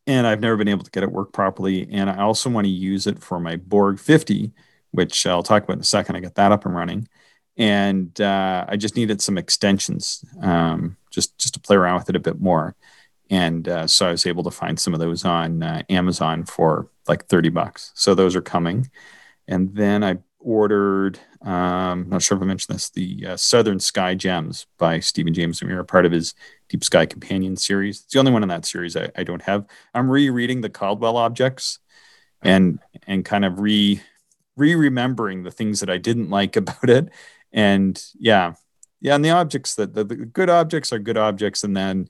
And 0.08 0.28
I've 0.28 0.42
never 0.42 0.58
been 0.58 0.68
able 0.68 0.84
to 0.84 0.92
get 0.92 1.04
it 1.04 1.12
work 1.12 1.34
properly. 1.34 1.88
And 1.90 2.10
I 2.10 2.22
also 2.22 2.50
want 2.50 2.66
to 2.66 2.72
use 2.72 3.08
it 3.08 3.24
for 3.24 3.40
my 3.40 3.56
Borg 3.56 4.00
50, 4.00 4.52
which 4.92 5.26
I'll 5.26 5.44
talk 5.44 5.64
about 5.64 5.76
in 5.76 5.80
a 5.80 5.86
second. 5.86 6.16
I 6.16 6.20
got 6.20 6.36
that 6.36 6.52
up 6.52 6.66
and 6.66 6.76
running 6.76 7.08
and 7.58 8.20
uh, 8.20 8.66
I 8.68 8.76
just 8.76 8.96
needed 8.96 9.22
some 9.22 9.38
extensions, 9.38 10.24
um, 10.42 10.98
just 11.12 11.38
just 11.38 11.54
to 11.54 11.60
play 11.60 11.76
around 11.76 12.00
with 12.00 12.10
it 12.10 12.16
a 12.16 12.20
bit 12.20 12.40
more. 12.40 12.76
And 13.30 13.68
uh, 13.68 13.88
so 13.88 14.08
I 14.08 14.12
was 14.12 14.26
able 14.26 14.44
to 14.44 14.52
find 14.52 14.80
some 14.80 14.94
of 14.94 15.00
those 15.00 15.26
on 15.26 15.64
uh, 15.64 15.84
Amazon 15.90 16.46
for 16.46 16.90
like 17.08 17.28
thirty 17.28 17.50
bucks. 17.50 17.92
So 17.96 18.14
those 18.14 18.36
are 18.36 18.42
coming. 18.42 18.90
And 19.48 19.76
then 19.76 20.04
I 20.04 20.18
ordered, 20.40 21.20
um, 21.42 22.10
not 22.10 22.22
sure 22.22 22.38
if 22.38 22.44
I 22.44 22.46
mentioned 22.46 22.76
this, 22.76 22.90
the 22.90 23.26
uh, 23.30 23.38
Southern 23.38 23.80
Sky 23.80 24.16
Gems 24.16 24.68
by 24.78 25.00
Stephen 25.00 25.34
James 25.34 25.62
O'Meara, 25.62 25.86
part 25.86 26.06
of 26.06 26.12
his 26.12 26.34
Deep 26.70 26.84
Sky 26.84 27.06
Companion 27.06 27.56
series. 27.56 28.02
It's 28.02 28.14
the 28.14 28.20
only 28.20 28.32
one 28.32 28.44
in 28.44 28.50
that 28.50 28.66
series 28.66 28.96
I, 28.96 29.10
I 29.16 29.24
don't 29.24 29.42
have. 29.44 29.66
I'm 29.94 30.10
rereading 30.10 30.62
the 30.62 30.70
Caldwell 30.70 31.18
objects 31.18 31.80
and 32.42 32.80
and 33.08 33.24
kind 33.24 33.46
of 33.46 33.60
re 33.60 34.02
re-remembering 34.58 35.44
the 35.44 35.52
things 35.52 35.82
that 35.82 35.90
I 35.90 35.98
didn't 35.98 36.30
like 36.30 36.56
about 36.56 36.90
it 36.90 37.10
and 37.56 38.04
yeah 38.20 38.54
yeah 39.02 39.16
and 39.16 39.26
the 39.26 39.32
objects 39.32 39.76
that 39.76 39.96
the, 39.96 40.04
the, 40.04 40.16
good 40.16 40.50
objects 40.50 40.94
are 40.94 41.00
good 41.00 41.18
objects. 41.18 41.64
And 41.64 41.76
then 41.76 42.08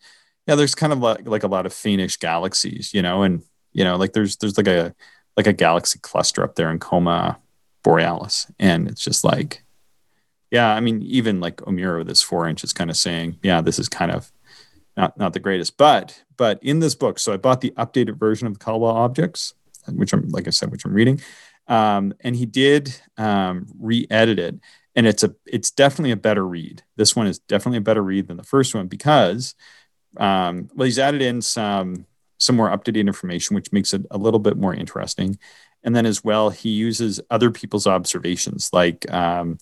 yeah 0.48 0.56
there's 0.56 0.76
kind 0.76 0.92
of 0.92 1.00
like, 1.00 1.26
like 1.26 1.44
a 1.44 1.48
lot 1.48 1.66
of 1.66 1.74
faintish 1.74 2.18
galaxies 2.18 2.94
you 2.94 3.02
know 3.02 3.24
and 3.24 3.44
you 3.72 3.86
know 3.86 3.96
like 3.96 4.12
there's 4.12 4.36
there's 4.38 4.58
like 4.58 4.68
a 4.68 4.94
like 5.38 5.48
a 5.48 5.54
galaxy 5.54 6.00
cluster 6.00 6.44
up 6.44 6.56
there 6.56 6.70
in 6.72 6.80
coma 6.80 7.40
borealis. 7.84 8.52
And 8.60 8.90
it's 8.90 9.02
just 9.02 9.24
like 9.24 9.64
yeah 10.52 10.74
i 10.74 10.80
mean 10.80 11.02
even 11.04 11.40
like 11.40 11.66
O'Meara 11.66 12.04
this 12.04 12.22
four 12.22 12.48
inch 12.48 12.64
is 12.64 12.74
kind 12.74 12.90
of 12.90 12.98
saying 12.98 13.38
yeah 13.42 13.62
this 13.62 13.80
is 13.80 13.88
kind 13.88 14.12
of 14.12 14.32
not 14.98 15.18
not 15.18 15.34
the 15.34 15.40
greatest. 15.40 15.78
But 15.78 16.24
but 16.36 16.62
in 16.64 16.80
this 16.80 16.96
book 16.96 17.20
so 17.20 17.34
i 17.34 17.38
bought 17.38 17.62
the 17.62 17.74
updated 17.78 18.18
version 18.18 18.48
of 18.48 18.60
caldwell 18.60 18.96
objects 18.96 19.54
which 19.88 20.14
i'm 20.14 20.28
like 20.30 20.48
i 20.48 20.50
said 20.50 20.72
which 20.72 20.86
i'm 20.86 20.94
reading. 20.94 21.22
Um, 21.68 22.14
and 22.20 22.36
he 22.36 22.46
did 22.46 22.96
um, 23.18 23.66
re-edit 23.80 24.38
it 24.38 24.60
and 24.96 25.06
it's 25.06 25.24
a 25.24 25.36
it's 25.46 25.72
definitely 25.72 26.12
a 26.12 26.18
better 26.18 26.46
read. 26.46 26.84
This 26.96 27.16
one 27.16 27.28
is 27.28 27.40
definitely 27.40 27.80
a 27.80 27.82
better 27.82 28.02
read 28.02 28.28
than 28.28 28.38
the 28.38 28.44
first 28.44 28.74
one 28.74 28.88
because 28.88 29.56
um, 30.18 30.70
well 30.74 30.86
he's 30.86 31.00
added 31.00 31.22
in 31.22 31.42
some 31.42 32.06
some 32.38 32.56
more 32.56 32.72
up 32.72 32.84
to 32.86 32.92
date 32.92 33.08
information, 33.08 33.56
which 33.56 33.72
makes 33.72 33.94
it 33.94 34.06
a 34.12 34.18
little 34.18 34.40
bit 34.40 34.58
more 34.58 34.74
interesting. 34.74 35.38
And 35.84 35.96
then 35.96 36.06
as 36.06 36.24
well, 36.24 36.50
he 36.50 36.70
uses 36.70 37.22
other 37.30 37.52
people's 37.52 37.88
observations, 37.88 38.70
like 38.74 39.12
um, 39.14 39.58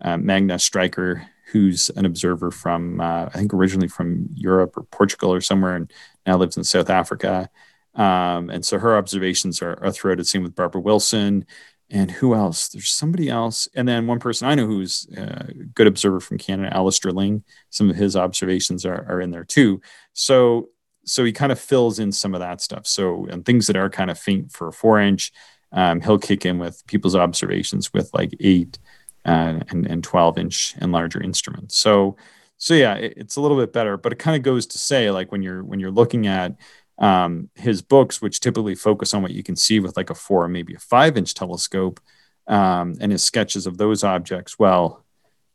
uh, 0.00 0.16
Magda 0.16 0.54
Streicher, 0.54 1.26
who's 1.52 1.90
an 1.90 2.04
observer 2.04 2.50
from 2.50 3.00
uh, 3.00 3.26
I 3.26 3.30
think 3.30 3.52
originally 3.54 3.88
from 3.88 4.28
Europe 4.34 4.76
or 4.76 4.84
Portugal 4.84 5.32
or 5.32 5.40
somewhere, 5.40 5.76
and 5.76 5.92
now 6.26 6.36
lives 6.36 6.56
in 6.56 6.64
South 6.64 6.90
Africa. 6.90 7.50
Um, 7.94 8.48
and 8.50 8.64
so 8.64 8.78
her 8.78 8.96
observations 8.96 9.60
are, 9.60 9.78
are 9.82 9.92
throughout. 9.92 10.24
Same 10.26 10.42
with 10.42 10.54
Barbara 10.54 10.80
Wilson 10.80 11.46
and 11.90 12.10
who 12.10 12.34
else? 12.34 12.68
There's 12.68 12.90
somebody 12.90 13.28
else, 13.28 13.68
and 13.74 13.88
then 13.88 14.06
one 14.06 14.18
person 14.18 14.46
I 14.46 14.54
know 14.54 14.66
who's 14.66 15.06
a 15.16 15.52
good 15.74 15.86
observer 15.86 16.20
from 16.20 16.38
Canada, 16.38 16.74
Alister 16.74 17.10
Ling. 17.12 17.44
Some 17.70 17.88
of 17.88 17.96
his 17.96 18.14
observations 18.14 18.84
are, 18.84 19.06
are 19.08 19.20
in 19.20 19.30
there 19.30 19.44
too. 19.44 19.80
So 20.12 20.68
so 21.04 21.24
he 21.24 21.32
kind 21.32 21.50
of 21.50 21.58
fills 21.58 21.98
in 21.98 22.12
some 22.12 22.34
of 22.34 22.40
that 22.40 22.60
stuff. 22.60 22.86
So 22.86 23.26
and 23.26 23.44
things 23.44 23.66
that 23.66 23.76
are 23.76 23.88
kind 23.88 24.10
of 24.10 24.18
faint 24.18 24.52
for 24.52 24.68
a 24.68 24.72
four 24.72 25.00
inch, 25.00 25.32
um, 25.72 26.00
he'll 26.00 26.18
kick 26.18 26.44
in 26.44 26.58
with 26.58 26.86
people's 26.86 27.16
observations 27.16 27.92
with 27.92 28.10
like 28.12 28.34
eight 28.40 28.78
uh, 29.24 29.60
and 29.70 29.86
and 29.86 30.04
twelve 30.04 30.38
inch 30.38 30.74
and 30.78 30.92
larger 30.92 31.22
instruments. 31.22 31.76
So 31.76 32.16
so 32.58 32.74
yeah, 32.74 32.94
it, 32.94 33.14
it's 33.16 33.36
a 33.36 33.40
little 33.40 33.56
bit 33.56 33.72
better, 33.72 33.96
but 33.96 34.12
it 34.12 34.18
kind 34.18 34.36
of 34.36 34.42
goes 34.42 34.66
to 34.66 34.78
say 34.78 35.10
like 35.10 35.32
when 35.32 35.42
you're 35.42 35.64
when 35.64 35.80
you're 35.80 35.90
looking 35.90 36.26
at 36.26 36.56
um, 36.98 37.48
his 37.54 37.82
books, 37.82 38.20
which 38.20 38.40
typically 38.40 38.74
focus 38.74 39.14
on 39.14 39.22
what 39.22 39.32
you 39.32 39.42
can 39.42 39.56
see 39.56 39.80
with 39.80 39.96
like 39.96 40.10
a 40.10 40.14
four, 40.14 40.48
maybe 40.48 40.74
a 40.74 40.78
five 40.78 41.16
inch 41.16 41.34
telescope, 41.34 42.00
um, 42.46 42.94
and 43.00 43.12
his 43.12 43.22
sketches 43.22 43.66
of 43.66 43.78
those 43.78 44.02
objects. 44.02 44.58
Well, 44.58 45.04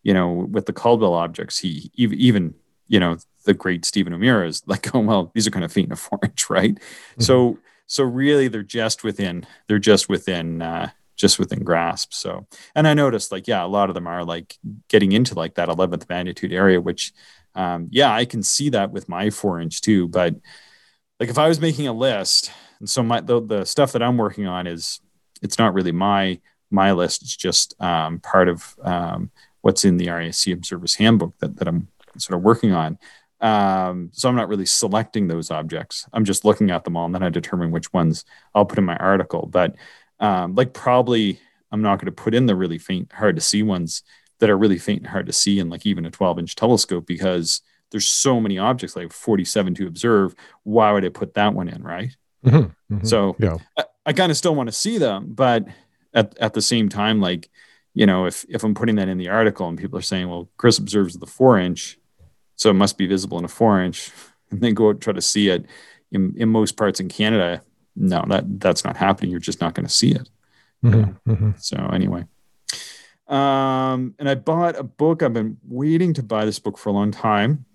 you 0.03 0.13
know, 0.13 0.31
with 0.31 0.65
the 0.65 0.73
Caldwell 0.73 1.13
objects, 1.13 1.59
he 1.59 1.91
even, 1.95 2.53
you 2.87 2.99
know, 2.99 3.17
the 3.45 3.53
great 3.53 3.85
Stephen 3.85 4.13
O'Meara 4.13 4.47
is 4.47 4.63
like, 4.67 4.93
oh, 4.95 4.99
well, 4.99 5.31
these 5.33 5.47
are 5.47 5.51
kind 5.51 5.65
of 5.65 5.71
feet 5.71 5.85
in 5.85 5.91
a 5.91 5.97
four 5.97 6.19
inch, 6.23 6.49
right? 6.49 6.75
Mm-hmm. 6.75 7.21
So, 7.21 7.59
so 7.87 8.03
really 8.03 8.47
they're 8.47 8.63
just 8.63 9.03
within, 9.03 9.45
they're 9.67 9.79
just 9.79 10.07
within, 10.09 10.61
uh, 10.61 10.89
just 11.15 11.39
within 11.39 11.63
grasp. 11.63 12.13
So, 12.13 12.47
and 12.73 12.87
I 12.87 12.93
noticed 12.93 13.31
like, 13.31 13.47
yeah, 13.47 13.63
a 13.63 13.67
lot 13.67 13.89
of 13.89 13.93
them 13.93 14.07
are 14.07 14.23
like 14.23 14.57
getting 14.87 15.11
into 15.11 15.35
like 15.35 15.55
that 15.55 15.69
11th 15.69 16.09
magnitude 16.09 16.51
area, 16.51 16.81
which, 16.81 17.13
um, 17.55 17.87
yeah, 17.91 18.11
I 18.13 18.25
can 18.25 18.41
see 18.41 18.69
that 18.69 18.91
with 18.91 19.07
my 19.07 19.29
four 19.29 19.59
inch 19.59 19.81
too, 19.81 20.07
but, 20.07 20.35
like 21.23 21.29
if 21.29 21.37
I 21.37 21.47
was 21.47 21.61
making 21.61 21.87
a 21.87 21.93
list, 21.93 22.51
and 22.79 22.89
so 22.89 23.01
my 23.01 23.21
the, 23.21 23.39
the 23.39 23.63
stuff 23.63 23.93
that 23.93 24.03
I'm 24.03 24.17
working 24.17 24.45
on 24.45 24.67
is 24.67 24.99
it's 25.41 25.57
not 25.57 25.73
really 25.73 25.93
my 25.93 26.41
my 26.69 26.91
list. 26.91 27.21
It's 27.21 27.37
just 27.37 27.81
um, 27.81 28.19
part 28.19 28.49
of 28.49 28.75
um, 28.83 29.31
what's 29.61 29.85
in 29.85 29.95
the 29.95 30.07
RASC 30.07 30.51
Observer's 30.51 30.95
Handbook 30.95 31.37
that, 31.39 31.55
that 31.55 31.69
I'm 31.69 31.87
sort 32.17 32.35
of 32.35 32.43
working 32.43 32.73
on. 32.73 32.99
Um, 33.39 34.09
so 34.11 34.27
I'm 34.27 34.35
not 34.35 34.49
really 34.49 34.65
selecting 34.65 35.29
those 35.29 35.49
objects. 35.49 36.05
I'm 36.11 36.25
just 36.25 36.43
looking 36.43 36.71
at 36.71 36.83
them 36.83 36.97
all, 36.97 37.05
and 37.05 37.15
then 37.15 37.23
I 37.23 37.29
determine 37.29 37.71
which 37.71 37.93
ones 37.93 38.25
I'll 38.53 38.65
put 38.65 38.77
in 38.77 38.83
my 38.83 38.97
article. 38.97 39.47
But 39.49 39.77
um, 40.19 40.55
like 40.55 40.73
probably 40.73 41.39
I'm 41.71 41.81
not 41.81 41.99
going 41.99 42.07
to 42.07 42.21
put 42.21 42.33
in 42.33 42.47
the 42.47 42.55
really 42.57 42.79
faint, 42.79 43.13
hard 43.13 43.37
to 43.37 43.41
see 43.41 43.63
ones 43.63 44.03
that 44.39 44.49
are 44.49 44.57
really 44.57 44.77
faint 44.77 45.03
and 45.03 45.09
hard 45.09 45.27
to 45.27 45.33
see 45.33 45.59
in 45.59 45.69
like 45.69 45.85
even 45.85 46.05
a 46.05 46.11
12 46.11 46.39
inch 46.39 46.55
telescope 46.57 47.05
because 47.07 47.61
there's 47.93 48.07
so 48.07 48.41
many 48.41 48.57
objects 48.57 48.95
like 48.95 49.13
47 49.13 49.75
to 49.75 49.87
observe. 49.87 50.35
Why 50.63 50.91
would 50.91 51.05
I 51.05 51.09
put 51.09 51.35
that 51.35 51.53
one 51.53 51.69
in, 51.69 51.83
right? 51.83 52.09
Mm-hmm, 52.43 52.95
mm-hmm, 52.95 53.05
so 53.05 53.35
yeah. 53.39 53.57
I, 53.77 53.83
I 54.07 54.13
kind 54.13 54.31
of 54.31 54.37
still 54.37 54.55
want 54.55 54.67
to 54.67 54.73
see 54.73 54.97
them, 54.97 55.27
but 55.29 55.65
at, 56.13 56.35
at 56.39 56.53
the 56.53 56.61
same 56.61 56.89
time, 56.89 57.21
like, 57.21 57.49
you 57.93 58.07
know, 58.07 58.25
if 58.25 58.43
if 58.49 58.63
I'm 58.63 58.73
putting 58.73 58.95
that 58.95 59.07
in 59.07 59.19
the 59.19 59.29
article 59.29 59.67
and 59.67 59.77
people 59.77 59.99
are 59.99 60.01
saying, 60.01 60.27
well, 60.27 60.49
Chris 60.57 60.79
observes 60.79 61.15
the 61.15 61.27
four 61.27 61.59
inch, 61.59 61.99
so 62.55 62.71
it 62.71 62.73
must 62.73 62.97
be 62.97 63.05
visible 63.05 63.37
in 63.37 63.45
a 63.45 63.49
four 63.49 63.79
inch, 63.79 64.11
and 64.51 64.59
then 64.59 64.73
go 64.73 64.87
out 64.87 64.95
and 64.95 65.01
try 65.01 65.13
to 65.13 65.21
see 65.21 65.49
it 65.49 65.67
in, 66.11 66.33
in 66.35 66.49
most 66.49 66.77
parts 66.77 66.99
in 66.99 67.09
Canada, 67.09 67.61
no, 67.95 68.25
that 68.27 68.59
that's 68.59 68.83
not 68.83 68.97
happening. 68.97 69.29
You're 69.29 69.39
just 69.39 69.61
not 69.61 69.75
going 69.75 69.85
to 69.85 69.93
see 69.93 70.11
it. 70.11 70.29
Mm-hmm, 70.83 71.31
mm-hmm. 71.31 71.51
So 71.57 71.77
anyway, 71.93 72.25
um, 73.27 74.15
and 74.19 74.27
I 74.27 74.35
bought 74.35 74.77
a 74.77 74.83
book. 74.83 75.23
I've 75.23 75.33
been 75.33 75.57
waiting 75.63 76.13
to 76.15 76.23
buy 76.23 76.45
this 76.45 76.59
book 76.59 76.77
for 76.77 76.89
a 76.89 76.93
long 76.93 77.11
time, 77.11 77.65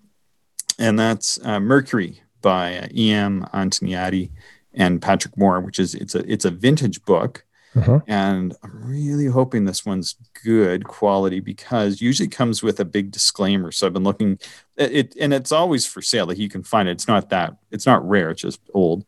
and 0.79 0.97
that's 0.97 1.39
uh, 1.43 1.59
Mercury 1.59 2.21
by 2.41 2.77
uh, 2.77 2.87
E.M. 2.95 3.45
Antoniadi 3.53 4.31
and 4.73 5.01
Patrick 5.01 5.37
Moore, 5.37 5.59
which 5.59 5.77
is 5.77 5.93
it's 5.93 6.15
a 6.15 6.19
it's 6.31 6.45
a 6.45 6.51
vintage 6.51 7.03
book. 7.05 7.45
Uh-huh. 7.75 7.99
And 8.07 8.55
I'm 8.63 8.83
really 8.83 9.27
hoping 9.27 9.65
this 9.65 9.85
one's 9.85 10.15
good 10.43 10.85
quality 10.85 11.39
because 11.39 12.01
usually 12.01 12.27
comes 12.27 12.63
with 12.63 12.79
a 12.79 12.85
big 12.85 13.11
disclaimer. 13.11 13.71
So 13.71 13.85
I've 13.85 13.93
been 13.93 14.03
looking 14.03 14.39
it, 14.75 14.91
it 14.91 15.15
and 15.19 15.33
it's 15.33 15.51
always 15.51 15.85
for 15.85 16.01
sale. 16.01 16.25
Like 16.25 16.39
you 16.39 16.49
can 16.49 16.63
find 16.63 16.89
it. 16.89 16.93
It's 16.93 17.07
not 17.07 17.29
that 17.29 17.55
it's 17.69 17.85
not 17.85 18.07
rare, 18.07 18.31
it's 18.31 18.41
just 18.41 18.61
old. 18.73 19.05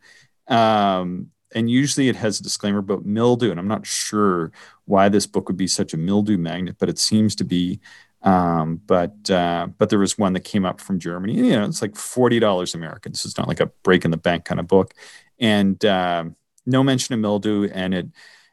Um, 0.47 1.31
and 1.53 1.69
usually 1.69 2.07
it 2.07 2.15
has 2.17 2.39
a 2.39 2.43
disclaimer 2.43 2.79
about 2.79 3.05
mildew. 3.05 3.49
And 3.51 3.59
I'm 3.59 3.67
not 3.67 3.85
sure 3.85 4.51
why 4.85 5.09
this 5.09 5.25
book 5.25 5.47
would 5.47 5.57
be 5.57 5.67
such 5.67 5.93
a 5.93 5.97
mildew 5.97 6.37
magnet, 6.37 6.75
but 6.79 6.89
it 6.89 6.99
seems 6.99 7.35
to 7.35 7.43
be. 7.43 7.79
Um, 8.23 8.81
but 8.85 9.29
uh, 9.29 9.67
but 9.77 9.89
there 9.89 9.99
was 9.99 10.17
one 10.17 10.33
that 10.33 10.43
came 10.43 10.65
up 10.65 10.79
from 10.79 10.99
Germany. 10.99 11.35
You 11.35 11.51
know, 11.51 11.65
it's 11.65 11.81
like 11.81 11.95
forty 11.95 12.39
dollars 12.39 12.75
American. 12.75 13.13
So 13.13 13.27
it's 13.27 13.37
not 13.37 13.47
like 13.47 13.59
a 13.59 13.71
break 13.83 14.05
in 14.05 14.11
the 14.11 14.17
bank 14.17 14.45
kind 14.45 14.59
of 14.59 14.67
book, 14.67 14.93
and 15.39 15.83
uh, 15.83 16.25
no 16.65 16.83
mention 16.83 17.13
of 17.13 17.19
mildew. 17.19 17.69
And 17.73 17.93
it 17.93 18.07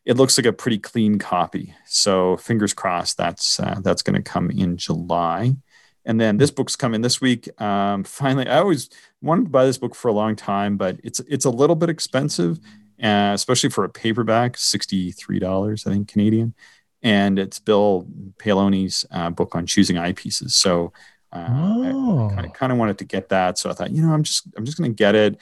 it 0.04 0.16
looks 0.16 0.38
like 0.38 0.46
a 0.46 0.52
pretty 0.52 0.78
clean 0.78 1.18
copy. 1.18 1.74
So 1.86 2.38
fingers 2.38 2.72
crossed 2.72 3.18
that's 3.18 3.60
uh, 3.60 3.80
that's 3.82 4.02
going 4.02 4.16
to 4.16 4.22
come 4.22 4.50
in 4.50 4.78
July. 4.78 5.54
And 6.06 6.18
then 6.18 6.38
this 6.38 6.50
book's 6.50 6.74
coming 6.74 7.02
this 7.02 7.20
week. 7.20 7.48
Um, 7.60 8.02
finally, 8.04 8.48
I 8.48 8.60
always 8.60 8.88
wanted 9.20 9.44
to 9.44 9.50
buy 9.50 9.66
this 9.66 9.76
book 9.76 9.94
for 9.94 10.08
a 10.08 10.12
long 10.12 10.34
time, 10.34 10.78
but 10.78 10.98
it's 11.04 11.20
it's 11.20 11.44
a 11.44 11.50
little 11.50 11.76
bit 11.76 11.90
expensive, 11.90 12.58
uh, 13.02 13.32
especially 13.34 13.68
for 13.68 13.84
a 13.84 13.90
paperback, 13.90 14.56
sixty 14.56 15.12
three 15.12 15.38
dollars, 15.38 15.86
I 15.86 15.90
think 15.90 16.08
Canadian. 16.08 16.54
And 17.03 17.38
it's 17.38 17.59
Bill 17.59 18.07
Paolini's 18.38 19.05
uh, 19.11 19.30
book 19.30 19.55
on 19.55 19.66
choosing 19.66 19.96
eyepieces. 19.96 20.51
So 20.51 20.92
uh, 21.32 21.46
oh. 21.49 22.30
I 22.36 22.49
kind 22.49 22.72
of 22.72 22.78
wanted 22.78 22.99
to 22.99 23.05
get 23.05 23.28
that. 23.28 23.59
So 23.59 23.70
I 23.70 23.72
thought, 23.72 23.92
you 23.92 24.03
know, 24.03 24.12
I'm 24.12 24.22
just 24.22 24.49
I'm 24.57 24.64
just 24.64 24.78
going 24.78 24.90
to 24.90 24.94
get 24.94 25.14
it 25.14 25.38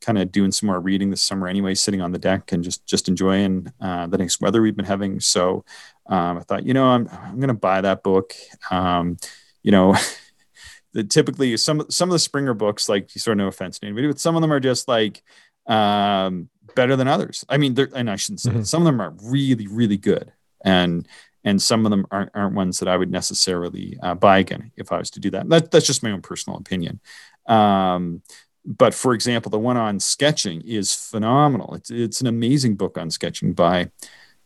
kind 0.00 0.18
of 0.18 0.32
doing 0.32 0.50
some 0.50 0.66
more 0.66 0.80
reading 0.80 1.10
this 1.10 1.22
summer 1.22 1.46
anyway, 1.46 1.74
sitting 1.74 2.00
on 2.00 2.12
the 2.12 2.18
deck 2.18 2.52
and 2.52 2.64
just 2.64 2.86
just 2.86 3.08
enjoying 3.08 3.72
uh, 3.80 4.06
the 4.06 4.18
nice 4.18 4.40
weather 4.40 4.62
we've 4.62 4.76
been 4.76 4.84
having. 4.84 5.20
So 5.20 5.64
um, 6.06 6.38
I 6.38 6.40
thought, 6.40 6.64
you 6.64 6.74
know, 6.74 6.86
I'm 6.86 7.08
I'm 7.08 7.36
going 7.36 7.48
to 7.48 7.54
buy 7.54 7.80
that 7.80 8.02
book. 8.02 8.34
Um, 8.70 9.18
you 9.62 9.72
know, 9.72 9.96
the 10.92 11.04
typically 11.04 11.56
some 11.56 11.86
some 11.90 12.08
of 12.08 12.12
the 12.12 12.18
Springer 12.18 12.54
books, 12.54 12.88
like 12.88 13.14
you 13.14 13.20
sort 13.20 13.34
of 13.34 13.38
no 13.38 13.48
offense 13.48 13.78
to 13.78 13.86
anybody, 13.86 14.06
but 14.06 14.20
some 14.20 14.36
of 14.36 14.42
them 14.42 14.52
are 14.52 14.60
just 14.60 14.88
like 14.88 15.22
um, 15.66 16.48
better 16.74 16.96
than 16.96 17.08
others. 17.08 17.44
I 17.48 17.58
mean, 17.58 17.76
and 17.94 18.10
I 18.10 18.16
shouldn't 18.16 18.40
say 18.40 18.50
mm-hmm. 18.50 18.62
some 18.62 18.82
of 18.82 18.86
them 18.86 19.00
are 19.00 19.14
really 19.22 19.66
really 19.66 19.98
good, 19.98 20.32
and 20.64 21.06
and 21.42 21.60
some 21.60 21.86
of 21.86 21.90
them 21.90 22.06
aren't, 22.10 22.30
aren't 22.34 22.54
ones 22.54 22.78
that 22.80 22.88
I 22.88 22.96
would 22.96 23.10
necessarily 23.10 23.98
uh, 24.02 24.14
buy 24.14 24.38
again 24.40 24.72
if 24.76 24.92
I 24.92 24.98
was 24.98 25.10
to 25.12 25.20
do 25.20 25.30
that. 25.30 25.48
that 25.48 25.70
that's 25.70 25.86
just 25.86 26.02
my 26.02 26.10
own 26.10 26.20
personal 26.20 26.58
opinion. 26.58 27.00
Um, 27.46 28.22
but 28.64 28.92
for 28.92 29.14
example, 29.14 29.50
the 29.50 29.58
one 29.58 29.78
on 29.78 30.00
sketching 30.00 30.60
is 30.62 30.94
phenomenal. 30.94 31.74
It's 31.74 31.90
it's 31.90 32.20
an 32.20 32.26
amazing 32.26 32.76
book 32.76 32.98
on 32.98 33.10
sketching 33.10 33.52
by 33.54 33.90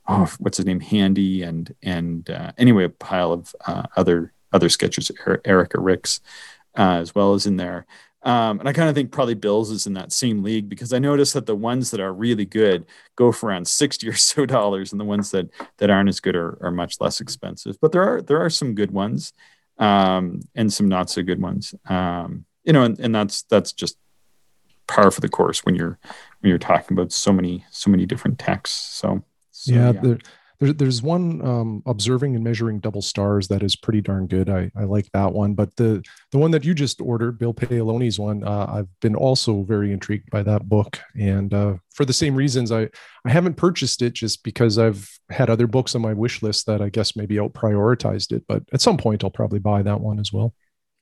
oh 0.07 0.33
what's 0.39 0.59
his 0.59 0.67
name 0.67 0.81
Handy 0.81 1.43
and 1.43 1.75
and 1.83 2.29
uh, 2.31 2.53
anyway 2.59 2.85
a 2.85 2.91
pile 2.91 3.33
of 3.33 3.55
uh, 3.67 3.85
other 3.97 4.33
other 4.53 4.69
sketchers 4.69 5.11
Erika 5.45 5.81
Rix 5.81 6.21
uh, 6.77 6.99
as 7.01 7.15
well 7.15 7.35
as 7.35 7.47
in 7.47 7.57
there. 7.57 7.87
Um, 8.25 8.59
and 8.59 8.69
I 8.69 8.73
kind 8.73 8.89
of 8.89 8.95
think 8.95 9.13
probably 9.13 9.35
Bills 9.35 9.71
is 9.71 9.87
in 9.87 9.93
that 9.95 10.11
same 10.11 10.43
league 10.43 10.69
because 10.69 10.93
I 10.93 10.99
noticed 10.99 11.35
that 11.35 11.47
the 11.47 11.55
ones 11.55 11.91
that 11.91 12.01
are 12.01 12.13
really 12.13 12.47
good 12.47 12.87
go 13.17 13.31
for 13.31 13.51
around 13.51 13.69
sixty 13.69 14.09
or 14.09 14.15
so 14.15 14.47
dollars, 14.47 14.93
and 14.93 15.01
the 15.01 15.05
ones 15.05 15.31
that 15.31 15.51
that 15.77 15.91
aren't 15.91 16.09
as 16.09 16.21
good 16.21 16.35
are, 16.35 16.59
are 16.63 16.71
much 16.71 17.01
less 17.01 17.21
expensive. 17.21 17.79
But 17.81 17.93
there 17.93 18.03
are 18.03 18.23
there 18.23 18.41
are 18.41 18.51
some 18.51 18.75
good 18.75 18.91
ones 18.91 19.33
um, 19.79 20.41
and 20.55 20.73
some 20.73 20.89
not 20.89 21.11
so 21.11 21.23
good 21.23 21.41
ones. 21.41 21.75
Um, 21.89 22.47
you 22.65 22.73
know, 22.73 22.83
and, 22.85 22.99
and 22.99 23.15
that's 23.15 23.43
that's 23.43 23.73
just 23.73 23.99
par 24.87 25.11
for 25.11 25.21
the 25.21 25.29
course 25.29 25.65
when 25.65 25.75
you're 25.75 25.99
when 26.41 26.49
you're 26.49 26.59
talking 26.59 26.97
about 26.97 27.13
so 27.13 27.33
many 27.33 27.65
so 27.71 27.91
many 27.91 28.07
different 28.07 28.39
texts. 28.39 28.99
So, 28.99 29.23
so 29.51 29.73
yeah, 29.73 29.93
yeah. 29.93 30.01
There, 30.01 30.19
there, 30.65 30.73
there's 30.73 31.03
one 31.03 31.45
um, 31.47 31.83
observing 31.87 32.35
and 32.35 32.43
measuring 32.43 32.81
double 32.81 33.03
stars 33.03 33.49
that 33.49 33.63
is 33.63 33.77
pretty 33.77 34.01
darn 34.01 34.27
good. 34.27 34.49
I, 34.49 34.71
I 34.75 34.85
like 34.85 35.11
that 35.13 35.33
one. 35.33 35.55
But 35.55 35.77
the 35.77 36.03
the 36.31 36.39
one 36.39 36.51
that 36.53 36.65
you 36.65 36.75
just 36.75 37.01
ordered, 37.01 37.39
Bill 37.39 37.53
Paolini's 37.53 38.19
one, 38.19 38.43
uh, 38.43 38.67
I've 38.69 38.89
been 39.01 39.15
also 39.15 39.63
very 39.63 39.93
intrigued 39.93 40.31
by 40.31 40.43
that 40.43 40.69
book, 40.69 40.99
and 41.19 41.53
uh, 41.53 41.75
for 41.95 42.05
the 42.05 42.13
same 42.13 42.35
reasons, 42.35 42.73
I 42.73 42.89
I 43.25 43.31
haven't 43.31 43.55
purchased 43.55 44.01
it 44.03 44.15
just 44.15 44.43
because 44.43 44.79
I've 44.79 45.09
had 45.31 45.51
other 45.51 45.67
books 45.67 45.95
on 45.95 46.03
my 46.03 46.15
wish 46.15 46.43
list 46.43 46.67
that 46.67 46.81
I 46.81 46.89
guess 46.89 47.17
maybe 47.17 47.39
out 47.39 47.53
prioritized 47.53 48.33
it. 48.33 48.45
But 48.49 48.63
at 48.73 48.81
some 48.81 48.97
point, 48.97 49.23
I'll 49.23 49.31
probably 49.31 49.59
buy 49.59 49.83
that 49.83 50.01
one 50.01 50.19
as 50.19 50.33
well. 50.33 50.55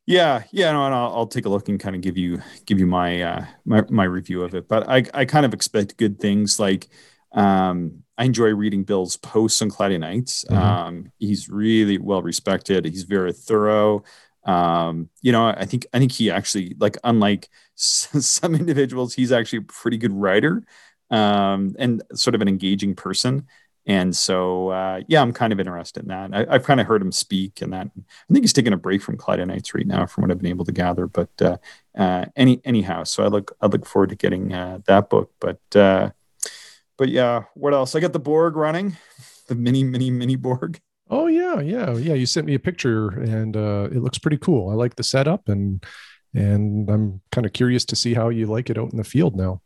Yeah, 0.04 0.42
yeah, 0.50 0.72
no, 0.72 0.84
and 0.84 0.94
I'll, 0.94 1.14
I'll, 1.14 1.26
take 1.28 1.46
a 1.46 1.48
look 1.48 1.68
and 1.68 1.78
kind 1.78 1.94
of 1.94 2.02
give 2.02 2.16
you 2.18 2.42
give 2.66 2.80
you 2.80 2.86
my 2.88 3.22
uh, 3.22 3.46
my 3.64 3.84
my 3.88 4.04
review 4.04 4.42
of 4.42 4.54
it. 4.54 4.66
But 4.68 4.88
I 4.88 5.04
I 5.14 5.24
kind 5.24 5.46
of 5.46 5.54
expect 5.54 5.96
good 5.96 6.18
things. 6.18 6.58
Like 6.58 6.88
um, 7.32 8.02
I 8.18 8.24
enjoy 8.24 8.54
reading 8.54 8.84
Bill's 8.84 9.16
posts 9.16 9.62
on 9.62 9.70
Cloudy 9.70 9.98
Nights. 9.98 10.44
Mm-hmm. 10.44 10.62
Um, 10.62 11.12
he's 11.18 11.48
really 11.48 11.98
well 11.98 12.22
respected. 12.22 12.84
He's 12.84 13.04
very 13.04 13.32
thorough. 13.32 14.04
Um, 14.44 15.08
you 15.22 15.32
know, 15.32 15.46
I 15.46 15.64
think 15.64 15.86
I 15.92 15.98
think 15.98 16.12
he 16.12 16.30
actually 16.30 16.76
like 16.78 16.96
unlike 17.04 17.48
some 17.74 18.54
individuals, 18.54 19.14
he's 19.14 19.32
actually 19.32 19.60
a 19.60 19.62
pretty 19.62 19.96
good 19.96 20.12
writer 20.12 20.64
um, 21.10 21.74
and 21.78 22.02
sort 22.14 22.34
of 22.34 22.40
an 22.40 22.48
engaging 22.48 22.94
person. 22.94 23.46
And 23.84 24.14
so, 24.14 24.68
uh, 24.68 25.00
yeah, 25.08 25.20
I'm 25.20 25.32
kind 25.32 25.52
of 25.52 25.58
interested 25.58 26.04
in 26.04 26.08
that. 26.08 26.48
I, 26.48 26.52
have 26.52 26.64
kind 26.64 26.80
of 26.80 26.86
heard 26.86 27.02
him 27.02 27.10
speak, 27.10 27.60
and 27.62 27.72
that 27.72 27.88
I 27.96 28.32
think 28.32 28.44
he's 28.44 28.52
taking 28.52 28.72
a 28.72 28.76
break 28.76 29.02
from 29.02 29.16
Cloudy 29.16 29.44
Nights 29.44 29.74
right 29.74 29.86
now, 29.86 30.06
from 30.06 30.22
what 30.22 30.30
I've 30.30 30.38
been 30.38 30.50
able 30.50 30.64
to 30.66 30.72
gather. 30.72 31.08
But 31.08 31.30
uh, 31.42 31.56
uh, 31.98 32.26
any 32.36 32.60
anyhow, 32.64 33.02
so 33.02 33.24
I 33.24 33.26
look 33.26 33.56
I 33.60 33.66
look 33.66 33.84
forward 33.84 34.10
to 34.10 34.14
getting 34.14 34.52
uh, 34.52 34.78
that 34.86 35.10
book. 35.10 35.32
But 35.40 35.60
uh, 35.74 36.10
but 37.02 37.08
yeah, 37.08 37.42
what 37.54 37.74
else? 37.74 37.96
I 37.96 38.00
got 38.00 38.12
the 38.12 38.20
Borg 38.20 38.54
running, 38.54 38.96
the 39.48 39.56
mini 39.56 39.82
mini 39.82 40.08
mini 40.08 40.36
Borg. 40.36 40.80
Oh 41.10 41.26
yeah, 41.26 41.58
yeah, 41.58 41.96
yeah. 41.96 42.14
You 42.14 42.26
sent 42.26 42.46
me 42.46 42.54
a 42.54 42.60
picture, 42.60 43.08
and 43.08 43.56
uh, 43.56 43.88
it 43.90 43.98
looks 43.98 44.18
pretty 44.18 44.38
cool. 44.38 44.70
I 44.70 44.74
like 44.74 44.94
the 44.94 45.02
setup, 45.02 45.48
and 45.48 45.84
and 46.32 46.88
I'm 46.88 47.20
kind 47.32 47.44
of 47.44 47.52
curious 47.54 47.84
to 47.86 47.96
see 47.96 48.14
how 48.14 48.28
you 48.28 48.46
like 48.46 48.70
it 48.70 48.78
out 48.78 48.92
in 48.92 48.98
the 48.98 49.02
field 49.04 49.34
now. 49.34 49.60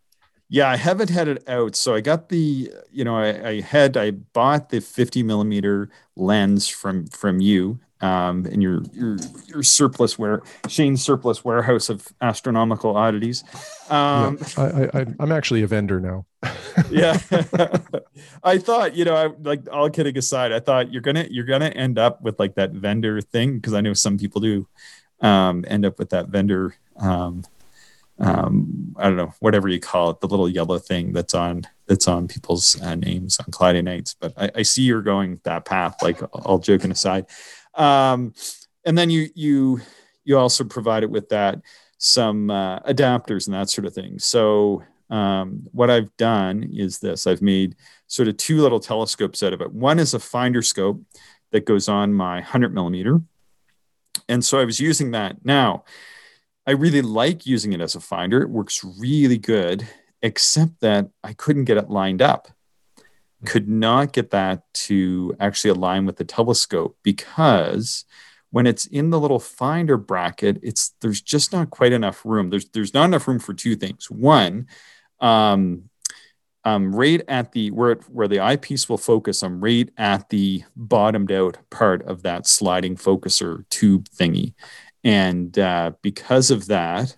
Yeah, 0.48 0.70
I 0.70 0.76
haven't 0.76 1.10
had 1.10 1.28
it 1.28 1.46
out. 1.46 1.76
So 1.76 1.94
I 1.94 2.00
got 2.00 2.30
the, 2.30 2.72
you 2.90 3.04
know, 3.04 3.18
I, 3.18 3.48
I 3.48 3.60
had 3.60 3.98
I 3.98 4.12
bought 4.12 4.70
the 4.70 4.80
50 4.80 5.22
millimeter 5.22 5.90
lens 6.16 6.68
from 6.68 7.06
from 7.08 7.42
you 7.42 7.80
um, 8.00 8.46
in 8.46 8.60
your 8.60 8.82
your 8.92 9.16
your 9.46 9.62
surplus 9.62 10.18
where 10.18 10.42
Shane's 10.68 11.02
surplus 11.02 11.44
warehouse 11.44 11.88
of 11.88 12.06
astronomical 12.20 12.96
oddities. 12.96 13.44
Um, 13.88 14.38
yeah, 14.56 14.90
I, 14.92 15.00
I 15.00 15.06
I'm 15.18 15.32
actually 15.32 15.62
a 15.62 15.66
vendor 15.66 16.00
now. 16.00 16.26
yeah, 16.90 17.18
I 18.44 18.58
thought 18.58 18.94
you 18.94 19.04
know, 19.04 19.14
I 19.14 19.26
like 19.42 19.62
all 19.72 19.90
kidding 19.90 20.16
aside, 20.18 20.52
I 20.52 20.60
thought 20.60 20.92
you're 20.92 21.02
gonna 21.02 21.26
you're 21.30 21.46
gonna 21.46 21.68
end 21.68 21.98
up 21.98 22.22
with 22.22 22.38
like 22.38 22.54
that 22.56 22.72
vendor 22.72 23.20
thing 23.20 23.56
because 23.56 23.74
I 23.74 23.80
know 23.80 23.94
some 23.94 24.18
people 24.18 24.40
do 24.40 24.66
um, 25.20 25.64
end 25.66 25.86
up 25.86 25.98
with 25.98 26.10
that 26.10 26.28
vendor 26.28 26.74
um, 26.98 27.44
um, 28.18 28.94
I 28.96 29.04
don't 29.04 29.16
know, 29.16 29.34
whatever 29.40 29.68
you 29.68 29.80
call 29.80 30.10
it, 30.10 30.20
the 30.20 30.28
little 30.28 30.48
yellow 30.48 30.78
thing 30.78 31.12
that's 31.12 31.34
on 31.34 31.66
that's 31.86 32.08
on 32.08 32.28
people's 32.28 32.80
uh, 32.80 32.94
names 32.94 33.38
on 33.38 33.46
cloudy 33.50 33.82
nights. 33.82 34.14
But 34.18 34.32
I, 34.36 34.50
I, 34.56 34.62
see 34.62 34.82
you're 34.82 35.02
going 35.02 35.40
that 35.44 35.66
path. 35.66 35.96
Like 36.02 36.20
all 36.32 36.58
joking 36.58 36.90
aside, 36.90 37.26
um, 37.76 38.34
and 38.84 38.96
then 38.96 39.10
you 39.10 39.28
you 39.34 39.80
you 40.24 40.38
also 40.38 40.64
provide 40.64 41.02
it 41.02 41.10
with 41.10 41.28
that 41.30 41.60
some 41.98 42.50
uh, 42.50 42.80
adapters 42.80 43.46
and 43.46 43.54
that 43.54 43.70
sort 43.70 43.86
of 43.86 43.94
thing. 43.94 44.18
So 44.18 44.82
um, 45.08 45.62
what 45.72 45.90
I've 45.90 46.14
done 46.16 46.70
is 46.72 46.98
this: 46.98 47.26
I've 47.26 47.42
made 47.42 47.76
sort 48.06 48.28
of 48.28 48.36
two 48.36 48.60
little 48.60 48.80
telescopes 48.80 49.42
out 49.42 49.52
of 49.52 49.60
it. 49.60 49.72
One 49.72 49.98
is 49.98 50.14
a 50.14 50.18
finder 50.18 50.62
scope 50.62 51.00
that 51.52 51.64
goes 51.64 51.88
on 51.88 52.12
my 52.12 52.36
100 52.36 52.74
millimeter, 52.74 53.20
and 54.28 54.44
so 54.44 54.58
I 54.58 54.64
was 54.64 54.80
using 54.80 55.12
that 55.12 55.44
now 55.44 55.84
I 56.66 56.72
really 56.72 57.02
like 57.02 57.46
using 57.46 57.72
it 57.72 57.80
as 57.80 57.94
a 57.94 58.00
finder. 58.00 58.42
It 58.42 58.50
works 58.50 58.84
really 58.98 59.38
good, 59.38 59.86
except 60.20 60.80
that 60.80 61.08
I 61.22 61.32
couldn't 61.32 61.66
get 61.66 61.76
it 61.76 61.90
lined 61.90 62.20
up. 62.20 62.48
Could 63.46 63.68
not 63.68 64.12
get 64.12 64.30
that 64.30 64.62
to 64.74 65.34
actually 65.40 65.70
align 65.70 66.06
with 66.06 66.16
the 66.16 66.24
telescope 66.24 66.96
because 67.02 68.04
when 68.50 68.66
it's 68.66 68.86
in 68.86 69.10
the 69.10 69.20
little 69.20 69.38
finder 69.38 69.96
bracket, 69.96 70.58
it's 70.62 70.94
there's 71.00 71.20
just 71.20 71.52
not 71.52 71.70
quite 71.70 71.92
enough 71.92 72.24
room. 72.24 72.50
There's 72.50 72.68
there's 72.70 72.94
not 72.94 73.04
enough 73.04 73.28
room 73.28 73.38
for 73.38 73.54
two 73.54 73.76
things. 73.76 74.10
One, 74.10 74.66
um, 75.20 75.90
um, 76.64 76.94
right 76.94 77.22
at 77.28 77.52
the 77.52 77.70
where 77.70 77.92
it, 77.92 78.02
where 78.08 78.28
the 78.28 78.40
eyepiece 78.40 78.88
will 78.88 78.98
focus, 78.98 79.42
I'm 79.42 79.60
right 79.60 79.88
at 79.96 80.30
the 80.30 80.64
bottomed 80.74 81.32
out 81.32 81.58
part 81.70 82.02
of 82.06 82.22
that 82.22 82.46
sliding 82.46 82.96
focuser 82.96 83.68
tube 83.68 84.08
thingy, 84.08 84.54
and 85.04 85.58
uh, 85.58 85.92
because 86.02 86.50
of 86.50 86.66
that, 86.68 87.16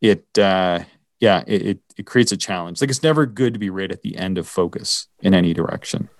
it 0.00 0.26
uh, 0.38 0.80
yeah 1.22 1.44
it, 1.46 1.62
it, 1.62 1.80
it 1.96 2.06
creates 2.06 2.32
a 2.32 2.36
challenge. 2.36 2.80
Like 2.80 2.90
it's 2.90 3.02
never 3.02 3.24
good 3.24 3.54
to 3.54 3.60
be 3.60 3.70
right 3.70 3.90
at 3.90 4.02
the 4.02 4.16
end 4.16 4.38
of 4.38 4.48
focus 4.48 5.06
in 5.20 5.34
any 5.34 5.54
direction. 5.54 6.10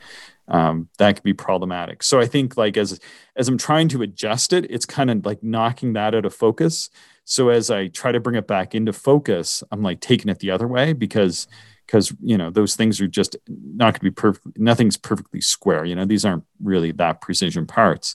Um, 0.47 0.89
that 0.99 1.17
could 1.17 1.25
be 1.25 1.35
problematic. 1.35 2.03
So 2.05 2.21
I 2.21 2.27
think 2.27 2.57
like 2.57 2.77
as 2.77 3.01
as 3.37 3.49
I'm 3.49 3.59
trying 3.59 3.89
to 3.89 4.03
adjust 4.03 4.53
it, 4.53 4.71
it's 4.71 4.87
kind 4.87 5.11
of 5.11 5.27
like 5.27 5.43
knocking 5.43 5.95
that 5.95 6.15
out 6.15 6.25
of 6.25 6.35
focus. 6.35 6.89
So 7.25 7.49
as 7.49 7.69
I 7.71 7.89
try 7.89 8.13
to 8.13 8.21
bring 8.21 8.37
it 8.37 8.47
back 8.47 8.75
into 8.75 8.93
focus, 8.93 9.63
I'm 9.73 9.83
like 9.83 10.01
taking 10.01 10.29
it 10.31 10.39
the 10.39 10.53
other 10.53 10.69
way 10.69 10.93
because 10.93 11.49
because 11.87 12.13
you 12.21 12.39
know 12.39 12.51
those 12.51 12.77
things 12.77 13.01
are 13.01 13.09
just 13.09 13.37
not 13.49 13.95
going 13.95 13.95
to 13.95 14.01
be 14.03 14.11
perfect 14.11 14.57
nothing's 14.57 14.97
perfectly 14.97 15.41
square 15.41 15.85
you 15.85 15.97
know 15.97 16.05
these 16.05 16.25
aren't 16.25 16.45
really 16.63 16.93
that 16.93 17.21
precision 17.21 17.67
parts 17.67 18.15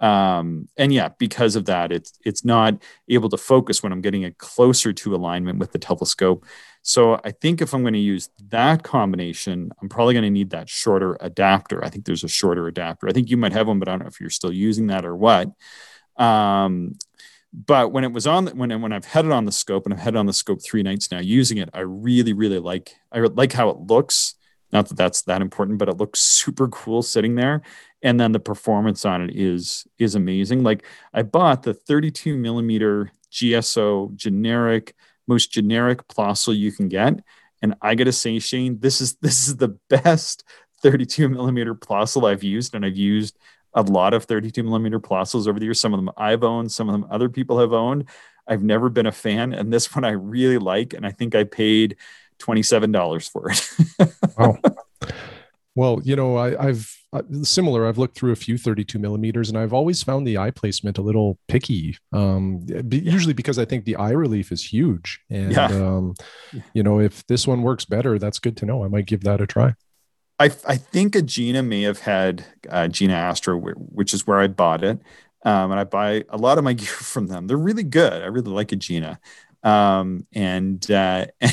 um, 0.00 0.68
and 0.76 0.92
yeah 0.92 1.08
because 1.18 1.56
of 1.56 1.64
that 1.66 1.90
it's 1.90 2.18
it's 2.24 2.44
not 2.44 2.80
able 3.08 3.28
to 3.28 3.36
focus 3.36 3.82
when 3.82 3.92
i'm 3.92 4.00
getting 4.00 4.22
it 4.22 4.38
closer 4.38 4.92
to 4.92 5.14
alignment 5.14 5.58
with 5.58 5.72
the 5.72 5.78
telescope 5.78 6.44
so 6.82 7.20
i 7.24 7.30
think 7.30 7.60
if 7.60 7.74
i'm 7.74 7.82
going 7.82 7.94
to 7.94 7.98
use 7.98 8.30
that 8.48 8.82
combination 8.82 9.70
i'm 9.82 9.88
probably 9.88 10.14
going 10.14 10.22
to 10.22 10.30
need 10.30 10.50
that 10.50 10.68
shorter 10.68 11.16
adapter 11.20 11.84
i 11.84 11.88
think 11.88 12.04
there's 12.04 12.24
a 12.24 12.28
shorter 12.28 12.68
adapter 12.68 13.08
i 13.08 13.12
think 13.12 13.28
you 13.28 13.36
might 13.36 13.52
have 13.52 13.66
one 13.66 13.78
but 13.78 13.88
i 13.88 13.92
don't 13.92 14.00
know 14.00 14.06
if 14.06 14.20
you're 14.20 14.30
still 14.30 14.52
using 14.52 14.86
that 14.86 15.04
or 15.04 15.16
what 15.16 15.50
um, 16.16 16.96
but 17.52 17.92
when 17.92 18.04
it 18.04 18.12
was 18.12 18.26
on 18.26 18.46
when 18.48 18.80
when 18.82 18.92
I've 18.92 19.06
had 19.06 19.24
it 19.24 19.32
on 19.32 19.44
the 19.46 19.52
scope 19.52 19.86
and 19.86 19.94
I've 19.94 20.00
had 20.00 20.14
it 20.14 20.18
on 20.18 20.26
the 20.26 20.32
scope 20.32 20.62
three 20.62 20.82
nights 20.82 21.10
now 21.10 21.20
using 21.20 21.58
it, 21.58 21.70
I 21.72 21.80
really 21.80 22.32
really 22.32 22.58
like 22.58 22.96
I 23.10 23.20
like 23.20 23.52
how 23.52 23.70
it 23.70 23.78
looks. 23.78 24.34
Not 24.70 24.88
that 24.88 24.96
that's 24.96 25.22
that 25.22 25.40
important, 25.40 25.78
but 25.78 25.88
it 25.88 25.96
looks 25.96 26.20
super 26.20 26.68
cool 26.68 27.02
sitting 27.02 27.36
there. 27.36 27.62
And 28.02 28.20
then 28.20 28.32
the 28.32 28.40
performance 28.40 29.04
on 29.04 29.22
it 29.22 29.34
is 29.34 29.86
is 29.98 30.14
amazing. 30.14 30.62
Like 30.62 30.84
I 31.12 31.22
bought 31.22 31.64
the 31.64 31.74
32 31.74 32.36
millimeter 32.36 33.10
GSO 33.32 34.14
generic, 34.14 34.94
most 35.26 35.50
generic 35.52 36.06
Plössl 36.08 36.56
you 36.56 36.72
can 36.72 36.88
get, 36.88 37.20
and 37.60 37.74
I 37.82 37.94
gotta 37.94 38.12
say, 38.12 38.38
Shane, 38.38 38.78
this 38.80 39.00
is 39.00 39.16
this 39.22 39.48
is 39.48 39.56
the 39.56 39.76
best 39.88 40.44
32 40.82 41.28
millimeter 41.28 41.74
Plössl 41.74 42.28
I've 42.28 42.44
used, 42.44 42.74
and 42.74 42.84
I've 42.84 42.96
used 42.96 43.36
a 43.74 43.82
lot 43.82 44.14
of 44.14 44.24
32 44.24 44.62
millimeter 44.62 45.00
Plössls 45.00 45.48
over 45.48 45.58
the 45.58 45.66
years. 45.66 45.80
Some 45.80 45.92
of 45.92 45.98
them 45.98 46.10
I've 46.16 46.44
owned, 46.44 46.70
some 46.72 46.88
of 46.88 46.92
them 46.92 47.06
other 47.10 47.28
people 47.28 47.58
have 47.58 47.72
owned. 47.72 48.04
I've 48.46 48.62
never 48.62 48.88
been 48.88 49.06
a 49.06 49.12
fan, 49.12 49.52
and 49.52 49.72
this 49.72 49.94
one 49.94 50.04
I 50.04 50.12
really 50.12 50.58
like, 50.58 50.94
and 50.94 51.04
I 51.04 51.10
think 51.10 51.34
I 51.34 51.44
paid 51.44 51.96
$27 52.38 53.30
for 53.30 53.50
it. 53.50 54.12
wow. 54.38 54.56
Well, 55.78 56.00
you 56.02 56.16
know, 56.16 56.36
I, 56.36 56.66
have 56.66 56.90
similar. 57.44 57.86
I've 57.86 57.98
looked 57.98 58.18
through 58.18 58.32
a 58.32 58.36
few 58.36 58.58
32 58.58 58.98
millimeters, 58.98 59.48
and 59.48 59.56
I've 59.56 59.72
always 59.72 60.02
found 60.02 60.26
the 60.26 60.36
eye 60.36 60.50
placement 60.50 60.98
a 60.98 61.02
little 61.02 61.38
picky. 61.46 61.96
Um, 62.12 62.66
be. 62.88 62.98
Usually 62.98 63.32
because 63.32 63.60
I 63.60 63.64
think 63.64 63.84
the 63.84 63.94
eye 63.94 64.10
relief 64.10 64.50
is 64.50 64.72
huge, 64.72 65.20
and 65.30 65.52
yeah. 65.52 65.66
um, 65.66 66.14
you 66.74 66.82
know, 66.82 66.98
if 66.98 67.24
this 67.28 67.46
one 67.46 67.62
works 67.62 67.84
better, 67.84 68.18
that's 68.18 68.40
good 68.40 68.56
to 68.56 68.66
know. 68.66 68.84
I 68.84 68.88
might 68.88 69.06
give 69.06 69.20
that 69.20 69.40
a 69.40 69.46
try. 69.46 69.74
I, 70.40 70.46
I 70.66 70.78
think 70.78 71.14
Agena 71.14 71.64
may 71.64 71.82
have 71.82 72.00
had 72.00 72.44
uh, 72.68 72.88
Agena 72.88 73.12
Astro, 73.12 73.56
which 73.56 74.12
is 74.12 74.26
where 74.26 74.40
I 74.40 74.48
bought 74.48 74.82
it. 74.82 74.98
Um, 75.44 75.70
and 75.70 75.78
I 75.78 75.84
buy 75.84 76.24
a 76.28 76.38
lot 76.38 76.58
of 76.58 76.64
my 76.64 76.72
gear 76.74 76.88
from 76.88 77.28
them. 77.28 77.46
They're 77.46 77.56
really 77.56 77.84
good. 77.84 78.14
I 78.14 78.26
really 78.26 78.50
like 78.50 78.70
Agena. 78.70 79.18
Um, 79.62 80.26
and 80.32 80.90
uh, 80.90 81.26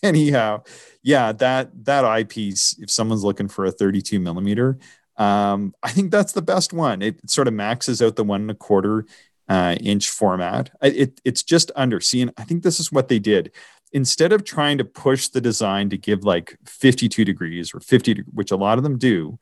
anyhow, 0.02 0.62
yeah, 1.02 1.32
that 1.32 1.84
that 1.84 2.04
eyepiece. 2.04 2.76
If 2.78 2.90
someone's 2.90 3.24
looking 3.24 3.48
for 3.48 3.64
a 3.64 3.72
32 3.72 4.20
millimeter, 4.20 4.78
um, 5.16 5.74
I 5.82 5.90
think 5.90 6.10
that's 6.10 6.32
the 6.32 6.42
best 6.42 6.72
one. 6.72 7.02
It 7.02 7.30
sort 7.30 7.48
of 7.48 7.54
maxes 7.54 8.00
out 8.00 8.16
the 8.16 8.24
one 8.24 8.42
and 8.42 8.50
a 8.50 8.54
quarter 8.54 9.06
uh, 9.48 9.76
inch 9.80 10.10
format. 10.10 10.70
It, 10.82 11.20
it's 11.24 11.42
just 11.42 11.70
under. 11.76 12.00
See, 12.00 12.22
and 12.22 12.32
I 12.36 12.44
think 12.44 12.62
this 12.62 12.80
is 12.80 12.92
what 12.92 13.08
they 13.08 13.18
did 13.18 13.52
instead 13.92 14.32
of 14.32 14.44
trying 14.44 14.78
to 14.78 14.84
push 14.84 15.28
the 15.28 15.40
design 15.40 15.90
to 15.90 15.96
give 15.96 16.24
like 16.24 16.56
52 16.64 17.24
degrees 17.24 17.74
or 17.74 17.80
50, 17.80 18.24
which 18.32 18.50
a 18.50 18.56
lot 18.56 18.78
of 18.78 18.84
them 18.84 18.98
do 18.98 19.38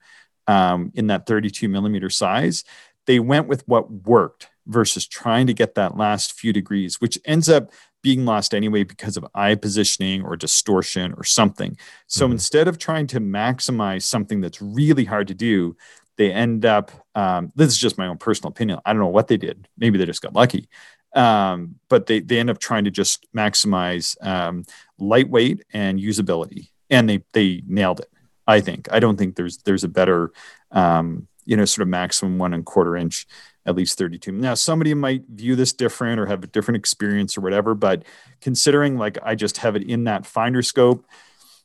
um, 0.47 0.91
in 0.95 1.09
that 1.09 1.27
32 1.27 1.69
millimeter 1.69 2.09
size, 2.09 2.65
they 3.07 3.21
went 3.21 3.49
with 3.49 3.67
what 3.69 3.91
worked 3.91 4.49
versus 4.67 5.07
trying 5.07 5.47
to 5.47 5.55
get 5.55 5.75
that 5.75 5.97
last 5.97 6.33
few 6.33 6.53
degrees, 6.53 7.01
which 7.01 7.19
ends 7.25 7.49
up 7.49 7.71
being 8.03 8.25
lost 8.25 8.55
anyway 8.55 8.85
because 8.85 9.17
of 9.17 9.27
eye 9.35 9.55
positioning 9.55 10.23
or 10.23 10.37
distortion 10.37 11.15
or 11.17 11.25
something. 11.25 11.77
So 12.07 12.25
mm-hmm. 12.25 12.33
instead 12.33 12.69
of 12.69 12.79
trying 12.79 13.07
to 13.09 13.21
maximize 13.21 14.03
something 14.03 14.41
that's 14.41 14.63
really 14.63 15.05
hard 15.05 15.29
to 15.29 15.35
do, 15.35 15.77
they 16.17 16.33
end 16.33 16.65
up, 16.65 16.91
um, 17.15 17.53
this 17.55 17.69
is 17.69 17.79
just 17.79 17.99
my 17.99 18.07
own 18.07 18.19
personal 18.19 18.51
opinion. 18.51 18.81
I 18.85 18.93
don't 18.93 19.03
know 19.03 19.09
what 19.09 19.29
they 19.29 19.37
did. 19.37 19.69
Maybe 19.77 19.99
they 19.99 20.07
just 20.07 20.23
got 20.23 20.35
lucky 20.35 20.69
um, 21.15 21.77
but 21.89 22.07
they, 22.07 22.21
they 22.21 22.39
end 22.39 22.51
up 22.51 22.59
trying 22.59 22.85
to 22.85 22.91
just 22.91 23.27
maximize 23.35 24.17
um, 24.25 24.65
lightweight 24.99 25.65
and 25.73 25.99
usability 25.99 26.69
and 26.91 27.09
they 27.09 27.23
they 27.33 27.63
nailed 27.67 28.01
it 28.01 28.11
i 28.47 28.61
think 28.61 28.89
i 28.93 28.99
don't 28.99 29.17
think 29.17 29.37
there's 29.37 29.59
there's 29.59 29.85
a 29.85 29.89
better 29.89 30.33
um, 30.71 31.27
you 31.45 31.57
know 31.57 31.65
sort 31.65 31.83
of 31.83 31.89
maximum 31.89 32.39
one 32.39 32.55
and 32.55 32.67
quarter 32.67 32.97
inch 32.97 33.27
at 33.69 33.77
least 33.77 33.99
32 33.99 34.33
now 34.33 34.55
somebody 34.55 34.95
might 34.95 35.23
view 35.29 35.55
this 35.55 35.73
different 35.73 36.19
or 36.19 36.27
have 36.27 36.43
a 36.43 36.49
different 36.49 36.77
experience 36.77 37.37
or 37.37 37.41
whatever 37.41 37.75
but 37.75 38.05
considering 38.41 38.97
like 38.97 39.19
i 39.23 39.35
just 39.35 39.59
have 39.59 39.77
it 39.77 39.83
in 39.83 40.05
that 40.05 40.25
finder 40.25 40.63
scope 40.63 41.07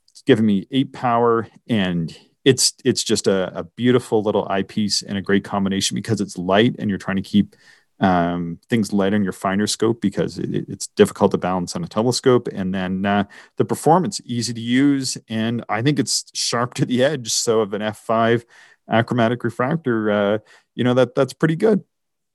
it's 0.10 0.22
giving 0.22 0.46
me 0.46 0.68
eight 0.72 0.92
power 0.92 1.48
and 1.68 2.18
it's 2.46 2.74
it's 2.84 3.04
just 3.04 3.28
a, 3.28 3.58
a 3.58 3.64
beautiful 3.64 4.22
little 4.22 4.48
eyepiece 4.50 5.02
and 5.02 5.18
a 5.18 5.22
great 5.22 5.44
combination 5.44 5.96
because 5.96 6.20
it's 6.20 6.38
light 6.38 6.76
and 6.78 6.90
you're 6.90 7.00
trying 7.00 7.16
to 7.16 7.24
keep 7.24 7.56
um, 8.00 8.60
things 8.70 8.92
light 8.92 9.14
on 9.14 9.24
your 9.24 9.32
finder 9.32 9.66
scope 9.66 10.02
because 10.02 10.38
it, 10.38 10.66
it's 10.68 10.88
difficult 10.88 11.32
to 11.32 11.38
balance 11.38 11.76
on 11.76 11.84
a 11.84 11.88
telescope. 11.88 12.50
And 12.52 12.74
then 12.74 13.06
uh, 13.06 13.26
the 13.58 13.66
performance, 13.66 14.20
easy 14.26 14.54
to 14.54 14.62
use. 14.62 15.18
And 15.30 15.64
I 15.70 15.82
think 15.82 16.00
it's 16.00 16.26
sharp 16.34 16.74
to 16.76 16.86
the 16.86 17.04
edge. 17.04 17.32
So 17.32 17.62
of 17.62 17.74
an 17.74 17.82
F5 17.82 18.44
achromatic 18.92 19.44
refractor, 19.44 20.12
uh, 20.12 20.38
you 20.76 20.84
know, 20.84 20.94
that 20.96 21.16
that's 21.16 21.34
pretty 21.34 21.56
good. 21.56 21.84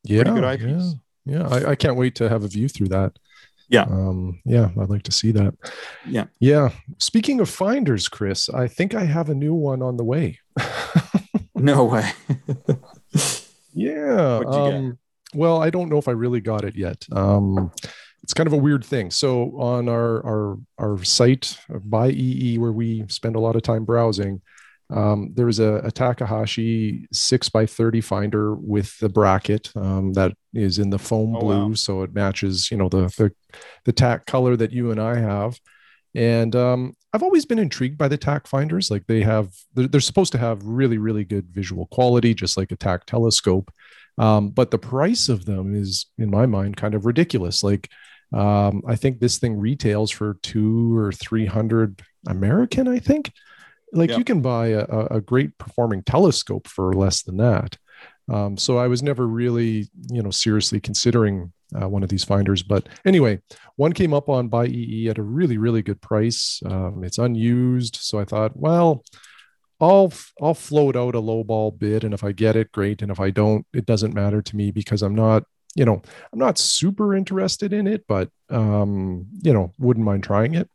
Yeah. 0.05 0.23
Pretty 0.25 0.65
good. 0.65 0.83
Yeah. 1.25 1.39
yeah. 1.39 1.49
I, 1.49 1.71
I 1.71 1.75
can't 1.75 1.97
wait 1.97 2.15
to 2.17 2.29
have 2.29 2.45
a 2.45 2.49
view 2.49 2.69
through 2.69 2.89
that. 2.89 3.19
Yeah. 3.69 3.83
Um, 3.83 4.41
yeah, 4.45 4.71
I'd 4.81 4.89
like 4.89 5.03
to 5.05 5.13
see 5.13 5.31
that. 5.33 5.55
Yeah. 6.07 6.25
Yeah. 6.41 6.71
Speaking 6.99 7.41
of 7.41 7.51
finders, 7.51 8.09
Chris, 8.09 8.49
I 8.49 8.67
think 8.67 8.95
I 8.95 9.05
have 9.05 9.29
a 9.29 9.35
new 9.35 9.55
one 9.55 9.83
on 9.83 9.99
the 9.99 10.05
way. 10.05 10.39
no 11.55 11.85
way. 11.85 12.11
yeah. 13.75 14.41
Um, 14.47 14.99
well, 15.35 15.63
I 15.63 15.69
don't 15.69 15.91
know 15.91 15.99
if 15.99 16.09
I 16.09 16.13
really 16.13 16.41
got 16.41 16.65
it 16.65 16.77
yet. 16.77 17.07
Um, 17.13 17.71
it's 18.23 18.33
kind 18.33 18.47
of 18.47 18.53
a 18.53 18.59
weird 18.59 18.85
thing. 18.85 19.11
So 19.11 19.59
on 19.59 19.89
our 19.89 20.25
our 20.27 20.59
our 20.79 21.05
site 21.05 21.59
Buyee, 21.71 22.59
where 22.59 22.73
we 22.73 23.05
spend 23.09 23.37
a 23.37 23.41
lot 23.41 23.57
of 23.57 23.63
time 23.63 23.85
browsing, 23.85 24.41
um, 24.91 25.33
there's 25.35 25.59
a, 25.59 25.75
a, 25.85 25.91
Takahashi 25.91 27.07
six 27.13 27.49
by 27.49 27.67
thirty 27.67 28.01
finder 28.01 28.55
with 28.55 28.99
the 28.99 29.09
bracket 29.09 29.71
um, 29.77 30.15
that 30.15 30.33
is 30.55 30.79
in 30.79 30.89
the 30.91 30.99
foam 30.99 31.37
oh, 31.37 31.41
blue, 31.41 31.69
wow. 31.69 31.75
so 31.75 32.03
it 32.03 32.15
matches 32.15 32.71
you 32.71 32.77
know 32.77 32.89
the 32.89 33.07
the 33.19 33.33
the 33.85 33.93
Tak 33.93 34.27
color 34.27 34.57
that 34.57 34.73
you 34.73 34.91
and 34.91 35.01
I 35.01 35.17
have. 35.17 35.59
And 36.15 36.57
um, 36.57 36.97
I've 37.13 37.23
always 37.23 37.45
been 37.45 37.59
intrigued 37.59 37.99
by 37.99 38.09
the 38.09 38.17
Tak 38.17 38.47
finders. 38.47 38.91
Like 38.91 39.07
they 39.07 39.23
have, 39.23 39.53
they're, 39.75 39.89
they're 39.89 40.01
supposed 40.01 40.33
to 40.33 40.39
have 40.39 40.65
really, 40.65 40.99
really 40.99 41.25
good 41.25 41.47
visual 41.51 41.87
quality, 41.87 42.35
just 42.35 42.57
like 42.57 42.73
a 42.73 42.77
Tak 42.77 43.07
telescope. 43.07 43.71
Um, 44.19 44.51
but 44.51 44.71
the 44.71 44.79
price 44.79 45.29
of 45.29 45.45
them 45.45 45.75
is, 45.75 46.07
in 46.19 46.31
my 46.31 46.47
mind, 46.47 46.77
kind 46.77 46.95
of 46.95 47.07
ridiculous. 47.07 47.63
Like, 47.63 47.89
um, 48.33 48.83
I 48.87 48.97
think 48.97 49.21
this 49.21 49.39
thing 49.39 49.59
retails 49.59 50.11
for 50.11 50.39
two 50.43 50.97
or 50.97 51.13
three 51.13 51.47
hundred 51.47 52.03
American. 52.27 52.89
I 52.89 52.99
think, 52.99 53.33
like, 53.93 54.11
yep. 54.11 54.19
you 54.19 54.25
can 54.25 54.41
buy 54.41 54.69
a, 54.69 54.85
a, 55.11 55.21
great 55.21 55.57
performing 55.59 56.03
telescope 56.03 56.69
for 56.69 56.93
less 56.93 57.23
than 57.23 57.39
that. 57.39 57.77
Um, 58.31 58.57
so 58.57 58.77
I 58.77 58.89
was 58.89 59.03
never 59.03 59.27
really, 59.27 59.89
you 60.11 60.23
know, 60.23 60.31
seriously 60.31 60.81
considering 60.81 61.53
uh, 61.81 61.89
one 61.89 62.03
of 62.03 62.09
these 62.09 62.25
finders. 62.25 62.63
But 62.63 62.89
anyway, 63.05 63.41
one 63.77 63.93
came 63.93 64.13
up 64.13 64.29
on 64.29 64.51
Buyee 64.51 65.09
at 65.09 65.19
a 65.19 65.23
really, 65.23 65.59
really 65.59 65.83
good 65.83 66.01
price. 66.01 66.61
Um, 66.65 67.03
it's 67.05 67.19
unused, 67.19 67.97
so 67.97 68.19
I 68.19 68.25
thought, 68.25 68.57
well, 68.57 69.05
I'll 69.81 70.13
I'll 70.41 70.55
float 70.55 70.97
out 70.97 71.15
a 71.15 71.21
low 71.21 71.45
ball 71.45 71.71
bid, 71.71 72.05
and 72.05 72.13
if 72.13 72.25
I 72.25 72.33
get 72.33 72.57
it, 72.57 72.73
great. 72.73 73.03
And 73.03 73.11
if 73.11 73.21
I 73.21 73.31
don't, 73.31 73.67
it 73.73 73.87
doesn't 73.87 74.15
matter 74.15 74.43
to 74.43 74.57
me 74.57 74.71
because 74.71 75.03
I'm 75.03 75.15
not, 75.15 75.45
you 75.75 75.85
know, 75.85 76.03
I'm 76.33 76.39
not 76.39 76.59
super 76.59 77.15
interested 77.15 77.73
in 77.73 77.87
it, 77.87 78.05
but 78.09 78.31
um, 78.51 79.27
you 79.43 79.53
know, 79.53 79.73
wouldn't 79.79 80.05
mind 80.05 80.25
trying 80.25 80.55
it. 80.55 80.69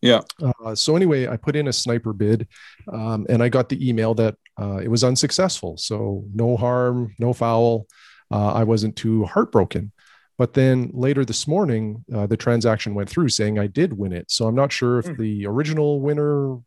Yeah. 0.00 0.20
Uh, 0.42 0.74
so 0.74 0.96
anyway, 0.96 1.26
I 1.26 1.36
put 1.36 1.56
in 1.56 1.68
a 1.68 1.72
sniper 1.72 2.12
bid, 2.12 2.46
um, 2.92 3.26
and 3.28 3.42
I 3.42 3.48
got 3.48 3.68
the 3.68 3.88
email 3.88 4.14
that 4.14 4.36
uh, 4.60 4.76
it 4.76 4.88
was 4.88 5.04
unsuccessful. 5.04 5.76
So 5.76 6.24
no 6.34 6.56
harm, 6.56 7.14
no 7.18 7.32
foul. 7.32 7.86
Uh, 8.30 8.52
I 8.52 8.64
wasn't 8.64 8.96
too 8.96 9.24
heartbroken. 9.24 9.92
But 10.36 10.54
then 10.54 10.90
later 10.92 11.24
this 11.24 11.48
morning, 11.48 12.04
uh, 12.14 12.26
the 12.26 12.36
transaction 12.36 12.94
went 12.94 13.10
through 13.10 13.30
saying 13.30 13.58
I 13.58 13.66
did 13.66 13.92
win 13.92 14.12
it. 14.12 14.30
So 14.30 14.46
I'm 14.46 14.54
not 14.54 14.70
sure 14.70 15.00
if 15.00 15.06
mm. 15.06 15.18
the 15.18 15.46
original 15.46 16.00
winner 16.00 16.58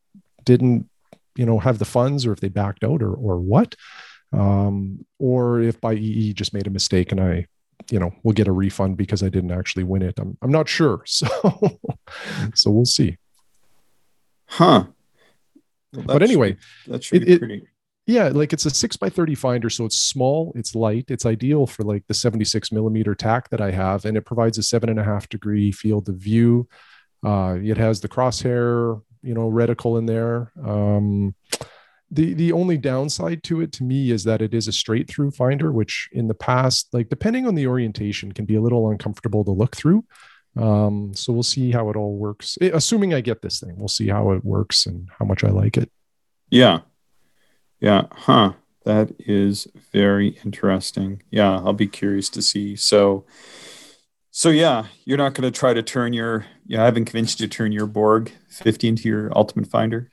didn't, 0.44 0.90
you 1.36 1.46
know, 1.46 1.58
have 1.60 1.80
the 1.80 1.86
funds 1.86 2.26
or 2.26 2.34
if 2.34 2.42
they 2.42 2.50
backed 2.50 2.84
out 2.84 3.02
or 3.02 3.14
or 3.14 3.40
what, 3.40 3.76
um, 4.34 5.06
or 5.20 5.62
if 5.62 5.80
Buyee 5.80 6.34
just 6.34 6.54
made 6.54 6.68
a 6.68 6.72
mistake 6.72 7.14
and 7.14 7.22
I 7.22 7.48
you 7.90 8.00
know 8.00 8.12
we'll 8.24 8.34
get 8.34 8.48
a 8.48 8.52
refund 8.52 8.98
because 8.98 9.24
I 9.24 9.30
didn't 9.30 9.52
actually 9.52 9.84
win 9.84 10.02
it. 10.02 10.20
I'm 10.20 10.38
I'm 10.42 10.52
not 10.52 10.68
sure. 10.68 11.04
So 11.12 11.28
so 12.54 12.72
we'll 12.72 12.86
see. 12.86 13.18
Huh. 14.52 14.84
Well, 15.94 16.06
but 16.06 16.24
anyway, 16.24 16.58
should, 16.84 16.94
that 16.94 17.04
should 17.04 17.26
be 17.26 17.38
pretty. 17.38 17.64
yeah, 18.06 18.28
like 18.28 18.52
it's 18.52 18.66
a 18.66 18.70
six 18.70 18.98
by 18.98 19.10
30 19.10 19.34
finder. 19.36 19.70
So 19.70 19.86
it's 19.86 19.98
small, 19.98 20.52
it's 20.56 20.76
light, 20.76 21.06
it's 21.08 21.26
ideal 21.26 21.66
for 21.66 21.84
like 21.84 22.06
the 22.08 22.14
76 22.14 22.70
millimeter 22.72 23.16
Tak 23.16 23.50
that 23.50 23.62
I 23.62 23.72
have, 23.72 24.04
and 24.04 24.18
it 24.18 24.26
provides 24.26 24.58
a 24.58 24.64
seven 24.64 24.90
and 24.90 25.00
a 25.00 25.06
half 25.06 25.30
degree 25.30 25.72
field 25.72 26.10
of 26.10 26.16
view. 26.16 26.68
Uh, 27.26 27.58
it 27.62 27.78
has 27.78 28.02
the 28.02 28.10
crosshair, 28.10 29.02
you 29.24 29.34
know, 29.34 29.50
reticle 29.50 29.98
in 29.98 30.06
there. 30.06 30.52
Um, 30.66 31.34
the 32.10 32.34
the 32.34 32.52
only 32.52 32.78
downside 32.78 33.42
to 33.44 33.62
it 33.62 33.72
to 33.72 33.86
me 33.86 34.12
is 34.12 34.26
that 34.26 34.42
it 34.42 34.54
is 34.54 34.68
a 34.68 34.74
straight 34.74 35.08
through 35.08 35.32
finder 35.32 35.72
which 35.72 36.10
in 36.12 36.28
the 36.28 36.34
past 36.34 36.90
like 36.92 37.08
depending 37.08 37.48
on 37.48 37.56
the 37.56 37.66
orientation 37.66 38.34
can 38.34 38.44
be 38.44 38.56
a 38.56 38.62
little 38.62 38.90
uncomfortable 38.90 39.46
to 39.46 39.52
look 39.52 39.78
through 39.78 40.04
um, 40.58 41.14
so 41.14 41.32
we'll 41.32 41.44
see 41.44 41.72
how 41.72 41.90
it 41.90 41.96
all 41.96 42.16
works. 42.16 42.58
Assuming 42.62 43.14
i 43.14 43.22
get 43.22 43.42
this 43.42 43.60
thing 43.60 43.76
we'll 43.78 43.88
see 43.88 44.10
how 44.10 44.32
it 44.32 44.44
works 44.44 44.86
and 44.86 45.08
how 45.18 45.26
much 45.26 45.44
i 45.44 45.50
like 45.50 45.78
it. 45.78 45.92
Yeah. 46.50 46.80
Yeah 47.80 48.08
huh. 48.12 48.54
That 48.86 49.14
is 49.20 49.68
very 49.92 50.40
interesting. 50.44 51.24
Yeah 51.32 51.52
i'll 51.52 51.74
be 51.74 51.88
curious 51.88 52.30
to 52.30 52.42
see. 52.42 52.76
So 52.76 53.26
so 54.32 54.50
yeah 54.50 54.86
you're 55.06 55.18
not 55.18 55.34
going 55.34 55.52
to 55.52 55.58
try 55.58 55.74
to 55.74 55.84
turn 55.84 56.14
your 56.14 56.46
yeah 56.66 56.82
i 56.82 56.86
haven't 56.86 57.06
convinced 57.06 57.40
you 57.40 57.48
to 57.48 57.58
turn 57.58 57.72
your 57.74 57.86
borg 57.86 58.32
50 58.50 58.88
into 58.88 59.10
your 59.10 59.32
ultimate 59.38 59.68
finder? 59.70 60.10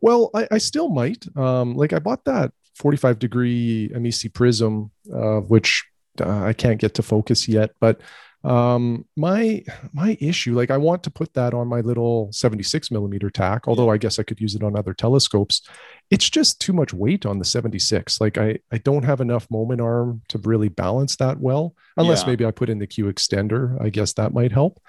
Well, 0.00 0.30
I, 0.34 0.46
I 0.52 0.58
still 0.58 0.88
might. 0.88 1.24
Um, 1.36 1.74
like 1.74 1.92
I 1.92 1.98
bought 1.98 2.24
that 2.24 2.52
45 2.76 3.18
degree 3.18 3.90
Amici 3.94 4.28
prism, 4.28 4.90
uh, 5.12 5.40
which 5.40 5.84
uh, 6.20 6.44
I 6.44 6.52
can't 6.52 6.80
get 6.80 6.94
to 6.94 7.02
focus 7.02 7.48
yet, 7.48 7.70
but 7.80 8.00
um 8.44 9.04
my 9.16 9.62
my 9.92 10.16
issue 10.20 10.54
like 10.54 10.70
i 10.70 10.76
want 10.76 11.02
to 11.02 11.10
put 11.10 11.34
that 11.34 11.52
on 11.52 11.66
my 11.66 11.80
little 11.80 12.28
76 12.32 12.90
millimeter 12.90 13.30
Tak 13.30 13.66
although 13.66 13.90
i 13.90 13.96
guess 13.96 14.18
i 14.18 14.22
could 14.22 14.40
use 14.40 14.54
it 14.54 14.62
on 14.62 14.76
other 14.76 14.94
telescopes 14.94 15.62
it's 16.10 16.30
just 16.30 16.60
too 16.60 16.72
much 16.72 16.94
weight 16.94 17.26
on 17.26 17.40
the 17.40 17.44
76 17.44 18.20
like 18.20 18.38
i 18.38 18.56
i 18.70 18.78
don't 18.78 19.04
have 19.04 19.20
enough 19.20 19.50
moment 19.50 19.80
arm 19.80 20.22
to 20.28 20.38
really 20.38 20.68
balance 20.68 21.16
that 21.16 21.40
well 21.40 21.74
unless 21.96 22.22
yeah. 22.22 22.28
maybe 22.28 22.46
i 22.46 22.52
put 22.52 22.70
in 22.70 22.78
the 22.78 22.86
q 22.86 23.06
extender 23.06 23.80
i 23.82 23.88
guess 23.88 24.12
that 24.12 24.32
might 24.32 24.52
help 24.52 24.80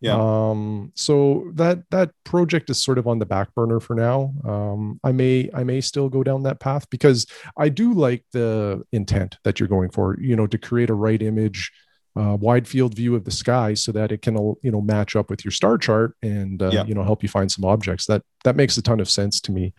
yeah. 0.00 0.16
Um, 0.18 0.92
so 0.94 1.50
that 1.54 1.88
that 1.90 2.10
project 2.24 2.68
is 2.68 2.82
sort 2.82 2.98
of 2.98 3.06
on 3.06 3.18
the 3.18 3.26
back 3.26 3.54
burner 3.54 3.80
for 3.80 3.94
now. 3.94 4.34
Um, 4.44 5.00
I 5.02 5.12
may 5.12 5.48
I 5.54 5.64
may 5.64 5.80
still 5.80 6.08
go 6.08 6.22
down 6.22 6.42
that 6.42 6.60
path 6.60 6.88
because 6.90 7.26
I 7.56 7.70
do 7.70 7.94
like 7.94 8.24
the 8.32 8.84
intent 8.92 9.38
that 9.44 9.58
you're 9.58 9.68
going 9.68 9.90
for. 9.90 10.18
You 10.20 10.36
know, 10.36 10.46
to 10.46 10.58
create 10.58 10.90
a 10.90 10.94
right 10.94 11.20
image, 11.22 11.72
uh, 12.16 12.36
wide 12.36 12.66
field 12.66 12.94
view 12.94 13.14
of 13.14 13.24
the 13.24 13.30
sky, 13.30 13.74
so 13.74 13.92
that 13.92 14.12
it 14.12 14.22
can 14.22 14.36
you 14.62 14.70
know 14.70 14.80
match 14.80 15.16
up 15.16 15.30
with 15.30 15.44
your 15.44 15.52
star 15.52 15.78
chart 15.78 16.16
and 16.22 16.62
uh, 16.62 16.70
yeah. 16.72 16.84
you 16.84 16.94
know 16.94 17.04
help 17.04 17.22
you 17.22 17.28
find 17.28 17.50
some 17.50 17.64
objects. 17.64 18.06
That 18.06 18.22
that 18.44 18.56
makes 18.56 18.76
a 18.76 18.82
ton 18.82 19.00
of 19.00 19.10
sense 19.10 19.40
to 19.42 19.52
me. 19.52 19.74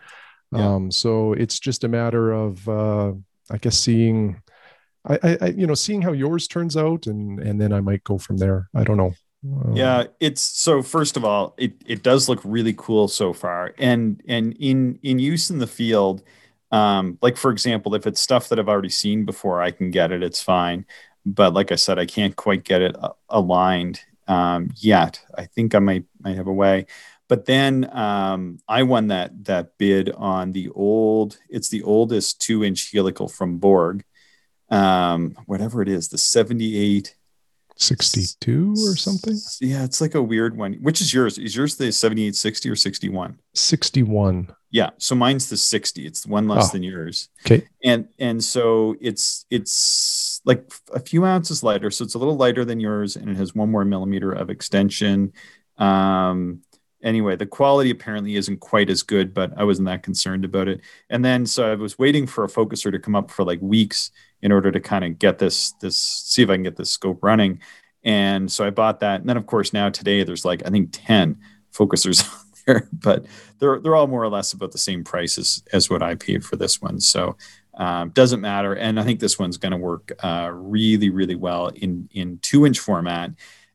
Yeah. 0.52 0.74
Um, 0.74 0.90
so 0.90 1.32
it's 1.34 1.58
just 1.58 1.84
a 1.84 1.88
matter 1.88 2.32
of 2.32 2.68
uh, 2.68 3.12
I 3.50 3.58
guess 3.58 3.78
seeing. 3.78 4.42
I, 5.08 5.38
I, 5.40 5.46
you 5.46 5.66
know, 5.66 5.74
seeing 5.74 6.02
how 6.02 6.12
yours 6.12 6.48
turns 6.48 6.76
out, 6.76 7.06
and 7.06 7.38
and 7.40 7.60
then 7.60 7.72
I 7.72 7.80
might 7.80 8.04
go 8.04 8.18
from 8.18 8.36
there. 8.36 8.68
I 8.74 8.84
don't 8.84 8.98
know 8.98 9.14
yeah 9.72 10.04
it's 10.18 10.40
so 10.40 10.82
first 10.82 11.16
of 11.16 11.24
all 11.24 11.54
it, 11.58 11.72
it 11.86 12.02
does 12.02 12.28
look 12.28 12.40
really 12.44 12.74
cool 12.76 13.06
so 13.06 13.32
far 13.32 13.72
and 13.78 14.20
and 14.26 14.56
in 14.58 14.98
in 15.02 15.20
use 15.20 15.48
in 15.48 15.58
the 15.58 15.66
field 15.66 16.24
um 16.72 17.18
like 17.22 17.36
for 17.36 17.52
example 17.52 17.94
if 17.94 18.06
it's 18.06 18.20
stuff 18.20 18.48
that 18.48 18.58
i've 18.58 18.68
already 18.68 18.88
seen 18.88 19.24
before 19.24 19.62
i 19.62 19.70
can 19.70 19.90
get 19.92 20.10
it 20.10 20.24
it's 20.24 20.42
fine 20.42 20.84
but 21.24 21.54
like 21.54 21.72
i 21.72 21.76
said 21.76 21.98
i 21.98 22.06
can't 22.06 22.36
quite 22.36 22.64
get 22.64 22.82
it 22.82 22.96
aligned 23.28 24.00
um 24.26 24.70
yet 24.76 25.20
i 25.36 25.44
think 25.44 25.74
i 25.74 25.78
might 25.78 26.04
might 26.20 26.36
have 26.36 26.46
a 26.46 26.52
way 26.52 26.86
but 27.28 27.44
then 27.44 27.88
um, 27.92 28.58
I 28.66 28.82
won 28.84 29.08
that 29.08 29.44
that 29.44 29.76
bid 29.76 30.10
on 30.12 30.52
the 30.52 30.70
old. 30.70 31.38
It's 31.50 31.68
the 31.68 31.82
oldest 31.82 32.40
two 32.40 32.64
inch 32.64 32.90
helical 32.90 33.28
from 33.28 33.58
Borg, 33.58 34.02
um, 34.70 35.36
whatever 35.44 35.82
it 35.82 35.88
is, 35.88 36.08
the 36.08 36.18
seventy 36.18 36.78
eight 36.78 37.14
62 37.80 38.72
or 38.72 38.96
something. 38.96 39.38
Yeah, 39.60 39.84
it's 39.84 40.00
like 40.00 40.14
a 40.14 40.22
weird 40.22 40.56
one. 40.56 40.74
Which 40.74 41.00
is 41.00 41.14
yours? 41.14 41.38
Is 41.38 41.54
yours 41.54 41.76
the 41.76 41.92
7860 41.92 42.70
or 42.70 42.76
61? 42.76 43.38
61. 43.54 44.52
Yeah, 44.70 44.90
so 44.98 45.14
mine's 45.14 45.48
the 45.48 45.56
60. 45.56 46.04
It's 46.04 46.26
one 46.26 46.48
less 46.48 46.70
oh. 46.70 46.72
than 46.72 46.82
yours. 46.82 47.28
Okay. 47.46 47.66
And 47.84 48.08
and 48.18 48.42
so 48.42 48.96
it's 49.00 49.46
it's 49.48 50.37
like 50.48 50.72
a 50.94 50.98
few 50.98 51.26
ounces 51.26 51.62
lighter, 51.62 51.90
so 51.90 52.02
it's 52.02 52.14
a 52.14 52.18
little 52.18 52.36
lighter 52.36 52.64
than 52.64 52.80
yours 52.80 53.16
and 53.16 53.28
it 53.28 53.36
has 53.36 53.54
one 53.54 53.70
more 53.70 53.84
millimeter 53.84 54.32
of 54.32 54.48
extension. 54.48 55.32
Um 55.76 56.62
anyway, 57.02 57.36
the 57.36 57.46
quality 57.46 57.90
apparently 57.90 58.36
isn't 58.36 58.58
quite 58.60 58.90
as 58.90 59.02
good, 59.02 59.34
but 59.34 59.52
I 59.56 59.64
wasn't 59.64 59.86
that 59.86 60.02
concerned 60.02 60.44
about 60.46 60.66
it. 60.66 60.80
And 61.10 61.22
then 61.22 61.44
so 61.44 61.70
I 61.70 61.74
was 61.74 61.98
waiting 61.98 62.26
for 62.26 62.44
a 62.44 62.48
focuser 62.48 62.90
to 62.90 62.98
come 62.98 63.14
up 63.14 63.30
for 63.30 63.44
like 63.44 63.60
weeks 63.60 64.10
in 64.40 64.50
order 64.50 64.72
to 64.72 64.80
kind 64.80 65.04
of 65.04 65.18
get 65.18 65.38
this 65.38 65.72
this 65.80 66.00
see 66.00 66.42
if 66.42 66.50
I 66.50 66.54
can 66.54 66.62
get 66.62 66.76
this 66.76 66.90
scope 66.90 67.22
running. 67.22 67.60
And 68.02 68.50
so 68.50 68.64
I 68.64 68.70
bought 68.70 69.00
that. 69.00 69.20
And 69.20 69.28
then 69.28 69.36
of 69.36 69.46
course 69.46 69.74
now 69.74 69.90
today 69.90 70.24
there's 70.24 70.46
like 70.46 70.66
I 70.66 70.70
think 70.70 70.88
10 70.92 71.36
focusers 71.72 72.26
on 72.32 72.46
there, 72.66 72.88
but 72.90 73.26
they're 73.58 73.80
they're 73.80 73.96
all 73.96 74.06
more 74.06 74.22
or 74.22 74.30
less 74.30 74.54
about 74.54 74.72
the 74.72 74.78
same 74.78 75.04
price 75.04 75.36
as, 75.36 75.62
as 75.74 75.90
what 75.90 76.02
I 76.02 76.14
paid 76.14 76.42
for 76.42 76.56
this 76.56 76.80
one. 76.80 77.00
So 77.00 77.36
um, 77.78 78.10
doesn't 78.10 78.40
matter. 78.40 78.74
And 78.74 79.00
I 79.00 79.04
think 79.04 79.20
this 79.20 79.38
one's 79.38 79.56
going 79.56 79.72
to 79.72 79.78
work 79.78 80.12
uh, 80.22 80.50
really, 80.52 81.10
really 81.10 81.36
well 81.36 81.68
in 81.68 82.08
in 82.12 82.38
two 82.42 82.66
inch 82.66 82.78
format. 82.78 83.30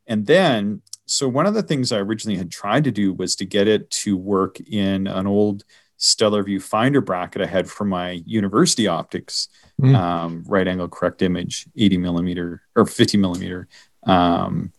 And 0.06 0.28
then, 0.28 0.82
so 1.06 1.28
one 1.28 1.45
of 1.45 1.54
the 1.54 1.64
things 1.64 1.91
I 1.91 1.99
originally 1.99 2.38
had 2.38 2.51
tried 2.51 2.84
to 2.84 2.91
do 2.91 3.14
was 3.14 3.36
to 3.38 3.45
get 3.45 3.68
it 3.68 3.89
to 3.91 4.18
work 4.18 4.60
in 4.60 5.08
an 5.08 5.26
old 5.26 5.64
stellar 5.97 6.43
viewfinder 6.43 7.04
bracket 7.04 7.41
I 7.41 7.45
had 7.45 7.70
for 7.70 7.86
my 7.86 8.22
university 8.26 8.88
optics 8.88 9.47
mm. 9.82 9.95
um, 9.95 10.43
right 10.47 10.68
angle 10.68 10.89
correct 10.89 11.22
image 11.22 11.66
80 11.78 11.97
millimeter 11.97 12.62
or 12.76 12.86
50 12.86 13.18
millimeter 13.18 13.70
um, 14.06 14.74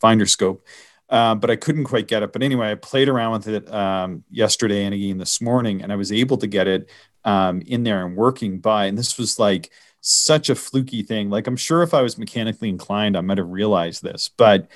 finder 0.00 0.26
scope. 0.26 0.64
Uh, 1.08 1.34
but 1.34 1.50
I 1.50 1.56
couldn't 1.56 1.84
quite 1.84 2.08
get 2.08 2.22
it. 2.24 2.32
But 2.32 2.42
anyway, 2.42 2.72
I 2.72 2.74
played 2.74 3.08
around 3.08 3.32
with 3.32 3.48
it 3.48 3.72
um, 3.72 4.24
yesterday 4.30 4.84
and 4.84 4.94
again 4.94 5.18
this 5.18 5.40
morning, 5.40 5.82
and 5.82 5.92
I 5.92 5.96
was 5.96 6.10
able 6.10 6.36
to 6.38 6.48
get 6.48 6.66
it 6.66 6.90
um, 7.26 7.60
in 7.66 7.82
there 7.82 8.06
and 8.06 8.16
working 8.16 8.60
by. 8.60 8.86
And 8.86 8.96
this 8.96 9.18
was 9.18 9.38
like 9.38 9.70
such 10.00 10.48
a 10.48 10.54
fluky 10.54 11.02
thing. 11.02 11.28
Like 11.28 11.46
I'm 11.46 11.56
sure 11.56 11.82
if 11.82 11.92
I 11.92 12.00
was 12.00 12.16
mechanically 12.16 12.70
inclined, 12.70 13.16
I 13.16 13.20
might 13.20 13.38
have 13.38 13.48
realized 13.48 14.02
this. 14.02 14.30
But 14.34 14.68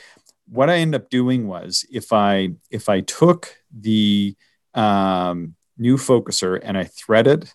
what 0.46 0.68
I 0.68 0.76
ended 0.76 1.00
up 1.00 1.08
doing 1.08 1.46
was 1.46 1.86
if 1.90 2.12
I 2.12 2.50
if 2.70 2.88
I 2.88 3.00
took 3.00 3.56
the 3.72 4.36
um, 4.74 5.54
new 5.78 5.96
focuser 5.96 6.60
and 6.62 6.76
I 6.76 6.84
threaded 6.84 7.50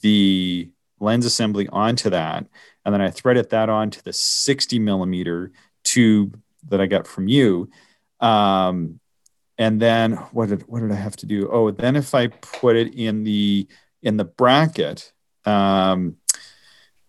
the 0.00 0.70
lens 0.98 1.26
assembly 1.26 1.68
onto 1.68 2.10
that. 2.10 2.46
And 2.84 2.94
then 2.94 3.02
I 3.02 3.10
threaded 3.10 3.50
that 3.50 3.68
onto 3.68 4.00
the 4.02 4.12
60 4.12 4.78
millimeter 4.78 5.52
tube 5.84 6.40
that 6.68 6.80
I 6.80 6.86
got 6.86 7.06
from 7.06 7.28
you. 7.28 7.70
Um, 8.20 9.00
and 9.58 9.80
then 9.80 10.12
what 10.32 10.48
did 10.48 10.62
what 10.66 10.80
did 10.80 10.92
I 10.92 10.96
have 10.96 11.16
to 11.16 11.26
do? 11.26 11.48
Oh, 11.52 11.70
then 11.70 11.94
if 11.94 12.14
I 12.14 12.28
put 12.28 12.76
it 12.76 12.94
in 12.94 13.24
the 13.24 13.68
in 14.02 14.16
the 14.16 14.24
bracket, 14.24 15.12
um, 15.44 16.16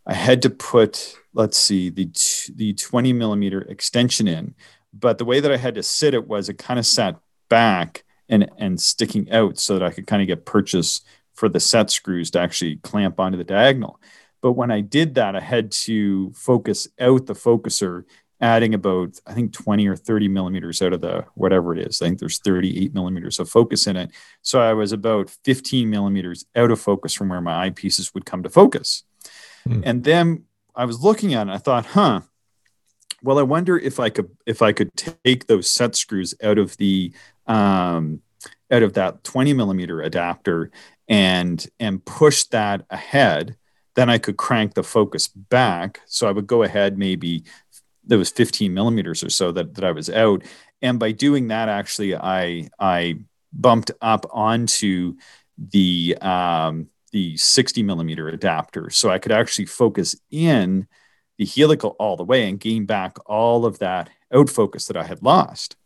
I 0.05 0.13
had 0.13 0.41
to 0.43 0.49
put 0.49 1.15
let's 1.33 1.57
see 1.57 1.89
the 1.89 2.09
the 2.55 2.73
20 2.73 3.13
millimeter 3.13 3.61
extension 3.61 4.27
in. 4.27 4.55
But 4.93 5.17
the 5.17 5.25
way 5.25 5.39
that 5.39 5.51
I 5.51 5.57
had 5.57 5.75
to 5.75 5.83
sit 5.83 6.13
it 6.13 6.27
was 6.27 6.49
it 6.49 6.57
kind 6.57 6.79
of 6.79 6.85
sat 6.85 7.17
back 7.49 8.03
and 8.29 8.49
and 8.57 8.79
sticking 8.79 9.31
out 9.31 9.57
so 9.57 9.77
that 9.77 9.85
I 9.85 9.91
could 9.91 10.07
kind 10.07 10.21
of 10.21 10.27
get 10.27 10.45
purchase 10.45 11.01
for 11.33 11.49
the 11.49 11.59
set 11.59 11.89
screws 11.89 12.31
to 12.31 12.39
actually 12.39 12.77
clamp 12.77 13.19
onto 13.19 13.37
the 13.37 13.43
diagonal. 13.43 13.99
But 14.41 14.53
when 14.53 14.71
I 14.71 14.81
did 14.81 15.15
that, 15.15 15.35
I 15.35 15.39
had 15.39 15.71
to 15.71 16.31
focus 16.31 16.87
out 16.99 17.27
the 17.27 17.33
focuser, 17.33 18.03
adding 18.41 18.73
about, 18.73 19.19
I 19.25 19.33
think, 19.33 19.53
20 19.53 19.87
or 19.87 19.95
30 19.95 20.27
millimeters 20.27 20.81
out 20.81 20.93
of 20.93 21.01
the 21.01 21.25
whatever 21.35 21.73
it 21.75 21.87
is. 21.87 22.01
I 22.01 22.07
think 22.07 22.19
there's 22.19 22.39
38 22.39 22.93
millimeters 22.93 23.39
of 23.39 23.49
focus 23.49 23.87
in 23.87 23.95
it. 23.95 24.11
So 24.41 24.59
I 24.59 24.73
was 24.73 24.91
about 24.91 25.29
15 25.45 25.89
millimeters 25.89 26.45
out 26.55 26.71
of 26.71 26.79
focus 26.79 27.13
from 27.13 27.29
where 27.29 27.41
my 27.41 27.69
eyepieces 27.69 28.13
would 28.13 28.25
come 28.25 28.43
to 28.43 28.49
focus. 28.49 29.03
Mm. 29.67 29.83
And 29.85 30.03
then 30.03 30.45
I 30.75 30.85
was 30.85 31.01
looking 31.01 31.33
at 31.33 31.47
it, 31.47 31.51
I 31.51 31.57
thought, 31.57 31.85
huh, 31.85 32.21
well, 33.23 33.37
I 33.37 33.43
wonder 33.43 33.77
if 33.77 33.99
I 33.99 34.09
could 34.09 34.29
if 34.47 34.63
I 34.63 34.73
could 34.73 34.89
take 34.95 35.45
those 35.45 35.69
set 35.69 35.95
screws 35.95 36.33
out 36.41 36.57
of 36.57 36.75
the 36.77 37.13
um, 37.45 38.21
out 38.71 38.83
of 38.83 38.93
that 38.93 39.23
20 39.23 39.53
millimeter 39.53 40.01
adapter 40.01 40.71
and 41.07 41.67
and 41.79 42.03
push 42.05 42.45
that 42.45 42.85
ahead 42.89 43.57
then 43.95 44.09
i 44.09 44.17
could 44.17 44.37
crank 44.37 44.73
the 44.73 44.83
focus 44.83 45.27
back 45.27 45.99
so 46.05 46.27
i 46.27 46.31
would 46.31 46.47
go 46.47 46.63
ahead 46.63 46.97
maybe 46.97 47.43
there 48.11 48.17
was 48.17 48.29
15 48.29 48.73
millimeters 48.73 49.23
or 49.23 49.29
so 49.29 49.53
that, 49.53 49.73
that 49.75 49.85
i 49.85 49.91
was 49.91 50.09
out 50.09 50.43
and 50.81 50.99
by 50.99 51.13
doing 51.13 51.47
that 51.47 51.69
actually 51.69 52.13
i 52.13 52.67
i 52.77 53.17
bumped 53.53 53.91
up 54.01 54.25
onto 54.31 55.15
the 55.57 56.17
um, 56.21 56.87
the 57.13 57.37
60 57.37 57.83
millimeter 57.83 58.27
adapter 58.27 58.89
so 58.89 59.09
i 59.09 59.17
could 59.17 59.31
actually 59.31 59.65
focus 59.65 60.13
in 60.29 60.87
the 61.37 61.45
helical 61.45 61.95
all 61.99 62.17
the 62.17 62.23
way 62.23 62.49
and 62.49 62.59
gain 62.59 62.85
back 62.85 63.15
all 63.25 63.65
of 63.65 63.79
that 63.79 64.09
out 64.33 64.49
focus 64.49 64.87
that 64.87 64.97
i 64.97 65.03
had 65.03 65.23
lost 65.23 65.77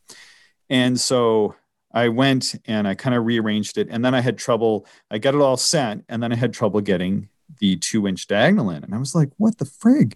and 0.68 1.00
so 1.00 1.54
I 1.94 2.10
went 2.10 2.56
and 2.66 2.90
I 2.90 2.96
kind 2.96 3.16
of 3.16 3.26
rearranged 3.26 3.78
it. 3.78 3.88
And 3.90 4.04
then 4.04 4.14
I 4.14 4.20
had 4.20 4.38
trouble, 4.38 4.86
I 5.10 5.18
got 5.18 5.34
it 5.34 5.40
all 5.40 5.56
set. 5.56 6.00
And 6.10 6.22
then 6.22 6.34
I 6.34 6.36
had 6.36 6.54
trouble 6.54 6.82
getting 6.82 7.30
the 7.60 7.78
two 7.78 8.06
inch 8.06 8.28
diagonal 8.28 8.70
in. 8.72 8.84
And 8.84 8.94
I 8.94 8.98
was 8.98 9.16
like, 9.16 9.30
what 9.38 9.60
the 9.60 9.66
frig? 9.66 10.16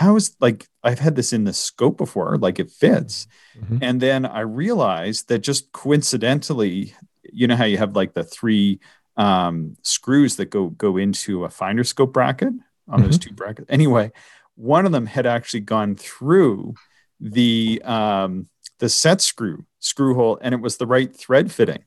How 0.00 0.16
is 0.16 0.34
like, 0.40 0.66
I've 0.82 0.98
had 0.98 1.14
this 1.14 1.34
in 1.34 1.44
the 1.44 1.52
scope 1.52 1.98
before, 1.98 2.38
like 2.38 2.58
it 2.58 2.70
fits. 2.70 3.26
Mm-hmm. 3.54 3.78
And 3.82 4.00
then 4.00 4.24
I 4.24 4.40
realized 4.40 5.28
that 5.28 5.40
just 5.40 5.72
coincidentally, 5.72 6.94
you 7.30 7.46
know 7.46 7.54
how 7.54 7.66
you 7.66 7.76
have 7.76 7.94
like 7.94 8.14
the 8.14 8.24
three 8.24 8.80
um, 9.18 9.76
screws 9.82 10.36
that 10.36 10.46
go 10.46 10.70
go 10.70 10.96
into 10.96 11.44
a 11.44 11.50
finder 11.50 11.84
scope 11.84 12.14
bracket 12.14 12.48
on 12.48 13.00
mm-hmm. 13.00 13.04
those 13.04 13.18
two 13.18 13.34
brackets. 13.34 13.66
Anyway, 13.68 14.10
one 14.54 14.86
of 14.86 14.92
them 14.92 15.04
had 15.04 15.26
actually 15.26 15.60
gone 15.60 15.96
through 15.96 16.72
the 17.20 17.82
um, 17.84 18.48
the 18.78 18.88
set 18.88 19.20
screw 19.20 19.66
screw 19.80 20.14
hole 20.14 20.38
and 20.40 20.54
it 20.54 20.62
was 20.62 20.78
the 20.78 20.86
right 20.86 21.14
thread 21.14 21.52
fitting. 21.52 21.84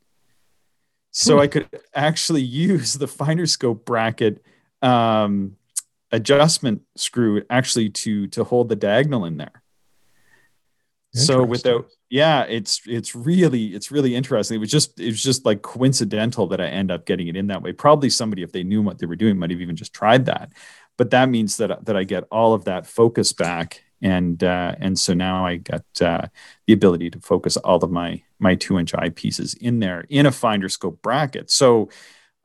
So 1.10 1.38
hmm. 1.38 1.42
I 1.42 1.48
could 1.48 1.68
actually 1.96 2.42
use 2.68 2.94
the 2.94 3.08
finder 3.08 3.48
scope 3.48 3.86
bracket 3.86 4.46
um, 4.84 5.56
adjustment 6.14 6.84
screw 6.96 7.44
actually 7.50 7.90
to 7.90 8.28
to 8.28 8.46
hold 8.46 8.70
the 8.70 8.78
diagonal 8.78 9.26
in 9.26 9.36
there. 9.36 9.64
So 11.16 11.44
without 11.44 11.90
yeah, 12.10 12.44
it's 12.44 12.82
it's 12.88 13.14
really 13.14 13.76
it's 13.76 13.92
really 13.92 14.16
interesting. 14.16 14.56
It 14.56 14.60
was 14.60 14.72
just 14.72 15.00
it 15.00 15.08
was 15.08 15.22
just 15.22 15.46
like 15.46 15.62
coincidental 15.62 16.48
that 16.48 16.62
I 16.62 16.68
end 16.68 16.90
up 16.90 17.06
getting 17.06 17.28
it 17.28 17.36
in 17.36 17.48
that 17.48 17.62
way. 17.62 17.72
Probably 17.72 18.10
somebody 18.10 18.42
if 18.42 18.52
they 18.52 18.64
knew 18.64 18.82
what 18.82 18.98
they 18.98 19.06
were 19.06 19.16
doing 19.16 19.38
might 19.38 19.52
have 19.52 19.62
even 19.62 19.76
just 19.76 19.94
tried 19.94 20.26
that. 20.26 20.54
But 20.98 21.12
that 21.12 21.30
means 21.30 21.58
that 21.58 21.86
that 21.86 21.98
I 21.98 22.04
get 22.04 22.24
all 22.32 22.54
of 22.54 22.66
that 22.66 22.88
focus 22.88 23.34
back 23.34 23.84
and 24.02 24.44
uh, 24.44 24.76
and 24.80 24.98
so 24.98 25.14
now 25.14 25.46
I 25.46 25.58
got 25.58 25.86
uh, 26.02 26.28
the 26.68 26.74
ability 26.74 27.10
to 27.12 27.20
focus 27.20 27.58
all 27.58 27.84
of 27.84 27.92
my 27.92 28.22
my 28.40 28.56
two 28.56 28.80
inch 28.80 28.94
eyepieces 28.94 29.56
in 29.58 29.80
there 29.80 30.06
in 30.10 30.26
a 30.26 30.32
finder 30.32 30.70
scope 30.70 31.02
bracket. 31.02 31.52
So 31.52 31.90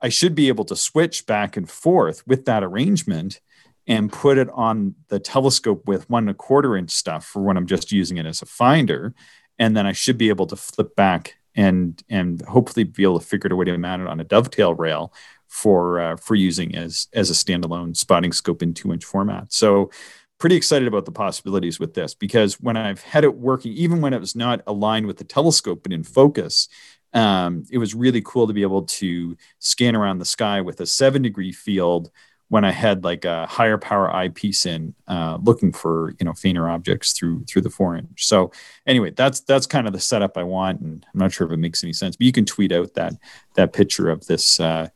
I 0.00 0.10
should 0.10 0.34
be 0.34 0.48
able 0.48 0.64
to 0.66 0.76
switch 0.76 1.26
back 1.26 1.56
and 1.56 1.68
forth 1.68 2.26
with 2.26 2.44
that 2.44 2.62
arrangement 2.62 3.40
and 3.88 4.12
put 4.12 4.36
it 4.36 4.50
on 4.52 4.94
the 5.08 5.18
telescope 5.18 5.88
with 5.88 6.08
one 6.10 6.24
and 6.24 6.30
a 6.30 6.34
quarter 6.34 6.76
inch 6.76 6.90
stuff 6.90 7.24
for 7.24 7.42
when 7.42 7.56
I'm 7.56 7.66
just 7.66 7.90
using 7.90 8.18
it 8.18 8.26
as 8.26 8.42
a 8.42 8.46
finder, 8.46 9.14
and 9.58 9.76
then 9.76 9.86
I 9.86 9.92
should 9.92 10.18
be 10.18 10.28
able 10.28 10.46
to 10.48 10.56
flip 10.56 10.94
back 10.94 11.36
and 11.56 12.00
and 12.08 12.42
hopefully 12.42 12.84
be 12.84 13.02
able 13.02 13.18
to 13.18 13.26
figure 13.26 13.48
out 13.48 13.52
a 13.52 13.56
way 13.56 13.64
to 13.64 13.76
mount 13.78 14.02
it 14.02 14.08
on 14.08 14.20
a 14.20 14.24
dovetail 14.24 14.74
rail 14.74 15.12
for 15.48 16.00
uh, 16.00 16.16
for 16.16 16.34
using 16.34 16.76
as 16.76 17.08
as 17.14 17.30
a 17.30 17.32
standalone 17.32 17.96
spotting 17.96 18.32
scope 18.32 18.62
in 18.62 18.74
two 18.74 18.92
inch 18.92 19.04
format. 19.04 19.52
So 19.52 19.90
pretty 20.38 20.54
excited 20.54 20.86
about 20.86 21.04
the 21.04 21.10
possibilities 21.10 21.80
with 21.80 21.94
this 21.94 22.14
because 22.14 22.60
when 22.60 22.76
I've 22.76 23.02
had 23.02 23.24
it 23.24 23.34
working, 23.34 23.72
even 23.72 24.00
when 24.00 24.12
it 24.12 24.20
was 24.20 24.36
not 24.36 24.60
aligned 24.68 25.06
with 25.06 25.16
the 25.16 25.24
telescope 25.24 25.82
but 25.82 25.92
in 25.92 26.04
focus, 26.04 26.68
um, 27.12 27.64
it 27.72 27.78
was 27.78 27.94
really 27.94 28.22
cool 28.24 28.46
to 28.46 28.52
be 28.52 28.62
able 28.62 28.82
to 28.82 29.36
scan 29.58 29.96
around 29.96 30.18
the 30.18 30.24
sky 30.24 30.60
with 30.60 30.80
a 30.80 30.86
seven 30.86 31.22
degree 31.22 31.52
field 31.52 32.10
when 32.50 32.64
I 32.64 32.70
had 32.70 33.04
like 33.04 33.24
a 33.24 33.46
higher 33.46 33.76
power 33.76 34.14
eyepiece 34.14 34.64
in, 34.64 34.94
uh, 35.06 35.38
looking 35.42 35.72
for 35.72 36.14
you 36.18 36.24
know 36.24 36.32
fainter 36.32 36.68
objects 36.68 37.12
through 37.12 37.44
through 37.44 37.62
the 37.62 37.70
four 37.70 37.96
inch. 37.96 38.26
So 38.26 38.52
anyway, 38.86 39.10
that's 39.10 39.40
that's 39.40 39.66
kind 39.66 39.86
of 39.86 39.92
the 39.92 40.00
setup 40.00 40.36
I 40.36 40.42
want, 40.42 40.80
and 40.80 41.04
I'm 41.12 41.20
not 41.20 41.32
sure 41.32 41.46
if 41.46 41.52
it 41.52 41.58
makes 41.58 41.84
any 41.84 41.92
sense, 41.92 42.16
but 42.16 42.24
you 42.24 42.32
can 42.32 42.44
tweet 42.44 42.72
out 42.72 42.94
that 42.94 43.14
that 43.54 43.72
picture 43.72 44.08
of 44.10 44.26
this 44.26 44.60
uh, 44.60 44.88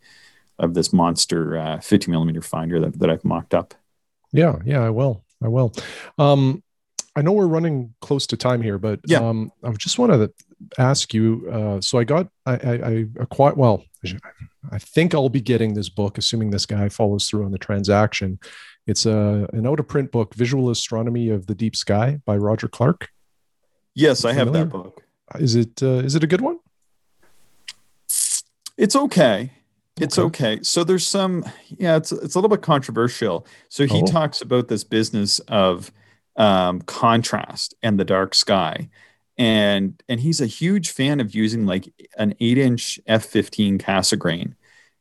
of 0.58 0.74
this 0.74 0.92
monster 0.92 1.58
uh, 1.58 1.80
50 1.80 2.10
millimeter 2.10 2.40
finder 2.40 2.80
that, 2.80 2.98
that 3.00 3.10
I've 3.10 3.24
mocked 3.24 3.54
up. 3.54 3.74
Yeah, 4.32 4.58
yeah, 4.64 4.80
I 4.80 4.90
will. 4.90 5.24
I 5.42 5.48
will. 5.48 5.72
Um, 6.18 6.62
I 7.14 7.20
know 7.20 7.32
we're 7.32 7.46
running 7.46 7.94
close 8.00 8.26
to 8.28 8.36
time 8.36 8.62
here, 8.62 8.78
but 8.78 9.00
yeah. 9.06 9.18
um, 9.18 9.52
I 9.62 9.70
just 9.72 9.98
want 9.98 10.12
to 10.12 10.32
ask 10.78 11.12
you. 11.12 11.48
Uh, 11.50 11.80
so 11.80 11.98
I 11.98 12.04
got, 12.04 12.28
I, 12.46 12.52
I, 12.52 12.72
I 12.72 13.04
acquired, 13.20 13.56
well, 13.56 13.84
I 14.70 14.78
think 14.78 15.14
I'll 15.14 15.28
be 15.28 15.40
getting 15.40 15.74
this 15.74 15.88
book, 15.88 16.18
assuming 16.18 16.50
this 16.50 16.66
guy 16.66 16.88
follows 16.88 17.28
through 17.28 17.44
on 17.44 17.52
the 17.52 17.58
transaction. 17.58 18.38
It's 18.86 19.06
a 19.06 19.48
an 19.52 19.66
out 19.66 19.80
of 19.80 19.88
print 19.88 20.10
book, 20.10 20.34
Visual 20.34 20.70
Astronomy 20.70 21.28
of 21.28 21.46
the 21.46 21.54
Deep 21.54 21.76
Sky 21.76 22.20
by 22.24 22.36
Roger 22.36 22.68
Clark. 22.68 23.08
Yes, 23.94 24.24
I 24.24 24.32
have 24.32 24.52
that 24.52 24.70
book. 24.70 25.02
Is 25.38 25.54
it 25.54 25.82
uh, 25.82 26.02
is 26.04 26.14
it 26.14 26.24
a 26.24 26.26
good 26.26 26.40
one? 26.40 26.58
It's 28.76 28.96
okay. 28.96 29.52
It's 30.00 30.18
okay. 30.18 30.54
okay. 30.54 30.62
So 30.62 30.84
there's 30.84 31.06
some, 31.06 31.44
yeah, 31.68 31.96
it's 31.96 32.12
it's 32.12 32.34
a 32.34 32.38
little 32.38 32.48
bit 32.48 32.62
controversial. 32.62 33.46
So 33.68 33.86
he 33.86 34.02
oh. 34.02 34.06
talks 34.06 34.40
about 34.40 34.68
this 34.68 34.84
business 34.84 35.38
of 35.40 35.92
um, 36.36 36.80
contrast 36.82 37.74
and 37.82 38.00
the 38.00 38.04
dark 38.04 38.34
sky, 38.34 38.88
and 39.38 40.02
and 40.08 40.20
he's 40.20 40.40
a 40.40 40.46
huge 40.46 40.90
fan 40.90 41.20
of 41.20 41.34
using 41.34 41.66
like 41.66 41.92
an 42.18 42.34
eight 42.40 42.58
inch 42.58 43.00
f15 43.08 43.80
Cassegrain, 43.80 44.48
mm. 44.48 44.54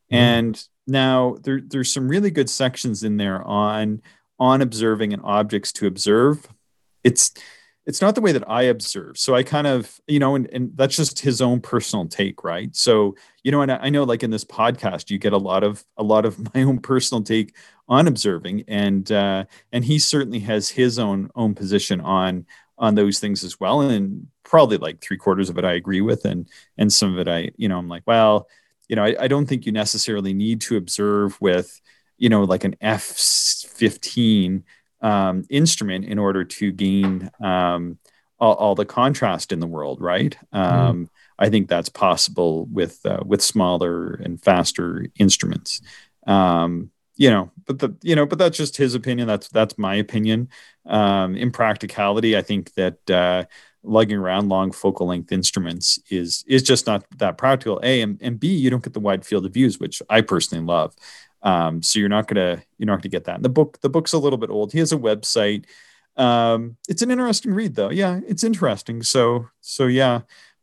and 0.10 0.68
now 0.88 1.38
there 1.44 1.62
there's 1.66 1.94
some 1.94 2.08
really 2.08 2.32
good 2.32 2.50
sections 2.50 3.04
in 3.04 3.18
there 3.18 3.44
on 3.44 4.02
on 4.40 4.62
observing 4.62 5.14
and 5.14 5.22
objects 5.24 5.72
to 5.74 5.88
observe. 5.88 6.48
It's 7.04 7.32
it's 7.86 8.02
not 8.02 8.16
the 8.16 8.22
way 8.22 8.32
that 8.32 8.50
I 8.50 8.64
observe. 8.64 9.18
So 9.18 9.34
I 9.34 9.42
kind 9.42 9.66
of, 9.66 10.00
you 10.08 10.20
know, 10.20 10.36
and, 10.36 10.48
and 10.54 10.72
that's 10.76 10.96
just 10.96 11.20
his 11.20 11.42
own 11.42 11.62
personal 11.62 12.08
take, 12.08 12.44
right? 12.44 12.76
So, 12.76 13.16
you 13.44 13.52
know, 13.52 13.62
and 13.62 13.72
I, 13.72 13.78
I 13.78 13.90
know 13.90 14.04
like 14.04 14.22
in 14.22 14.30
this 14.30 14.46
podcast, 14.46 15.10
you 15.10 15.18
get 15.18 15.34
a 15.34 15.38
lot 15.38 15.64
of 15.64 15.84
a 15.98 16.04
lot 16.04 16.26
of 16.26 16.38
my 16.56 16.64
own 16.64 16.80
personal 16.80 17.24
take 17.24 17.56
on 17.88 18.08
observing. 18.08 18.66
And 18.68 19.12
uh 19.12 19.46
and 19.72 19.84
he 19.84 20.00
certainly 20.00 20.40
has 20.40 20.70
his 20.70 21.00
own 21.00 21.30
own 21.36 21.56
position 21.56 22.02
on 22.02 22.46
on 22.82 22.96
those 22.96 23.20
things 23.20 23.46
as 23.46 23.60
well. 23.60 23.82
And 23.82 24.28
probably 24.44 24.78
like 24.78 25.00
three 25.00 25.16
quarters 25.16 25.50
of 25.50 25.58
it 25.58 25.64
I 25.64 25.74
agree 25.74 26.02
with. 26.02 26.26
And 26.26 26.50
and 26.78 26.92
some 26.92 27.14
of 27.14 27.20
it 27.20 27.30
I, 27.30 27.52
you 27.56 27.70
know, 27.70 27.78
I'm 27.78 27.88
like, 27.88 28.04
well, 28.06 28.50
you 28.90 28.98
know, 28.98 29.06
I, 29.06 29.16
I 29.22 29.28
don't 29.30 29.46
think 29.46 29.66
you 29.66 29.72
necessarily 29.72 30.34
need 30.34 30.60
to 30.62 30.76
observe 30.76 31.40
with, 31.40 31.80
you 32.18 32.28
know, 32.28 32.44
like 32.44 32.66
an 32.66 32.76
F 32.82 33.04
15 33.04 34.66
um, 35.02 35.46
instrument 35.50 36.06
in 36.06 36.20
order 36.20 36.44
to 36.44 36.72
gain 36.72 37.30
um, 37.42 37.98
all, 38.40 38.56
all, 38.56 38.76
the 38.76 38.86
contrast 38.86 39.52
in 39.52 39.60
the 39.60 39.68
world, 39.68 40.02
right? 40.02 40.36
Um, 40.52 41.06
mm. 41.06 41.10
I 41.40 41.50
think 41.50 41.70
that's 41.70 41.90
possible 41.90 42.66
with 42.66 43.00
uh, 43.06 43.24
with 43.26 43.42
smaller 43.42 44.14
and 44.14 44.42
faster 44.42 45.06
instruments. 45.18 45.82
Um, 46.28 46.92
you 47.16 47.30
know, 47.30 47.52
but 47.72 47.80
the 47.80 48.08
you 48.08 48.16
know, 48.16 48.26
but 48.26 48.38
that's 48.38 48.58
just 48.58 48.78
his 48.78 48.96
opinion. 48.96 49.28
That's 49.28 49.48
that's 49.50 49.78
my 49.78 49.96
opinion. 49.96 50.50
Um, 50.86 51.36
in 51.36 51.52
practicality, 51.52 52.36
I 52.38 52.42
think 52.42 52.74
that 52.74 53.10
uh, 53.10 53.46
lugging 53.84 54.18
around 54.18 54.50
long 54.50 54.72
focal 54.72 55.08
length 55.08 55.32
instruments 55.32 56.00
is 56.10 56.44
is 56.48 56.64
just 56.64 56.88
not 56.88 57.06
that 57.18 57.38
practical. 57.38 57.80
A 57.84 58.02
and, 58.02 58.22
and 58.22 58.40
B, 58.40 58.54
you 58.54 58.70
don't 58.70 58.84
get 58.84 58.94
the 58.94 59.00
wide 59.00 59.26
field 59.26 59.46
of 59.46 59.54
views, 59.54 59.80
which 59.80 60.02
I 60.10 60.22
personally 60.22 60.66
love. 60.66 60.96
Um, 61.44 61.82
so 61.82 62.00
you're 62.00 62.10
not 62.10 62.28
gonna 62.28 62.62
you're 62.78 62.88
not 62.88 63.02
gonna 63.02 63.10
get 63.10 63.26
that. 63.26 63.36
And 63.36 63.46
the 63.46 63.50
book 63.50 63.80
the 63.82 63.90
book's 63.90 64.14
a 64.14 64.20
little 64.20 64.38
bit 64.38 64.50
old. 64.50 64.74
He 64.74 64.80
has 64.80 64.92
a 64.92 64.98
website. 64.98 65.66
Um, 66.18 66.78
it's 66.90 67.02
an 67.02 67.12
interesting 67.12 67.54
read 67.54 67.76
though. 67.76 67.90
Yeah, 67.90 68.20
it's 68.28 68.44
interesting. 68.44 69.04
So 69.04 69.48
so 69.62 69.88
yeah. 69.88 70.22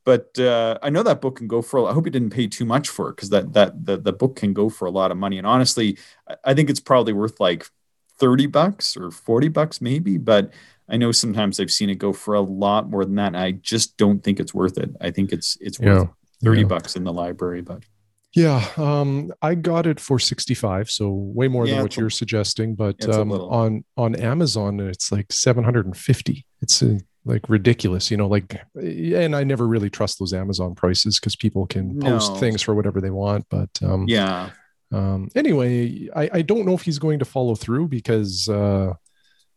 But 0.08 0.38
uh, 0.38 0.78
I 0.82 0.88
know 0.88 1.02
that 1.02 1.20
book 1.20 1.36
can 1.36 1.48
go 1.48 1.60
for. 1.60 1.86
I 1.86 1.92
hope 1.92 2.06
you 2.06 2.10
didn't 2.10 2.30
pay 2.30 2.46
too 2.46 2.64
much 2.64 2.88
for 2.88 3.10
it 3.10 3.16
because 3.16 3.28
that 3.28 3.52
that 3.52 3.84
the, 3.84 3.98
the 3.98 4.12
book 4.14 4.36
can 4.36 4.54
go 4.54 4.70
for 4.70 4.86
a 4.86 4.90
lot 4.90 5.10
of 5.10 5.18
money. 5.18 5.36
And 5.36 5.46
honestly, 5.46 5.98
I 6.42 6.54
think 6.54 6.70
it's 6.70 6.80
probably 6.80 7.12
worth 7.12 7.38
like 7.40 7.66
thirty 8.18 8.46
bucks 8.46 8.96
or 8.96 9.10
forty 9.10 9.48
bucks 9.48 9.82
maybe. 9.82 10.16
But 10.16 10.50
I 10.88 10.96
know 10.96 11.12
sometimes 11.12 11.60
I've 11.60 11.70
seen 11.70 11.90
it 11.90 11.96
go 11.96 12.14
for 12.14 12.32
a 12.32 12.40
lot 12.40 12.88
more 12.88 13.04
than 13.04 13.16
that. 13.16 13.26
And 13.26 13.36
I 13.36 13.50
just 13.50 13.98
don't 13.98 14.24
think 14.24 14.40
it's 14.40 14.54
worth 14.54 14.78
it. 14.78 14.92
I 14.98 15.10
think 15.10 15.30
it's 15.30 15.58
it's 15.60 15.78
worth 15.78 16.08
yeah, 16.08 16.12
thirty 16.42 16.62
yeah. 16.62 16.68
bucks 16.68 16.96
in 16.96 17.04
the 17.04 17.12
library, 17.12 17.60
but 17.60 17.84
yeah, 18.34 18.66
um, 18.78 19.30
I 19.42 19.54
got 19.54 19.86
it 19.86 19.98
for 20.00 20.18
65, 20.18 20.90
so 20.90 21.10
way 21.10 21.48
more 21.48 21.66
yeah, 21.66 21.74
than 21.74 21.82
what 21.82 21.96
you're 21.96 22.06
a, 22.06 22.10
suggesting. 22.10 22.74
But 22.74 23.06
um, 23.08 23.30
on 23.30 23.84
on 23.98 24.14
Amazon, 24.16 24.80
it's 24.80 25.12
like 25.12 25.32
750. 25.32 26.46
It's 26.62 26.82
uh, 26.82 26.98
like 27.28 27.48
ridiculous, 27.48 28.10
you 28.10 28.16
know. 28.16 28.26
Like, 28.26 28.60
and 28.74 29.36
I 29.36 29.44
never 29.44 29.66
really 29.66 29.90
trust 29.90 30.18
those 30.18 30.32
Amazon 30.32 30.74
prices 30.74 31.20
because 31.20 31.36
people 31.36 31.66
can 31.66 32.00
post 32.00 32.32
no. 32.32 32.38
things 32.38 32.62
for 32.62 32.74
whatever 32.74 33.00
they 33.00 33.10
want. 33.10 33.46
But 33.50 33.70
um, 33.82 34.06
yeah. 34.08 34.50
Um, 34.90 35.28
anyway, 35.34 36.08
I, 36.16 36.30
I 36.32 36.42
don't 36.42 36.64
know 36.64 36.72
if 36.72 36.82
he's 36.82 36.98
going 36.98 37.18
to 37.18 37.26
follow 37.26 37.54
through 37.54 37.88
because 37.88 38.48
uh, 38.48 38.94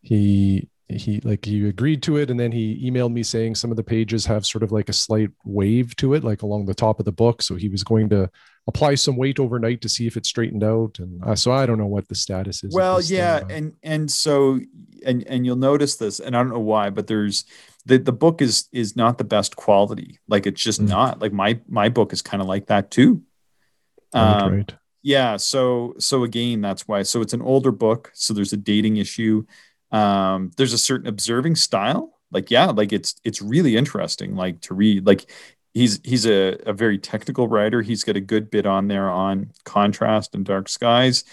he 0.01 0.69
he 0.91 1.21
like 1.21 1.45
he 1.45 1.67
agreed 1.67 2.03
to 2.03 2.17
it 2.17 2.29
and 2.29 2.39
then 2.39 2.51
he 2.51 2.89
emailed 2.89 3.13
me 3.13 3.23
saying 3.23 3.55
some 3.55 3.71
of 3.71 3.77
the 3.77 3.83
pages 3.83 4.25
have 4.25 4.45
sort 4.45 4.63
of 4.63 4.71
like 4.71 4.89
a 4.89 4.93
slight 4.93 5.29
wave 5.45 5.95
to 5.97 6.13
it 6.13 6.23
like 6.23 6.41
along 6.41 6.65
the 6.65 6.73
top 6.73 6.99
of 6.99 7.05
the 7.05 7.11
book. 7.11 7.41
So 7.41 7.55
he 7.55 7.69
was 7.69 7.83
going 7.83 8.09
to 8.09 8.29
apply 8.67 8.95
some 8.95 9.17
weight 9.17 9.39
overnight 9.39 9.81
to 9.81 9.89
see 9.89 10.05
if 10.05 10.15
it 10.15 10.25
straightened 10.25 10.63
out 10.63 10.99
and 10.99 11.19
uh, 11.25 11.33
so 11.33 11.51
i 11.51 11.65
don't 11.65 11.79
know 11.79 11.87
what 11.87 12.07
the 12.07 12.13
status 12.13 12.63
is 12.63 12.71
well 12.75 13.01
yeah 13.01 13.39
thing, 13.39 13.51
and 13.51 13.73
and 13.81 14.11
so 14.11 14.59
and 15.03 15.25
and 15.25 15.47
you'll 15.47 15.55
notice 15.55 15.95
this 15.95 16.19
and 16.19 16.37
i 16.37 16.39
don't 16.39 16.51
know 16.51 16.59
why 16.59 16.87
but 16.91 17.07
there's 17.07 17.43
the 17.85 17.97
the 17.97 18.11
book 18.11 18.41
is 18.41 18.67
is 18.71 18.95
not 18.95 19.17
the 19.17 19.23
best 19.23 19.55
quality. 19.55 20.19
Like 20.27 20.45
it's 20.45 20.61
just 20.61 20.81
mm. 20.81 20.89
not. 20.89 21.21
Like 21.21 21.33
my 21.33 21.59
my 21.67 21.89
book 21.89 22.13
is 22.13 22.21
kind 22.21 22.41
of 22.41 22.47
like 22.47 22.67
that 22.67 22.91
too. 22.91 23.23
Um, 24.13 24.55
right. 24.55 24.73
yeah 25.03 25.37
so 25.37 25.93
so 25.97 26.25
again 26.25 26.59
that's 26.59 26.85
why 26.85 27.01
so 27.01 27.21
it's 27.21 27.31
an 27.31 27.41
older 27.41 27.71
book 27.71 28.11
so 28.13 28.33
there's 28.33 28.51
a 28.51 28.57
dating 28.57 28.97
issue 28.97 29.45
um, 29.91 30.51
there's 30.57 30.73
a 30.73 30.77
certain 30.77 31.07
observing 31.07 31.55
style. 31.55 32.17
Like 32.31 32.49
yeah 32.49 32.67
like 32.67 32.93
it's 32.93 33.15
it's 33.25 33.41
really 33.41 33.75
interesting 33.75 34.35
like 34.35 34.61
to 34.61 34.73
read 34.73 35.05
like 35.05 35.29
he's 35.73 35.99
he's 36.03 36.25
a, 36.25 36.57
a 36.65 36.73
very 36.73 36.97
technical 36.97 37.47
writer. 37.47 37.81
He's 37.81 38.03
got 38.03 38.15
a 38.15 38.21
good 38.21 38.49
bit 38.49 38.65
on 38.65 38.87
there 38.87 39.09
on 39.09 39.51
contrast 39.65 40.33
and 40.33 40.45
dark 40.45 40.69
skies 40.69 41.23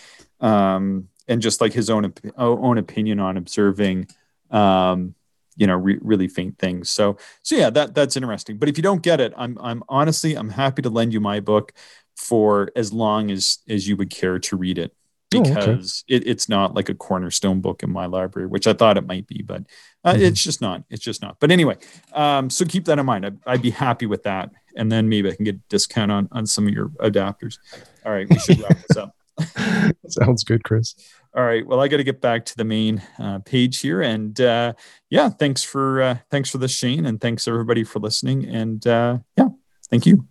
um, 0.41 1.09
and 1.29 1.43
just 1.43 1.61
like 1.61 1.73
his 1.73 1.91
own 1.91 2.13
own 2.37 2.79
opinion 2.79 3.21
on 3.21 3.37
observing 3.37 4.09
um, 4.51 5.15
you 5.57 5.67
know 5.67 5.77
re- 5.77 5.99
really 6.01 6.29
faint 6.29 6.59
things. 6.59 6.91
So 6.91 7.17
so 7.43 7.55
yeah 7.55 7.71
that 7.71 7.95
that's 7.95 8.17
interesting. 8.17 8.59
But 8.59 8.69
if 8.69 8.77
you 8.77 8.83
don't 8.83 9.03
get 9.03 9.21
it 9.21 9.33
i'm 9.37 9.59
i'm 9.61 9.83
honestly 9.89 10.35
i'm 10.35 10.51
happy 10.51 10.83
to 10.83 10.91
lend 10.91 11.13
you 11.13 11.21
my 11.21 11.41
book 11.41 11.73
for 12.17 12.71
as 12.75 12.93
long 12.93 13.31
as 13.31 13.59
as 13.69 13.87
you 13.87 13.97
would 13.97 14.11
care 14.11 14.39
to 14.41 14.57
read 14.57 14.79
it 14.79 14.93
because 15.31 16.05
oh, 16.11 16.15
okay. 16.15 16.27
it, 16.27 16.27
it's 16.27 16.49
not 16.49 16.75
like 16.75 16.89
a 16.89 16.95
cornerstone 16.95 17.61
book 17.61 17.83
in 17.83 17.91
my 17.91 18.07
library, 18.07 18.49
which 18.49 18.67
I 18.67 18.73
thought 18.73 18.97
it 18.97 19.07
might 19.07 19.27
be, 19.27 19.43
but 19.43 19.65
uh, 20.05 20.13
mm-hmm. 20.13 20.23
it's 20.23 20.43
just 20.43 20.61
not. 20.61 20.85
It's 20.91 21.03
just 21.03 21.23
not. 21.23 21.37
But 21.41 21.51
anyway, 21.51 21.77
um, 22.13 22.51
so 22.51 22.65
keep 22.65 22.87
that 22.87 22.99
in 22.99 23.07
mind. 23.07 23.41
I, 23.47 23.53
would 23.53 23.63
be 23.63 23.71
happy 23.71 24.07
with 24.07 24.23
that, 24.25 24.51
and 24.77 24.91
then 24.91 25.09
maybe 25.09 25.31
I 25.31 25.35
can 25.35 25.45
get 25.45 25.57
a 25.57 25.61
discount 25.69 26.11
on 26.11 26.29
on 26.33 26.47
some 26.47 26.67
of 26.67 26.73
your 26.73 26.89
adapters. 27.01 27.59
All 28.05 28.13
right, 28.13 28.29
we 28.29 28.39
should 28.39 28.61
wrap 28.61 28.79
this 28.87 28.97
up. 28.97 29.15
Sounds 30.09 30.45
good, 30.45 30.65
Chris. 30.65 30.95
All 31.37 31.45
right. 31.45 31.67
Well, 31.67 31.81
I 31.81 31.89
got 31.89 31.99
to 31.99 32.05
get 32.05 32.21
back 32.21 32.45
to 32.47 32.57
the 32.57 32.65
main 32.65 33.03
uh, 33.19 33.41
page 33.41 33.81
here, 33.81 34.01
and 34.01 34.41
uh, 34.41 34.73
yeah, 35.11 35.29
thanks 35.29 35.63
for 35.63 36.03
uh, 36.03 36.19
thanks 36.31 36.51
for 36.51 36.59
this, 36.59 36.73
Shane, 36.73 37.07
and 37.07 37.21
thanks 37.21 37.47
everybody 37.47 37.85
for 37.85 37.99
listening. 37.99 38.45
And 38.45 38.85
uh, 38.87 39.19
yeah, 39.37 39.49
thank 39.91 40.07
you. 40.07 40.27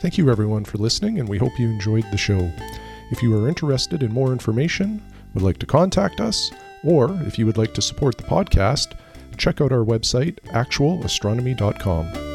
Thank 0.00 0.18
you, 0.18 0.30
everyone, 0.30 0.64
for 0.64 0.78
listening, 0.78 1.20
and 1.20 1.28
we 1.28 1.38
hope 1.38 1.58
you 1.60 1.68
enjoyed 1.68 2.04
the 2.10 2.18
show. 2.18 2.50
If 3.12 3.22
you 3.22 3.36
are 3.36 3.46
interested 3.46 4.02
in 4.02 4.10
more 4.10 4.32
information, 4.32 5.02
would 5.34 5.42
like 5.42 5.58
to 5.58 5.66
contact 5.66 6.18
us, 6.18 6.50
or 6.82 7.12
if 7.26 7.38
you 7.38 7.44
would 7.44 7.58
like 7.58 7.74
to 7.74 7.82
support 7.82 8.16
the 8.16 8.24
podcast, 8.24 8.94
check 9.36 9.60
out 9.60 9.70
our 9.70 9.84
website, 9.84 10.36
actualastronomy.com. 10.46 12.31